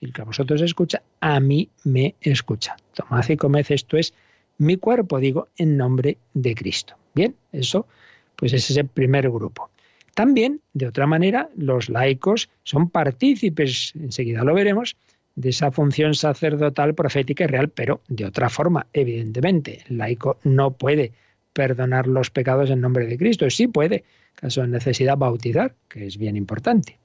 El 0.00 0.12
que 0.12 0.22
a 0.22 0.24
vosotros 0.24 0.62
escucha, 0.62 1.02
a 1.20 1.40
mí 1.40 1.68
me 1.84 2.14
escucha. 2.20 2.76
Tomad 2.94 3.28
y 3.28 3.36
comed, 3.36 3.66
esto 3.68 3.96
es 3.96 4.14
mi 4.60 4.76
cuerpo, 4.76 5.18
digo, 5.18 5.48
en 5.56 5.76
nombre 5.76 6.18
de 6.34 6.54
Cristo. 6.54 6.94
Bien, 7.14 7.34
eso 7.50 7.86
pues 8.36 8.52
es 8.52 8.70
ese 8.70 8.84
primer 8.84 9.30
grupo. 9.30 9.70
También, 10.14 10.60
de 10.72 10.86
otra 10.86 11.06
manera, 11.06 11.48
los 11.56 11.88
laicos 11.88 12.50
son 12.62 12.90
partícipes, 12.90 13.92
enseguida 13.94 14.44
lo 14.44 14.54
veremos, 14.54 14.96
de 15.34 15.50
esa 15.50 15.70
función 15.70 16.14
sacerdotal, 16.14 16.94
profética 16.94 17.44
y 17.44 17.46
real, 17.46 17.68
pero 17.68 18.02
de 18.08 18.26
otra 18.26 18.50
forma, 18.50 18.86
evidentemente. 18.92 19.84
El 19.88 19.98
laico 19.98 20.38
no 20.44 20.72
puede 20.72 21.12
perdonar 21.52 22.06
los 22.06 22.30
pecados 22.30 22.70
en 22.70 22.80
nombre 22.80 23.06
de 23.06 23.16
Cristo. 23.16 23.48
Sí 23.48 23.66
puede, 23.66 24.04
caso 24.34 24.60
de 24.62 24.68
necesidad, 24.68 25.16
bautizar, 25.16 25.74
que 25.88 26.06
es 26.06 26.18
bien 26.18 26.36
importante. 26.36 26.98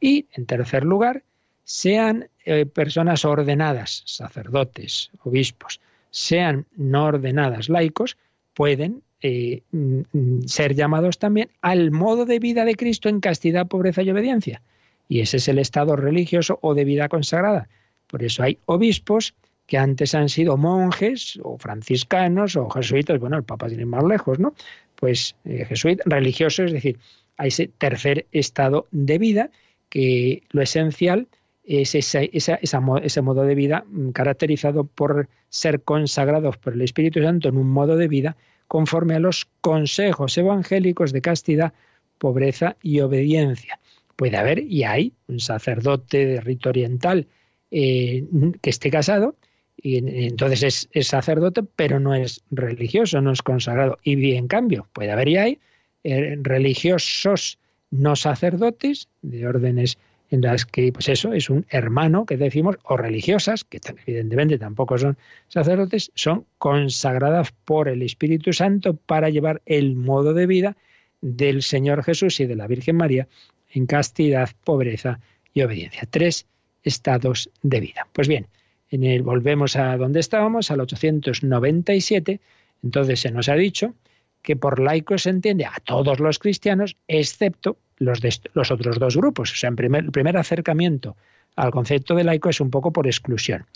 Y, 0.00 0.26
en 0.32 0.46
tercer 0.46 0.84
lugar, 0.84 1.24
sean 1.64 2.28
eh, 2.44 2.66
personas 2.66 3.24
ordenadas, 3.24 4.02
sacerdotes, 4.06 5.10
obispos, 5.22 5.80
sean 6.12 6.66
no 6.76 7.06
ordenadas 7.06 7.68
laicos, 7.68 8.16
pueden 8.54 9.02
eh, 9.22 9.62
mm, 9.72 10.42
ser 10.46 10.74
llamados 10.74 11.18
también 11.18 11.48
al 11.60 11.90
modo 11.90 12.26
de 12.26 12.38
vida 12.38 12.64
de 12.64 12.76
Cristo 12.76 13.08
en 13.08 13.20
castidad, 13.20 13.66
pobreza 13.66 14.02
y 14.02 14.10
obediencia. 14.10 14.62
Y 15.08 15.20
ese 15.20 15.38
es 15.38 15.48
el 15.48 15.58
estado 15.58 15.96
religioso 15.96 16.58
o 16.62 16.74
de 16.74 16.84
vida 16.84 17.08
consagrada. 17.08 17.68
Por 18.06 18.22
eso 18.22 18.42
hay 18.42 18.58
obispos 18.66 19.34
que 19.66 19.78
antes 19.78 20.14
han 20.14 20.28
sido 20.28 20.56
monjes 20.56 21.38
o 21.42 21.56
franciscanos 21.56 22.56
o 22.56 22.68
jesuitas, 22.68 23.18
bueno, 23.18 23.36
el 23.36 23.44
Papa 23.44 23.68
tiene 23.68 23.86
más 23.86 24.04
lejos, 24.04 24.38
¿no? 24.38 24.54
Pues 24.96 25.34
eh, 25.44 25.64
jesuitas, 25.64 26.04
religiosos, 26.06 26.66
es 26.66 26.72
decir, 26.72 26.98
hay 27.38 27.48
ese 27.48 27.68
tercer 27.68 28.26
estado 28.32 28.86
de 28.90 29.18
vida 29.18 29.50
que 29.88 30.42
lo 30.50 30.62
esencial 30.62 31.26
es 31.64 31.94
ese 31.94 33.20
modo 33.20 33.42
de 33.44 33.54
vida 33.54 33.84
mm, 33.88 34.10
caracterizado 34.10 34.84
por 34.84 35.28
ser 35.48 35.82
consagrados 35.82 36.56
por 36.58 36.72
el 36.72 36.82
Espíritu 36.82 37.22
Santo 37.22 37.48
en 37.48 37.56
un 37.56 37.70
modo 37.70 37.96
de 37.96 38.08
vida 38.08 38.36
conforme 38.66 39.14
a 39.14 39.20
los 39.20 39.46
consejos 39.60 40.36
evangélicos 40.38 41.12
de 41.12 41.20
castidad, 41.20 41.72
pobreza 42.18 42.76
y 42.82 43.00
obediencia. 43.00 43.78
Puede 44.16 44.36
haber, 44.36 44.60
y 44.60 44.84
hay, 44.84 45.12
un 45.28 45.40
sacerdote 45.40 46.24
de 46.24 46.40
rito 46.40 46.70
oriental 46.70 47.26
eh, 47.70 48.24
que 48.60 48.70
esté 48.70 48.90
casado, 48.90 49.36
y 49.76 50.26
entonces 50.26 50.62
es, 50.62 50.88
es, 50.92 51.08
sacerdote, 51.08 51.62
pero 51.64 51.98
no 51.98 52.14
es 52.14 52.42
religioso, 52.50 53.20
no 53.20 53.32
es 53.32 53.42
consagrado. 53.42 53.98
Y 54.04 54.34
en 54.34 54.46
cambio, 54.46 54.86
puede 54.92 55.10
haber 55.10 55.28
y 55.28 55.36
hay 55.36 55.58
eh, 56.04 56.36
religiosos 56.40 57.58
no 57.90 58.16
sacerdotes 58.16 59.08
de 59.22 59.46
órdenes 59.46 59.98
en 60.32 60.40
las 60.40 60.64
que, 60.64 60.90
pues 60.92 61.10
eso, 61.10 61.34
es 61.34 61.50
un 61.50 61.66
hermano 61.68 62.24
que 62.24 62.38
decimos, 62.38 62.78
o 62.84 62.96
religiosas, 62.96 63.64
que 63.64 63.80
evidentemente 64.06 64.56
tampoco 64.56 64.96
son 64.96 65.18
sacerdotes, 65.48 66.10
son 66.14 66.46
consagradas 66.56 67.52
por 67.66 67.86
el 67.86 68.00
Espíritu 68.00 68.54
Santo 68.54 68.94
para 68.94 69.28
llevar 69.28 69.60
el 69.66 69.94
modo 69.94 70.32
de 70.32 70.46
vida 70.46 70.76
del 71.20 71.62
Señor 71.62 72.02
Jesús 72.02 72.40
y 72.40 72.46
de 72.46 72.56
la 72.56 72.66
Virgen 72.66 72.96
María 72.96 73.28
en 73.72 73.84
castidad, 73.84 74.48
pobreza 74.64 75.20
y 75.52 75.60
obediencia. 75.60 76.08
Tres 76.08 76.46
estados 76.82 77.50
de 77.62 77.80
vida. 77.80 78.08
Pues 78.14 78.26
bien, 78.26 78.46
en 78.88 79.04
el, 79.04 79.22
volvemos 79.22 79.76
a 79.76 79.98
donde 79.98 80.20
estábamos, 80.20 80.70
al 80.70 80.80
897, 80.80 82.40
entonces 82.82 83.20
se 83.20 83.30
nos 83.30 83.50
ha 83.50 83.54
dicho 83.54 83.94
que 84.40 84.56
por 84.56 84.80
laico 84.80 85.18
se 85.18 85.28
entiende 85.28 85.66
a 85.66 85.76
todos 85.84 86.20
los 86.20 86.38
cristianos, 86.38 86.96
excepto 87.06 87.76
los, 88.02 88.70
otros 88.70 88.98
dos 88.98 89.16
grupos. 89.16 89.52
O 89.52 89.56
sea, 89.56 89.68
en 89.68 89.76
primer, 89.76 90.04
el 90.04 90.12
primer 90.12 90.36
acercamiento 90.36 91.16
al 91.56 91.70
concepto 91.70 92.14
de 92.14 92.24
laico 92.24 92.48
es 92.48 92.60
un 92.60 92.70
poco 92.70 92.92
por 92.92 93.06
exclusión. 93.06 93.66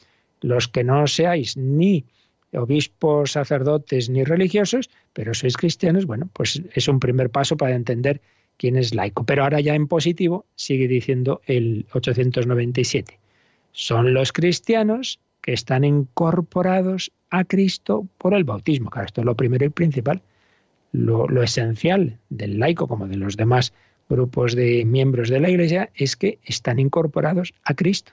Los 0.40 0.68
que 0.68 0.84
no 0.84 1.06
seáis 1.06 1.56
ni 1.56 2.04
obispos, 2.52 3.32
sacerdotes 3.32 4.08
ni 4.08 4.24
religiosos, 4.24 4.90
pero 5.12 5.34
sois 5.34 5.56
cristianos, 5.56 6.06
bueno, 6.06 6.28
pues 6.32 6.62
es 6.74 6.88
un 6.88 7.00
primer 7.00 7.30
paso 7.30 7.56
para 7.56 7.74
entender 7.74 8.20
quién 8.56 8.76
es 8.76 8.94
laico. 8.94 9.24
Pero 9.24 9.44
ahora 9.44 9.60
ya 9.60 9.74
en 9.74 9.88
positivo 9.88 10.46
sigue 10.54 10.88
diciendo 10.88 11.40
el 11.46 11.86
897. 11.92 13.18
Son 13.72 14.14
los 14.14 14.32
cristianos 14.32 15.20
que 15.42 15.52
están 15.52 15.84
incorporados 15.84 17.12
a 17.30 17.44
Cristo 17.44 18.08
por 18.18 18.34
el 18.34 18.44
bautismo. 18.44 18.90
Claro, 18.90 19.06
esto 19.06 19.20
es 19.20 19.24
lo 19.26 19.36
primero 19.36 19.64
y 19.64 19.68
principal. 19.68 20.22
Lo, 20.92 21.28
lo 21.28 21.42
esencial 21.42 22.18
del 22.30 22.58
laico 22.58 22.88
como 22.88 23.06
de 23.06 23.16
los 23.16 23.36
demás 23.36 23.74
grupos 24.08 24.54
de 24.54 24.84
miembros 24.84 25.28
de 25.28 25.40
la 25.40 25.50
Iglesia 25.50 25.90
es 25.94 26.16
que 26.16 26.38
están 26.44 26.78
incorporados 26.78 27.54
a 27.64 27.74
Cristo. 27.74 28.12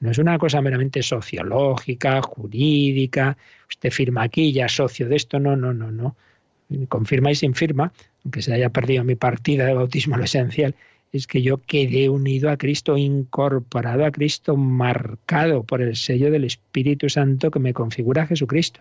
No 0.00 0.10
es 0.10 0.18
una 0.18 0.38
cosa 0.38 0.62
meramente 0.62 1.02
sociológica, 1.02 2.22
jurídica, 2.22 3.36
usted 3.68 3.90
firma 3.90 4.22
aquí, 4.22 4.52
ya 4.52 4.68
socio 4.68 5.08
de 5.08 5.16
esto, 5.16 5.38
no, 5.38 5.56
no, 5.56 5.74
no, 5.74 5.90
no. 5.90 6.16
Confirma 6.88 7.30
y 7.30 7.34
sin 7.34 7.54
firma, 7.54 7.92
aunque 8.24 8.40
se 8.40 8.54
haya 8.54 8.70
perdido 8.70 9.04
mi 9.04 9.14
partida 9.14 9.66
de 9.66 9.74
bautismo, 9.74 10.16
lo 10.18 10.24
esencial 10.24 10.74
es 11.12 11.26
que 11.26 11.42
yo 11.42 11.58
quedé 11.58 12.08
unido 12.08 12.50
a 12.50 12.56
Cristo, 12.56 12.96
incorporado 12.96 14.04
a 14.04 14.12
Cristo, 14.12 14.56
marcado 14.56 15.64
por 15.64 15.82
el 15.82 15.96
sello 15.96 16.30
del 16.30 16.44
Espíritu 16.44 17.08
Santo 17.08 17.50
que 17.50 17.58
me 17.58 17.74
configura 17.74 18.22
a 18.22 18.26
Jesucristo. 18.26 18.80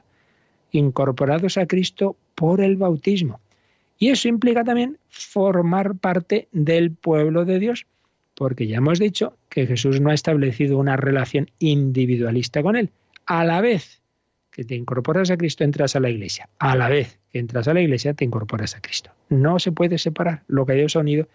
Incorporados 0.72 1.58
a 1.58 1.66
Cristo 1.66 2.16
por 2.36 2.62
el 2.62 2.78
bautismo. 2.78 3.40
Y 4.00 4.10
eso 4.10 4.30
implica 4.30 4.64
también 4.64 4.98
formar 5.10 5.96
parte 5.96 6.48
del 6.54 6.92
pueblo 6.92 7.44
de 7.44 7.60
Dios, 7.60 7.86
porque 8.34 8.66
ya 8.66 8.78
hemos 8.78 8.98
dicho 8.98 9.38
que 9.50 9.68
Jesús 9.68 10.00
no 10.00 10.10
ha 10.10 10.14
establecido 10.14 10.78
una 10.78 10.96
relación 10.96 11.52
individualista 11.60 12.64
con 12.64 12.78
él. 12.78 12.90
A 13.26 13.44
la 13.44 13.60
vez 13.60 14.02
que 14.52 14.64
te 14.64 14.76
incorporas 14.76 15.30
a 15.32 15.38
Cristo, 15.38 15.66
entras 15.66 15.98
a 15.98 16.00
la 16.00 16.10
iglesia. 16.10 16.50
A 16.60 16.78
la 16.78 16.88
vez 16.88 17.20
que 17.30 17.40
entras 17.40 17.68
a 17.68 17.74
la 17.74 17.82
iglesia, 17.82 18.14
te 18.14 18.24
incorporas 18.24 18.74
a 18.76 18.82
Cristo. 18.82 19.12
No 19.28 19.60
se 19.60 19.74
puede 19.74 19.98
separar 19.98 20.44
lo 20.48 20.66
que 20.66 20.74
Dios 20.74 20.96
ha 20.96 21.00
unido, 21.00 21.28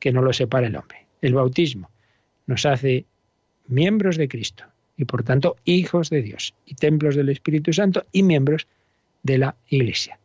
que 0.00 0.10
no 0.10 0.20
lo 0.20 0.32
separe 0.32 0.66
el 0.66 0.76
hombre. 0.76 1.06
El 1.22 1.34
bautismo 1.34 1.90
nos 2.46 2.66
hace 2.66 3.06
miembros 3.68 4.16
de 4.16 4.28
Cristo 4.28 4.64
y 4.96 5.04
por 5.04 5.22
tanto 5.22 5.56
hijos 5.64 6.10
de 6.10 6.22
Dios 6.22 6.54
y 6.66 6.74
templos 6.74 7.14
del 7.14 7.28
Espíritu 7.28 7.72
Santo 7.72 8.04
y 8.10 8.24
miembros 8.24 8.66
de 9.22 9.38
la 9.38 9.54
iglesia 9.68 10.18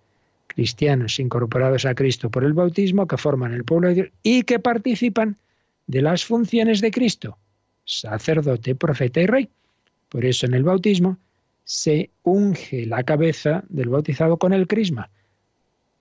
cristianos 0.56 1.20
incorporados 1.20 1.86
a 1.86 1.94
Cristo 1.94 2.32
por 2.32 2.46
el 2.46 2.54
bautismo, 2.54 3.08
que 3.08 3.18
forman 3.18 3.54
el 3.54 3.66
pueblo 3.66 3.90
de 3.90 3.94
Dios 3.94 4.10
y 4.24 4.44
que 4.44 4.60
participan 4.60 5.38
de 5.86 6.02
las 6.02 6.24
funciones 6.26 6.82
de 6.82 6.92
Cristo, 6.92 7.38
sacerdote, 7.84 8.74
profeta 8.74 9.20
y 9.22 9.28
rey. 9.28 9.50
Por 10.10 10.26
eso 10.26 10.46
en 10.46 10.54
el 10.54 10.64
bautismo 10.64 11.18
se 11.66 12.10
unge 12.24 12.86
la 12.86 13.04
cabeza 13.04 13.64
del 13.68 13.90
bautizado 13.90 14.38
con 14.38 14.54
el 14.54 14.68
crisma, 14.68 15.10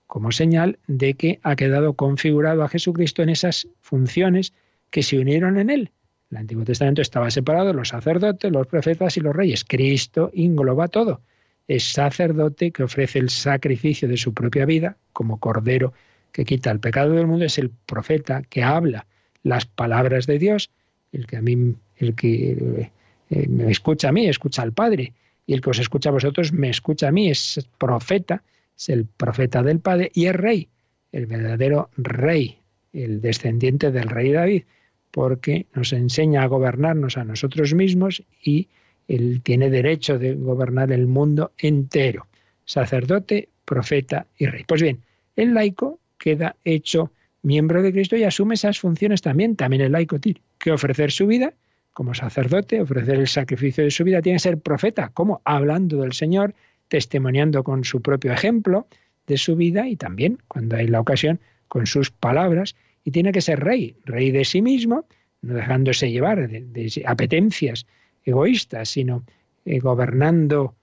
como 0.07 0.31
señal 0.31 0.79
de 0.87 1.15
que 1.15 1.39
ha 1.43 1.55
quedado 1.55 1.93
configurado 1.93 2.63
a 2.63 2.69
Jesucristo 2.69 3.23
en 3.23 3.29
esas 3.29 3.67
funciones 3.81 4.53
que 4.89 5.03
se 5.03 5.19
unieron 5.19 5.57
en 5.57 5.69
él. 5.69 5.91
El 6.31 6.37
Antiguo 6.37 6.63
Testamento 6.63 7.01
estaba 7.01 7.29
separado, 7.29 7.73
los 7.73 7.89
sacerdotes, 7.89 8.51
los 8.51 8.67
profetas 8.67 9.17
y 9.17 9.19
los 9.19 9.35
reyes. 9.35 9.65
Cristo 9.65 10.31
engloba 10.33 10.87
todo 10.87 11.21
es 11.67 11.91
sacerdote 11.91 12.71
que 12.71 12.83
ofrece 12.83 13.19
el 13.19 13.29
sacrificio 13.29 14.07
de 14.07 14.17
su 14.17 14.33
propia 14.33 14.65
vida 14.65 14.97
como 15.13 15.39
cordero 15.39 15.93
que 16.31 16.45
quita 16.45 16.71
el 16.71 16.79
pecado 16.79 17.13
del 17.13 17.27
mundo, 17.27 17.45
es 17.45 17.57
el 17.57 17.69
profeta 17.69 18.43
que 18.43 18.61
habla 18.61 19.07
las 19.41 19.65
palabras 19.65 20.27
de 20.27 20.37
Dios, 20.37 20.69
el 21.11 21.27
que 21.27 21.37
a 21.37 21.41
mí, 21.41 21.75
el 21.97 22.15
que 22.15 22.91
eh, 23.29 23.47
me 23.47 23.71
escucha 23.71 24.09
a 24.09 24.11
mí, 24.11 24.27
escucha 24.27 24.61
al 24.61 24.73
Padre, 24.73 25.13
y 25.47 25.53
el 25.53 25.61
que 25.61 25.69
os 25.69 25.79
escucha 25.79 26.09
a 26.09 26.13
vosotros 26.13 26.51
me 26.51 26.69
escucha 26.69 27.07
a 27.07 27.11
mí, 27.11 27.29
es 27.29 27.67
profeta, 27.77 28.43
es 28.77 28.89
el 28.89 29.05
profeta 29.05 29.63
del 29.63 29.79
Padre 29.79 30.11
y 30.13 30.25
es 30.25 30.35
rey, 30.35 30.67
el 31.11 31.25
verdadero 31.25 31.89
rey, 31.95 32.57
el 32.91 33.21
descendiente 33.21 33.91
del 33.91 34.09
rey 34.09 34.31
David. 34.31 34.63
porque 35.11 35.67
nos 35.73 35.93
enseña 35.93 36.43
a 36.43 36.47
gobernarnos 36.47 37.17
a 37.17 37.23
nosotros 37.23 37.73
mismos 37.73 38.23
y 38.43 38.67
él 39.07 39.41
tiene 39.43 39.69
derecho 39.69 40.17
de 40.17 40.35
gobernar 40.35 40.91
el 40.91 41.07
mundo 41.07 41.51
entero. 41.57 42.27
Sacerdote, 42.65 43.49
profeta 43.65 44.25
y 44.37 44.47
rey. 44.47 44.63
Pues 44.67 44.81
bien, 44.81 45.01
el 45.35 45.53
laico 45.53 45.99
queda 46.17 46.55
hecho 46.63 47.11
miembro 47.43 47.83
de 47.83 47.91
Cristo 47.91 48.15
y 48.15 48.23
asume 48.23 48.55
esas 48.55 48.79
funciones 48.79 49.21
también. 49.21 49.55
También 49.55 49.81
el 49.81 49.91
laico 49.91 50.19
tiene 50.19 50.41
que 50.57 50.71
ofrecer 50.71 51.11
su 51.11 51.27
vida 51.27 51.53
como 51.95 52.13
sacerdote, 52.13 52.81
ofrecer 52.81 53.15
el 53.15 53.27
sacrificio 53.29 53.85
de 53.85 53.89
su 53.89 54.03
vida, 54.03 54.21
tiene 54.21 54.35
que 54.35 54.41
ser 54.41 54.59
profeta, 54.59 55.11
como 55.13 55.41
hablando 55.45 56.01
del 56.01 56.11
Señor, 56.11 56.53
testimoniando 56.89 57.63
con 57.63 57.85
su 57.85 58.01
propio 58.01 58.33
ejemplo 58.33 58.85
de 59.27 59.37
su 59.37 59.55
vida 59.55 59.87
y 59.87 59.95
también, 59.95 60.39
cuando 60.49 60.75
hay 60.75 60.87
la 60.87 60.99
ocasión, 60.99 61.39
con 61.69 61.87
sus 61.87 62.11
palabras, 62.11 62.75
y 63.05 63.11
tiene 63.11 63.31
que 63.31 63.39
ser 63.39 63.61
rey, 63.61 63.95
rey 64.03 64.31
de 64.31 64.43
sí 64.43 64.61
mismo, 64.61 65.05
no 65.41 65.53
dejándose 65.53 66.11
llevar 66.11 66.49
de, 66.49 67.03
apetencias 67.05 67.87
egoístas, 68.25 68.89
sino 68.89 69.23
eh, 69.65 69.79
gobernando 69.79 70.75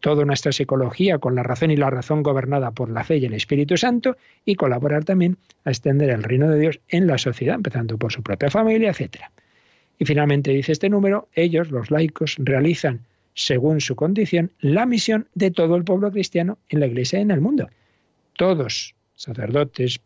toda 0.00 0.24
nuestra 0.24 0.50
psicología 0.50 1.18
con 1.18 1.36
la 1.36 1.44
razón 1.44 1.70
y 1.70 1.76
la 1.76 1.90
razón 1.90 2.24
gobernada 2.24 2.72
por 2.72 2.90
la 2.90 3.04
fe 3.04 3.18
y 3.18 3.24
el 3.24 3.34
Espíritu 3.34 3.76
Santo 3.76 4.16
y 4.44 4.56
colaborar 4.56 5.04
también 5.04 5.38
a 5.64 5.70
extender 5.70 6.10
el 6.10 6.24
reino 6.24 6.50
de 6.50 6.58
Dios 6.58 6.80
en 6.88 7.06
la 7.06 7.18
sociedad, 7.18 7.54
empezando 7.54 7.96
por 7.98 8.12
su 8.12 8.22
propia 8.22 8.50
familia, 8.50 8.90
etc. 8.90 9.18
Y 9.98 10.04
finalmente 10.04 10.50
dice 10.50 10.72
este 10.72 10.88
número, 10.88 11.28
ellos, 11.34 11.70
los 11.70 11.92
laicos, 11.92 12.34
realizan, 12.38 13.02
según 13.34 13.80
su 13.80 13.94
condición, 13.94 14.50
la 14.58 14.86
misión 14.86 15.28
de 15.34 15.52
todo 15.52 15.76
el 15.76 15.84
pueblo 15.84 16.10
cristiano 16.10 16.58
en 16.68 16.80
la 16.80 16.86
Iglesia 16.86 17.20
y 17.20 17.22
en 17.22 17.30
el 17.30 17.40
mundo. 17.40 17.70
Todos, 18.36 18.96
sacerdotes, 19.14 20.00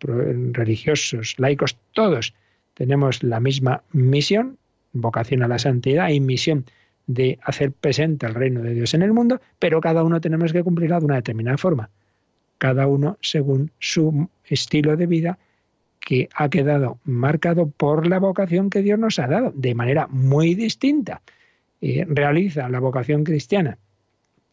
religiosos, 0.53 1.37
laicos, 1.39 1.78
todos 1.93 2.34
tenemos 2.74 3.22
la 3.22 3.41
misma 3.41 3.82
misión, 3.93 4.59
vocación 5.01 5.42
a 5.42 5.49
la 5.49 5.59
santidad 5.59 6.09
y 6.09 6.20
misión 6.20 6.64
de 7.07 7.38
hacer 7.42 7.72
presente 7.72 8.26
el 8.26 8.34
reino 8.34 8.62
de 8.62 8.74
Dios 8.74 8.94
en 8.94 9.03
el 9.03 9.12
mundo, 9.12 9.40
pero 9.59 9.80
cada 9.80 10.03
uno 10.03 10.20
tenemos 10.20 10.53
que 10.53 10.62
cumplirla 10.62 10.99
de 10.99 11.05
una 11.05 11.14
determinada 11.16 11.57
forma, 11.57 11.90
cada 12.59 12.86
uno 12.86 13.16
según 13.20 13.70
su 13.78 14.28
estilo 14.44 14.97
de 14.97 15.07
vida 15.07 15.38
que 16.01 16.28
ha 16.34 16.49
quedado 16.49 16.99
marcado 17.05 17.68
por 17.68 18.07
la 18.07 18.18
vocación 18.18 18.70
que 18.70 18.82
Dios 18.82 18.99
nos 18.99 19.18
ha 19.18 19.26
dado, 19.26 19.53
de 19.55 19.74
manera 19.74 20.07
muy 20.09 20.55
distinta. 20.55 21.20
Eh, 21.80 22.05
realiza 22.09 22.68
la 22.68 22.80
vocación 22.80 23.24
cristiana 23.24 23.78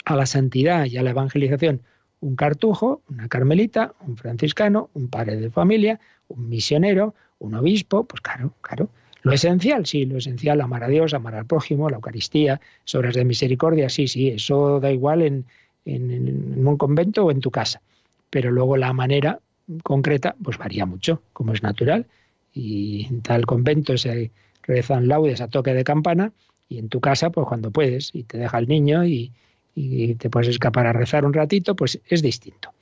a 0.06 0.16
la 0.16 0.26
santidad 0.26 0.86
y 0.86 0.98
a 0.98 1.04
la 1.04 1.12
evangelización 1.12 1.82
un 2.24 2.36
cartujo, 2.38 3.02
una 3.10 3.28
carmelita, 3.28 3.94
un 4.08 4.16
franciscano, 4.16 4.90
un 4.94 5.10
padre 5.10 5.36
de 5.38 5.52
familia, 5.52 6.00
un 6.30 6.48
misionero, 6.48 7.14
un 7.40 7.54
obispo, 7.56 8.06
pues 8.06 8.22
claro, 8.22 8.54
claro, 8.62 8.90
lo 9.24 9.32
esencial, 9.32 9.86
sí, 9.86 10.06
lo 10.06 10.18
esencial, 10.18 10.60
amar 10.60 10.84
a 10.84 10.90
Dios, 10.90 11.14
amar 11.14 11.36
al 11.36 11.46
prójimo, 11.46 11.90
la 11.90 11.96
Eucaristía, 11.96 12.60
obras 12.94 13.16
de 13.16 13.24
misericordia, 13.24 13.88
sí, 13.88 14.08
sí, 14.08 14.28
eso 14.28 14.82
da 14.82 14.92
igual 14.92 15.22
en, 15.22 15.46
en, 15.86 16.68
un 16.68 16.78
convento 16.78 17.26
o 17.26 17.32
en 17.32 17.40
tu 17.40 17.50
casa. 17.50 17.82
Pero 18.30 18.52
luego 18.52 18.76
la 18.76 18.92
manera 18.92 19.40
concreta, 19.82 20.36
pues 20.44 20.58
varía 20.58 20.86
mucho, 20.86 21.22
como 21.32 21.54
es 21.54 21.64
natural. 21.64 22.06
Y 22.54 23.08
en 23.10 23.22
tal 23.22 23.46
convento 23.46 23.98
se 23.98 24.32
rezan 24.62 25.08
laudes 25.08 25.40
a 25.40 25.48
toque 25.48 25.74
de 25.74 25.86
campana 25.86 26.34
y 26.68 26.80
en 26.80 26.90
tu 26.90 27.00
casa, 27.00 27.30
pues 27.30 27.48
cuando 27.48 27.72
puedes, 27.72 28.14
y 28.14 28.24
te 28.24 28.38
deja 28.38 28.60
el 28.60 28.68
niño 28.68 29.06
y, 29.06 29.32
y 29.74 30.16
te 30.16 30.30
puedes 30.30 30.50
escapar 30.50 30.86
a 30.86 30.94
rezar 30.94 31.26
un 31.26 31.34
ratito, 31.34 31.78
pues 31.78 32.02
es 32.08 32.22
distinto. 32.22 32.74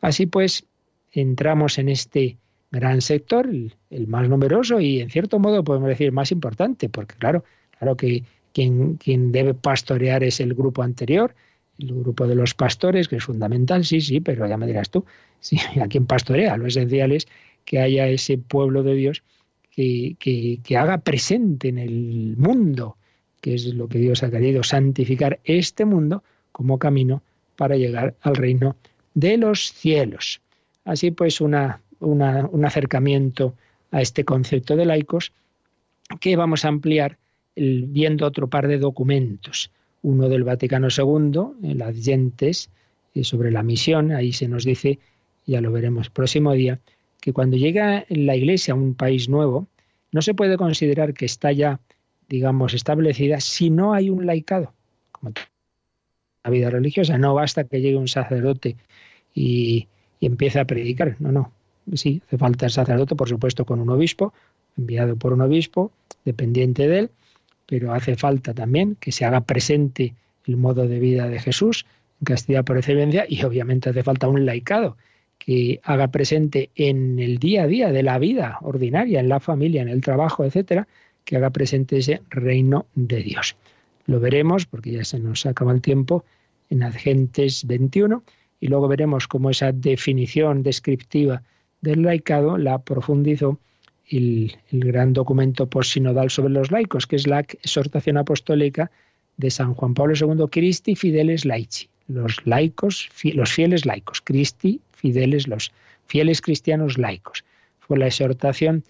Así 0.00 0.26
pues, 0.26 0.64
entramos 1.10 1.78
en 1.78 1.88
este 1.88 2.36
gran 2.70 3.00
sector, 3.00 3.48
el, 3.48 4.06
más 4.06 4.28
numeroso 4.28 4.80
y 4.80 5.00
en 5.00 5.10
cierto 5.10 5.38
modo 5.38 5.64
podemos 5.64 5.88
decir 5.88 6.12
más 6.12 6.32
importante, 6.32 6.88
porque 6.88 7.14
claro, 7.16 7.44
claro 7.78 7.96
que 7.96 8.24
quien, 8.52 8.96
quien 8.96 9.32
debe 9.32 9.54
pastorear 9.54 10.22
es 10.22 10.40
el 10.40 10.54
grupo 10.54 10.82
anterior, 10.82 11.34
el 11.78 11.94
grupo 11.94 12.26
de 12.26 12.34
los 12.34 12.54
pastores, 12.54 13.08
que 13.08 13.16
es 13.16 13.24
fundamental, 13.24 13.84
sí, 13.84 14.00
sí, 14.00 14.20
pero 14.20 14.46
ya 14.46 14.56
me 14.56 14.66
dirás 14.66 14.90
tú, 14.90 15.04
sí, 15.40 15.58
a 15.80 15.88
quien 15.88 16.06
pastorea, 16.06 16.56
lo 16.56 16.66
esencial 16.66 17.12
es 17.12 17.26
que 17.64 17.80
haya 17.80 18.08
ese 18.08 18.38
pueblo 18.38 18.82
de 18.82 18.94
Dios 18.94 19.22
que, 19.70 20.16
que, 20.18 20.60
que 20.62 20.76
haga 20.76 20.98
presente 20.98 21.68
en 21.68 21.78
el 21.78 22.36
mundo, 22.36 22.96
que 23.40 23.54
es 23.54 23.66
lo 23.66 23.88
que 23.88 23.98
Dios 23.98 24.22
ha 24.22 24.30
querido, 24.30 24.62
santificar 24.62 25.38
este 25.44 25.84
mundo 25.84 26.24
como 26.50 26.78
camino 26.78 27.22
para 27.56 27.76
llegar 27.76 28.14
al 28.22 28.36
reino 28.36 28.76
de 29.14 29.36
los 29.36 29.72
cielos. 29.72 30.40
Así 30.84 31.10
pues, 31.10 31.40
una 31.40 31.80
un 32.00 32.64
acercamiento 32.64 33.54
a 33.90 34.00
este 34.00 34.24
concepto 34.24 34.76
de 34.76 34.86
laicos 34.86 35.32
que 36.20 36.36
vamos 36.36 36.64
a 36.64 36.68
ampliar 36.68 37.18
viendo 37.56 38.26
otro 38.26 38.48
par 38.48 38.68
de 38.68 38.78
documentos. 38.78 39.70
Uno 40.02 40.28
del 40.28 40.44
Vaticano 40.44 40.88
II, 40.96 41.70
el 41.70 41.82
Adyentes, 41.82 42.70
sobre 43.22 43.50
la 43.50 43.62
misión. 43.62 44.12
Ahí 44.12 44.32
se 44.32 44.48
nos 44.48 44.64
dice, 44.64 44.98
ya 45.46 45.60
lo 45.60 45.72
veremos 45.72 46.10
próximo 46.10 46.52
día, 46.52 46.78
que 47.20 47.32
cuando 47.32 47.56
llega 47.56 48.04
la 48.08 48.36
Iglesia 48.36 48.74
a 48.74 48.76
un 48.76 48.94
país 48.94 49.28
nuevo, 49.28 49.66
no 50.12 50.22
se 50.22 50.34
puede 50.34 50.56
considerar 50.56 51.14
que 51.14 51.24
está 51.24 51.50
ya, 51.52 51.80
digamos, 52.28 52.74
establecida 52.74 53.40
si 53.40 53.70
no 53.70 53.92
hay 53.92 54.08
un 54.08 54.24
laicado. 54.24 54.72
Como 55.10 55.32
la 56.44 56.50
vida 56.50 56.70
religiosa, 56.70 57.18
no 57.18 57.34
basta 57.34 57.64
que 57.64 57.80
llegue 57.80 57.96
un 57.96 58.08
sacerdote 58.08 58.76
y, 59.34 59.88
y 60.20 60.26
empiece 60.26 60.60
a 60.60 60.64
predicar. 60.64 61.16
No, 61.18 61.32
no 61.32 61.57
sí, 61.94 62.22
hace 62.26 62.38
falta 62.38 62.66
el 62.66 62.72
sacerdote, 62.72 63.16
por 63.16 63.28
supuesto, 63.28 63.64
con 63.64 63.80
un 63.80 63.90
obispo, 63.90 64.32
enviado 64.76 65.16
por 65.16 65.32
un 65.32 65.40
obispo, 65.40 65.92
dependiente 66.24 66.88
de 66.88 66.98
él, 66.98 67.10
pero 67.66 67.92
hace 67.92 68.16
falta 68.16 68.54
también 68.54 68.96
que 69.00 69.12
se 69.12 69.24
haga 69.24 69.42
presente 69.42 70.14
el 70.46 70.56
modo 70.56 70.88
de 70.88 70.98
vida 70.98 71.28
de 71.28 71.38
Jesús 71.38 71.86
en 72.20 72.24
castidad 72.24 72.64
por 72.64 72.78
excelencia 72.78 73.26
y 73.28 73.42
obviamente 73.44 73.90
hace 73.90 74.02
falta 74.02 74.28
un 74.28 74.46
laicado 74.46 74.96
que 75.38 75.80
haga 75.84 76.08
presente 76.08 76.70
en 76.74 77.18
el 77.18 77.38
día 77.38 77.62
a 77.62 77.66
día 77.66 77.92
de 77.92 78.02
la 78.02 78.18
vida 78.18 78.58
ordinaria, 78.62 79.20
en 79.20 79.28
la 79.28 79.40
familia, 79.40 79.82
en 79.82 79.88
el 79.88 80.00
trabajo, 80.00 80.44
etcétera, 80.44 80.88
que 81.24 81.36
haga 81.36 81.50
presente 81.50 81.98
ese 81.98 82.22
reino 82.30 82.86
de 82.94 83.22
Dios. 83.22 83.56
Lo 84.06 84.18
veremos, 84.20 84.66
porque 84.66 84.92
ya 84.92 85.04
se 85.04 85.18
nos 85.18 85.46
acaba 85.46 85.72
el 85.72 85.80
tiempo, 85.80 86.24
en 86.70 86.82
Agentes 86.82 87.66
21, 87.66 88.22
y 88.60 88.66
luego 88.66 88.88
veremos 88.88 89.28
cómo 89.28 89.50
esa 89.50 89.72
definición 89.72 90.62
descriptiva 90.62 91.42
del 91.80 92.02
laicado 92.02 92.58
la 92.58 92.78
profundizó 92.78 93.58
el, 94.10 94.56
gran 94.70 95.12
documento 95.12 95.66
postsinodal 95.66 96.30
sobre 96.30 96.52
los 96.52 96.70
laicos, 96.70 97.06
que 97.06 97.16
es 97.16 97.26
la 97.26 97.40
exhortación 97.40 98.16
apostólica 98.16 98.90
de 99.36 99.50
San 99.50 99.74
Juan 99.74 99.94
Pablo 99.94 100.14
II, 100.18 100.46
Christi 100.50 100.96
Fideles 100.96 101.44
Laici, 101.44 101.88
los 102.08 102.44
laicos, 102.46 103.08
los 103.34 103.52
fieles 103.52 103.86
laicos, 103.86 104.20
Christi 104.20 104.80
Fideles, 104.92 105.46
los 105.46 105.72
fieles 106.06 106.40
cristianos 106.40 106.98
laicos. 106.98 107.44
Fue 107.78 107.98
la 107.98 108.06
exhortación 108.06 108.84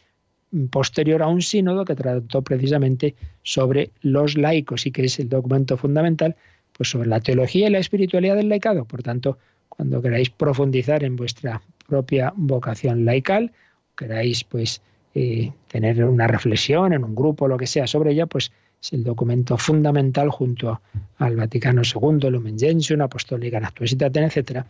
posterior 0.70 1.22
a 1.22 1.28
un 1.28 1.42
sínodo 1.42 1.84
que 1.84 1.94
trató 1.94 2.42
precisamente 2.42 3.14
sobre 3.42 3.90
los 4.00 4.38
laicos 4.38 4.86
y 4.86 4.92
que 4.92 5.04
es 5.04 5.18
el 5.18 5.28
documento 5.28 5.76
fundamental 5.76 6.36
pues 6.72 6.90
sobre 6.90 7.08
la 7.08 7.20
teología 7.20 7.68
y 7.68 7.70
la 7.70 7.78
espiritualidad 7.78 8.36
del 8.36 8.48
laicado. 8.48 8.84
Por 8.84 9.02
tanto, 9.02 9.38
cuando 9.68 10.00
queráis 10.00 10.30
profundizar 10.30 11.04
en 11.04 11.16
vuestra 11.16 11.60
propia 11.88 12.32
vocación 12.36 13.04
laical, 13.04 13.50
queráis 13.96 14.44
pues 14.44 14.82
eh, 15.14 15.50
tener 15.68 16.04
una 16.04 16.26
reflexión 16.26 16.92
en 16.92 17.02
un 17.02 17.14
grupo, 17.14 17.48
lo 17.48 17.56
que 17.56 17.66
sea 17.66 17.86
sobre 17.86 18.12
ella, 18.12 18.26
pues 18.26 18.52
es 18.80 18.92
el 18.92 19.02
documento 19.02 19.56
fundamental 19.56 20.28
junto 20.28 20.80
al 21.16 21.34
Vaticano 21.34 21.82
II, 21.82 22.30
Lumen 22.30 22.58
Gentium, 22.58 23.00
Apostólica 23.00 23.58
Actuositatem, 23.58 24.24
etcétera, 24.24 24.66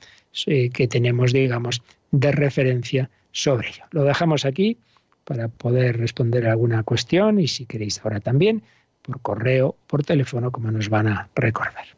eh, 0.46 0.70
que 0.70 0.86
tenemos, 0.88 1.32
digamos, 1.32 1.82
de 2.12 2.32
referencia 2.32 3.10
sobre 3.32 3.68
ello. 3.68 3.84
Lo 3.90 4.04
dejamos 4.04 4.46
aquí 4.46 4.78
para 5.24 5.48
poder 5.48 5.98
responder 5.98 6.46
alguna 6.46 6.84
cuestión 6.84 7.38
y 7.40 7.48
si 7.48 7.66
queréis 7.66 8.00
ahora 8.02 8.20
también, 8.20 8.62
por 9.02 9.20
correo, 9.20 9.76
por 9.88 10.04
teléfono, 10.04 10.50
como 10.52 10.70
nos 10.70 10.88
van 10.88 11.08
a 11.08 11.28
recordar. 11.34 11.97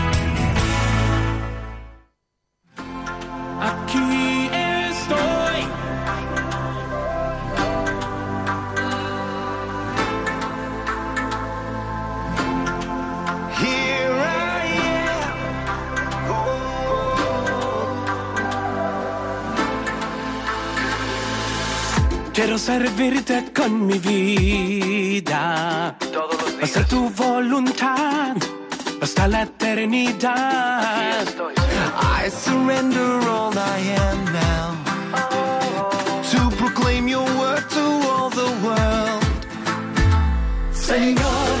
Quiero 22.33 22.57
servirte 22.57 23.51
con 23.53 23.85
mi 23.85 23.99
vida. 23.99 25.97
Hacer 26.61 26.85
tu 26.87 27.09
voluntad 27.09 28.37
hasta 29.01 29.27
la 29.27 29.41
eternidad. 29.41 31.25
I 32.23 32.29
surrender 32.29 33.19
all 33.27 33.53
I 33.53 33.79
am 34.07 34.25
now 34.31 34.77
to 36.31 36.49
proclaim 36.55 37.09
your 37.09 37.25
word 37.37 37.69
to 37.69 37.83
all 38.09 38.29
the 38.29 38.49
world. 38.63 39.23
Señor, 40.71 41.60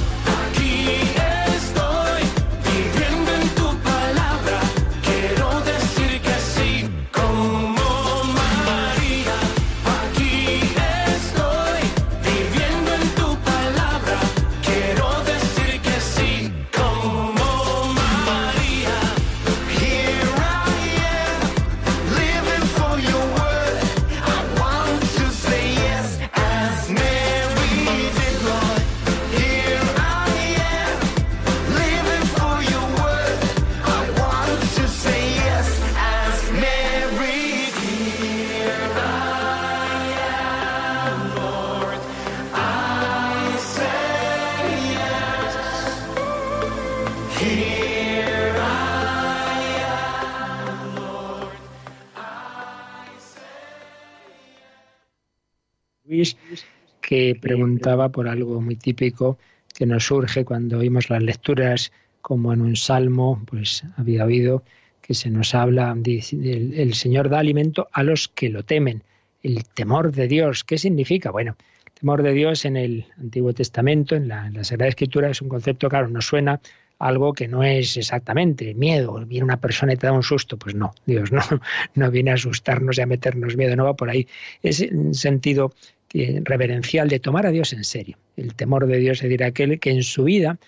que 57.21 57.35
preguntaba 57.35 58.09
por 58.09 58.27
algo 58.27 58.61
muy 58.61 58.75
típico 58.75 59.37
que 59.75 59.85
nos 59.85 60.05
surge 60.05 60.43
cuando 60.43 60.79
oímos 60.79 61.09
las 61.09 61.21
lecturas, 61.21 61.91
como 62.21 62.51
en 62.51 62.61
un 62.61 62.75
salmo, 62.75 63.41
pues 63.45 63.83
había 63.97 64.25
oído 64.25 64.63
que 65.01 65.13
se 65.13 65.29
nos 65.29 65.53
habla, 65.55 65.95
el, 65.95 66.93
Señor 66.93 67.29
da 67.29 67.39
alimento 67.39 67.87
a 67.91 68.03
los 68.03 68.27
que 68.27 68.49
lo 68.49 68.63
temen. 68.63 69.03
El 69.43 69.65
temor 69.65 70.11
de 70.11 70.27
Dios, 70.27 70.63
¿qué 70.63 70.77
significa? 70.77 71.31
Bueno, 71.31 71.55
el 71.85 71.91
temor 71.93 72.21
de 72.23 72.33
Dios 72.33 72.65
en 72.65 72.77
el 72.77 73.05
Antiguo 73.17 73.53
Testamento, 73.53 74.15
en 74.15 74.27
la, 74.27 74.51
Sagrada 74.63 74.89
Escritura, 74.89 75.29
es 75.29 75.41
un 75.41 75.49
concepto, 75.49 75.89
claro, 75.89 76.07
nos 76.07 76.25
suena 76.25 76.59
algo 76.99 77.33
que 77.33 77.47
no 77.47 77.63
es 77.63 77.97
exactamente 77.97 78.75
miedo. 78.75 79.25
Viene 79.25 79.45
una 79.45 79.59
persona 79.59 79.93
y 79.93 79.97
te 79.97 80.05
da 80.05 80.13
un 80.13 80.21
susto. 80.21 80.57
Pues 80.57 80.75
no, 80.75 80.93
Dios 81.05 81.31
no, 81.31 81.41
no 81.95 82.11
viene 82.11 82.31
a 82.31 82.35
asustarnos 82.35 82.97
y 82.97 83.01
a 83.01 83.07
meternos 83.07 83.57
miedo, 83.57 83.75
no 83.75 83.85
va 83.85 83.95
por 83.95 84.09
ahí. 84.09 84.27
Es 84.61 84.81
un 84.81 85.15
sentido 85.15 85.73
eh, 85.73 86.00
reverencial 86.13 87.07
de 87.07 87.19
tomar 87.19 87.45
a 87.45 87.51
Dios 87.51 87.73
en 87.73 87.83
serio. 87.83 88.17
El 88.35 88.55
temor 88.55 88.87
de 88.87 88.97
Dios 88.97 89.17
es 89.17 89.23
decir, 89.23 89.43
aquel 89.43 89.79
que 89.79 89.91
en 89.91 90.03
su 90.03 90.23
vida 90.25 90.59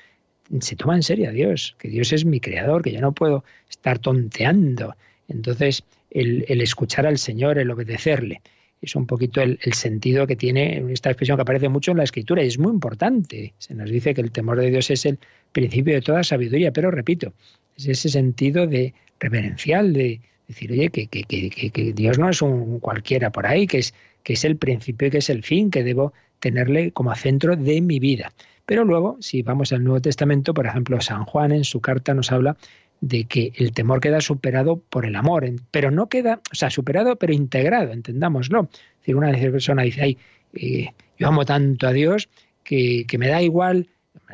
se 0.60 0.76
toma 0.76 0.96
en 0.96 1.04
serio 1.04 1.30
a 1.30 1.32
Dios, 1.32 1.76
que 1.80 1.90
Dios 1.90 2.14
es 2.14 2.26
mi 2.26 2.40
creador, 2.40 2.82
que 2.82 2.92
yo 2.92 3.02
no 3.02 3.14
puedo 3.14 3.44
estar 3.70 4.00
tonteando. 4.00 4.96
Entonces, 5.28 5.84
el, 6.12 6.46
escuchar 6.62 7.08
al 7.08 7.18
Señor, 7.18 7.58
el 7.58 7.72
obedecerle, 7.72 8.42
es 8.82 8.96
un 8.96 9.08
poquito 9.08 9.42
el, 9.42 9.60
el, 9.64 9.74
sentido 9.74 10.28
que 10.28 10.36
tiene 10.36 10.84
esta 10.92 11.10
expresión 11.10 11.38
que 11.38 11.44
aparece 11.44 11.70
mucho 11.70 11.92
en 11.92 11.98
la 11.98 12.04
escritura 12.04 12.44
y 12.44 12.48
es 12.48 12.60
muy 12.60 12.72
importante. 12.72 13.54
Se 13.58 13.74
nos 13.74 13.90
dice 13.90 14.14
que 14.14 14.20
el 14.20 14.32
temor 14.32 14.60
de 14.60 14.70
Dios 14.70 14.92
es 14.92 15.06
el 15.06 15.20
principio 15.54 15.94
de 15.94 16.02
toda 16.02 16.24
sabiduría, 16.24 16.74
pero 16.74 16.92
repito, 16.92 17.34
es 17.78 17.88
ese 17.88 18.10
sentido 18.10 18.68
de 18.68 18.94
reverencial, 19.20 19.94
de 19.94 20.20
decir, 20.50 20.72
oye, 20.74 20.90
que, 20.90 21.08
que, 21.08 21.24
que, 21.24 21.70
que 21.70 21.94
Dios 21.94 22.20
no 22.20 22.30
es 22.30 22.42
un 22.42 22.80
cualquiera 22.80 23.32
por 23.32 23.48
ahí, 23.48 23.68
que 23.68 23.80
es, 23.80 23.94
que 24.24 24.34
es 24.34 24.46
el 24.46 24.58
principio 24.58 25.08
y 25.08 25.12
que 25.12 25.18
es 25.20 25.30
el 25.30 25.44
fin, 25.44 25.70
que 25.70 25.84
debo 25.84 26.14
tenerle 26.40 26.92
como 26.92 27.14
centro 27.16 27.56
de 27.56 27.82
mi 27.82 28.00
vida. 28.00 28.34
Pero 28.66 28.86
luego, 28.86 29.18
si 29.20 29.42
vamos 29.42 29.74
al 29.74 29.84
Nuevo 29.84 30.02
Testamento, 30.02 30.54
por 30.54 30.66
ejemplo, 30.66 31.00
San 31.02 31.26
Juan 31.26 31.52
en 31.52 31.64
su 31.66 31.82
carta 31.82 32.14
nos 32.14 32.32
habla 32.32 32.58
de 33.02 33.26
que 33.26 33.52
el 33.58 33.74
temor 33.74 34.00
queda 34.00 34.22
superado 34.22 34.78
por 34.78 35.06
el 35.06 35.18
amor, 35.18 35.46
pero 35.72 35.92
no 35.92 36.08
queda, 36.08 36.40
o 36.52 36.56
sea, 36.56 36.70
superado 36.70 37.18
pero 37.18 37.34
integrado, 37.34 37.92
entendámoslo. 37.92 38.70
Es 38.72 39.00
decir, 39.00 39.16
una 39.18 39.32
persona 39.32 39.84
dice, 39.84 40.02
ay, 40.02 40.18
eh, 40.54 40.90
yo 41.18 41.28
amo 41.28 41.44
tanto 41.44 41.88
a 41.88 41.92
Dios 41.92 42.30
que, 42.64 43.06
que 43.06 43.18
me 43.18 43.28
da 43.28 43.42
igual, 43.42 43.90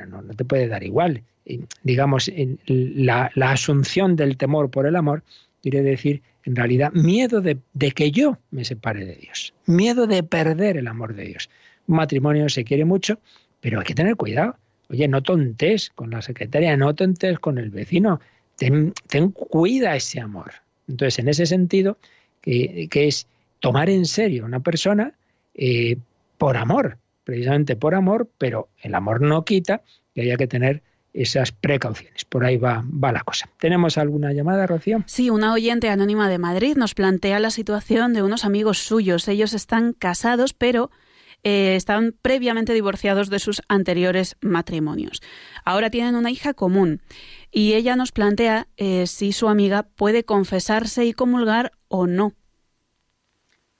no, 0.07 0.21
no, 0.21 0.33
te 0.35 0.45
puede 0.45 0.67
dar 0.67 0.83
igual. 0.83 1.23
Digamos, 1.81 2.31
la, 2.67 3.31
la, 3.33 3.51
asunción 3.51 4.15
del 4.15 4.37
temor 4.37 4.69
por 4.69 4.85
el 4.85 4.95
amor 4.95 5.23
quiere 5.63 5.81
decir, 5.81 6.21
en 6.49 6.55
realidad, 6.55 6.91
miedo 6.93 7.41
de, 7.41 7.59
que 7.91 8.09
yo 8.09 8.39
me 8.49 8.65
separe 8.65 9.05
de 9.05 9.13
Dios, 9.13 9.53
miedo 9.67 10.07
de 10.07 10.23
perder 10.23 10.77
el 10.77 10.87
amor 10.87 11.13
de 11.13 11.25
Dios. 11.25 11.47
Un 11.85 11.97
matrimonio 11.97 12.49
se 12.49 12.63
quiere 12.63 12.85
mucho, 12.85 13.19
pero 13.61 13.79
hay 13.79 13.85
que 13.85 13.93
tener 13.93 14.15
cuidado. 14.15 14.57
Oye, 14.89 15.07
no 15.07 15.21
tontes 15.21 15.91
con 15.91 16.09
la 16.09 16.23
secretaria, 16.23 16.75
no 16.75 16.95
tontes 16.95 17.37
con 17.37 17.59
el 17.59 17.69
vecino, 17.69 18.19
ten, 18.55 18.93
cuida 19.31 19.95
ese 19.95 20.21
amor. 20.21 20.53
Entonces, 20.87 21.19
en 21.19 21.29
ese 21.29 21.45
sentido, 21.45 21.99
que, 22.41 22.87
que 22.89 23.07
es 23.07 23.27
tomar 23.59 23.87
en 23.87 24.05
serio 24.05 24.41
a 24.41 24.47
una 24.47 24.61
persona 24.61 25.13
eh, 25.53 25.97
por 26.39 26.57
amor, 26.57 26.97
precisamente 27.25 27.75
por 27.75 27.93
amor, 27.93 28.27
pero 28.39 28.69
el 28.81 28.95
amor 28.95 29.21
no 29.21 29.45
quita 29.45 29.83
que 30.15 30.21
haya 30.21 30.35
que 30.35 30.47
tener 30.47 30.81
esas 31.13 31.51
precauciones. 31.51 32.25
Por 32.25 32.45
ahí 32.45 32.57
va, 32.57 32.83
va 32.85 33.11
la 33.11 33.21
cosa. 33.21 33.49
¿Tenemos 33.59 33.97
alguna 33.97 34.33
llamada, 34.33 34.67
Rocío? 34.67 35.03
Sí, 35.05 35.29
una 35.29 35.53
oyente 35.53 35.89
anónima 35.89 36.29
de 36.29 36.37
Madrid 36.37 36.75
nos 36.75 36.93
plantea 36.93 37.39
la 37.39 37.51
situación 37.51 38.13
de 38.13 38.23
unos 38.23 38.45
amigos 38.45 38.79
suyos. 38.79 39.27
Ellos 39.27 39.53
están 39.53 39.93
casados, 39.93 40.53
pero 40.53 40.91
eh, 41.43 41.75
estaban 41.75 42.13
previamente 42.21 42.73
divorciados 42.73 43.29
de 43.29 43.39
sus 43.39 43.61
anteriores 43.69 44.35
matrimonios. 44.41 45.21
Ahora 45.63 45.89
tienen 45.89 46.15
una 46.15 46.31
hija 46.31 46.53
común 46.53 47.01
y 47.51 47.73
ella 47.73 47.95
nos 47.95 48.11
plantea 48.11 48.67
eh, 48.77 49.07
si 49.07 49.31
su 49.31 49.47
amiga 49.47 49.83
puede 49.83 50.25
confesarse 50.25 51.05
y 51.05 51.13
comulgar 51.13 51.71
o 51.87 52.07
no. 52.07 52.33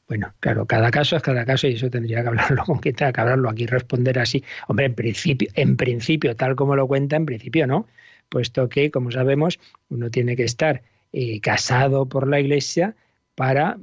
Bueno, 0.09 0.33
claro, 0.39 0.65
cada 0.65 0.89
caso 0.89 1.15
es 1.15 1.21
cada 1.21 1.45
caso 1.45 1.67
y 1.67 1.73
eso 1.73 1.87
tendría 1.91 2.23
que 2.23 2.29
hablarlo 2.29 2.63
con 2.65 2.79
quien 2.79 2.95
tenga 2.95 3.13
que 3.13 3.21
hablarlo. 3.21 3.47
Aquí 3.47 3.67
responder 3.67 4.17
así, 4.17 4.43
hombre, 4.67 4.87
en 4.87 4.95
principio, 4.95 5.49
en 5.53 5.77
principio, 5.77 6.35
tal 6.35 6.55
como 6.55 6.75
lo 6.75 6.87
cuenta, 6.87 7.15
en 7.15 7.27
principio 7.27 7.67
no, 7.67 7.85
puesto 8.27 8.67
que, 8.69 8.89
como 8.89 9.11
sabemos, 9.11 9.59
uno 9.89 10.09
tiene 10.09 10.35
que 10.35 10.45
estar 10.45 10.81
eh, 11.13 11.39
casado 11.41 12.07
por 12.07 12.27
la 12.27 12.39
Iglesia 12.39 12.95
para 13.35 13.77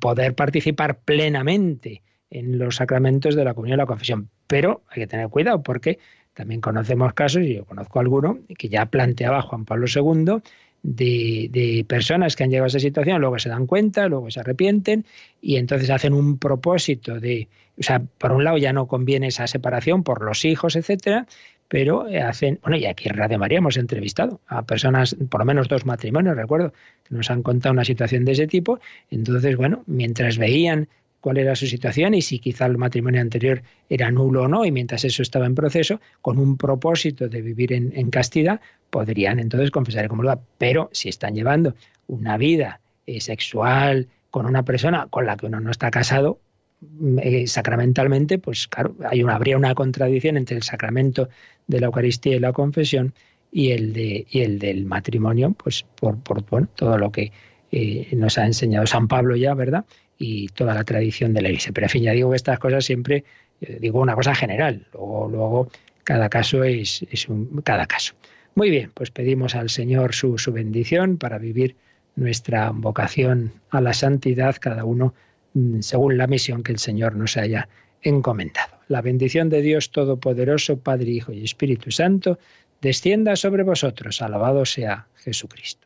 poder 0.00 0.34
participar 0.34 1.00
plenamente 1.00 2.02
en 2.30 2.58
los 2.58 2.76
sacramentos 2.76 3.36
de 3.36 3.44
la 3.44 3.52
comunión 3.52 3.76
y 3.76 3.82
la 3.82 3.86
confesión. 3.86 4.30
Pero 4.46 4.82
hay 4.88 5.02
que 5.02 5.06
tener 5.06 5.28
cuidado 5.28 5.62
porque 5.62 5.98
también 6.32 6.62
conocemos 6.62 7.12
casos, 7.12 7.42
y 7.42 7.54
yo 7.54 7.66
conozco 7.66 8.00
alguno, 8.00 8.38
que 8.58 8.70
ya 8.70 8.86
planteaba 8.86 9.42
Juan 9.42 9.66
Pablo 9.66 9.86
II, 9.94 10.42
de, 10.86 11.48
de, 11.50 11.84
personas 11.84 12.36
que 12.36 12.44
han 12.44 12.50
llegado 12.50 12.64
a 12.64 12.68
esa 12.68 12.78
situación, 12.78 13.20
luego 13.20 13.38
se 13.40 13.48
dan 13.48 13.66
cuenta, 13.66 14.06
luego 14.06 14.30
se 14.30 14.40
arrepienten 14.40 15.04
y 15.40 15.56
entonces 15.56 15.90
hacen 15.90 16.12
un 16.12 16.38
propósito 16.38 17.18
de, 17.18 17.48
o 17.76 17.82
sea, 17.82 18.00
por 18.18 18.30
un 18.30 18.44
lado 18.44 18.56
ya 18.56 18.72
no 18.72 18.86
conviene 18.86 19.28
esa 19.28 19.48
separación 19.48 20.04
por 20.04 20.22
los 20.22 20.44
hijos, 20.44 20.76
etcétera, 20.76 21.26
pero 21.68 22.06
hacen, 22.24 22.60
bueno, 22.62 22.76
y 22.76 22.86
aquí 22.86 23.08
en 23.08 23.16
Radio 23.16 23.38
María 23.38 23.58
hemos 23.58 23.76
entrevistado 23.76 24.40
a 24.46 24.62
personas, 24.62 25.16
por 25.28 25.40
lo 25.40 25.44
menos 25.44 25.68
dos 25.68 25.84
matrimonios, 25.84 26.36
recuerdo, 26.36 26.72
que 27.08 27.14
nos 27.16 27.30
han 27.30 27.42
contado 27.42 27.72
una 27.72 27.84
situación 27.84 28.24
de 28.24 28.32
ese 28.32 28.46
tipo, 28.46 28.78
entonces, 29.10 29.56
bueno, 29.56 29.82
mientras 29.86 30.38
veían 30.38 30.88
cuál 31.26 31.38
era 31.38 31.56
su 31.56 31.66
situación 31.66 32.14
y 32.14 32.22
si 32.22 32.38
quizá 32.38 32.66
el 32.66 32.78
matrimonio 32.78 33.20
anterior 33.20 33.60
era 33.90 34.12
nulo 34.12 34.44
o 34.44 34.48
no, 34.48 34.64
y 34.64 34.70
mientras 34.70 35.04
eso 35.04 35.22
estaba 35.22 35.46
en 35.46 35.56
proceso, 35.56 36.00
con 36.22 36.38
un 36.38 36.56
propósito 36.56 37.28
de 37.28 37.42
vivir 37.42 37.72
en, 37.72 38.10
castidad, 38.10 38.60
podrían 38.90 39.40
entonces 39.40 39.72
confesar 39.72 40.06
como 40.06 40.22
lo 40.22 40.40
Pero 40.56 40.88
si 40.92 41.08
están 41.08 41.34
llevando 41.34 41.74
una 42.06 42.36
vida 42.36 42.78
eh, 43.06 43.20
sexual 43.20 44.06
con 44.30 44.46
una 44.46 44.62
persona 44.62 45.08
con 45.10 45.26
la 45.26 45.36
que 45.36 45.46
uno 45.46 45.58
no 45.58 45.72
está 45.72 45.90
casado, 45.90 46.38
mm, 46.80 47.18
eh, 47.20 47.46
sacramentalmente, 47.48 48.38
pues 48.38 48.68
claro, 48.68 48.94
habría 49.28 49.56
una 49.56 49.74
contradicción 49.74 50.36
entre 50.36 50.56
el 50.56 50.62
sacramento 50.62 51.28
de 51.66 51.80
la 51.80 51.86
Eucaristía 51.86 52.36
y 52.36 52.38
la 52.38 52.52
confesión 52.52 53.14
y 53.50 53.72
el, 53.72 54.26
el 54.30 54.60
del 54.60 54.84
matrimonio, 54.84 55.56
pues 55.60 55.84
por, 55.96 56.20
por 56.20 56.48
bueno, 56.48 56.68
todo 56.76 56.98
lo 56.98 57.10
que 57.10 57.32
eh, 57.72 58.08
nos 58.12 58.38
ha 58.38 58.46
enseñado 58.46 58.86
San 58.86 59.08
Pablo 59.08 59.34
ya, 59.34 59.54
¿verdad? 59.54 59.86
Y 60.18 60.48
toda 60.48 60.74
la 60.74 60.84
tradición 60.84 61.34
de 61.34 61.42
la 61.42 61.48
Iglesia. 61.48 61.72
Pero 61.74 61.86
en 61.86 61.90
fin, 61.90 62.02
ya 62.02 62.12
digo 62.12 62.30
que 62.30 62.36
estas 62.36 62.58
cosas 62.58 62.84
siempre, 62.84 63.24
eh, 63.60 63.78
digo 63.80 64.00
una 64.00 64.14
cosa 64.14 64.34
general, 64.34 64.86
luego, 64.92 65.68
cada 66.04 66.28
caso 66.28 66.64
es, 66.64 67.04
es 67.10 67.28
un, 67.28 67.60
cada 67.62 67.86
caso. 67.86 68.14
Muy 68.54 68.70
bien, 68.70 68.90
pues 68.94 69.10
pedimos 69.10 69.54
al 69.54 69.68
Señor 69.68 70.14
su, 70.14 70.38
su 70.38 70.52
bendición 70.52 71.18
para 71.18 71.38
vivir 71.38 71.76
nuestra 72.14 72.70
vocación 72.70 73.52
a 73.70 73.80
la 73.80 73.92
santidad, 73.92 74.56
cada 74.58 74.84
uno 74.84 75.14
mm, 75.54 75.80
según 75.80 76.16
la 76.16 76.26
misión 76.26 76.62
que 76.62 76.72
el 76.72 76.78
Señor 76.78 77.14
nos 77.14 77.36
haya 77.36 77.68
encomendado. 78.02 78.78
La 78.88 79.02
bendición 79.02 79.50
de 79.50 79.62
Dios 79.62 79.90
Todopoderoso, 79.90 80.78
Padre, 80.78 81.10
Hijo 81.10 81.32
y 81.32 81.44
Espíritu 81.44 81.90
Santo, 81.90 82.38
descienda 82.80 83.36
sobre 83.36 83.62
vosotros. 83.62 84.22
Alabado 84.22 84.64
sea 84.64 85.08
Jesucristo. 85.16 85.85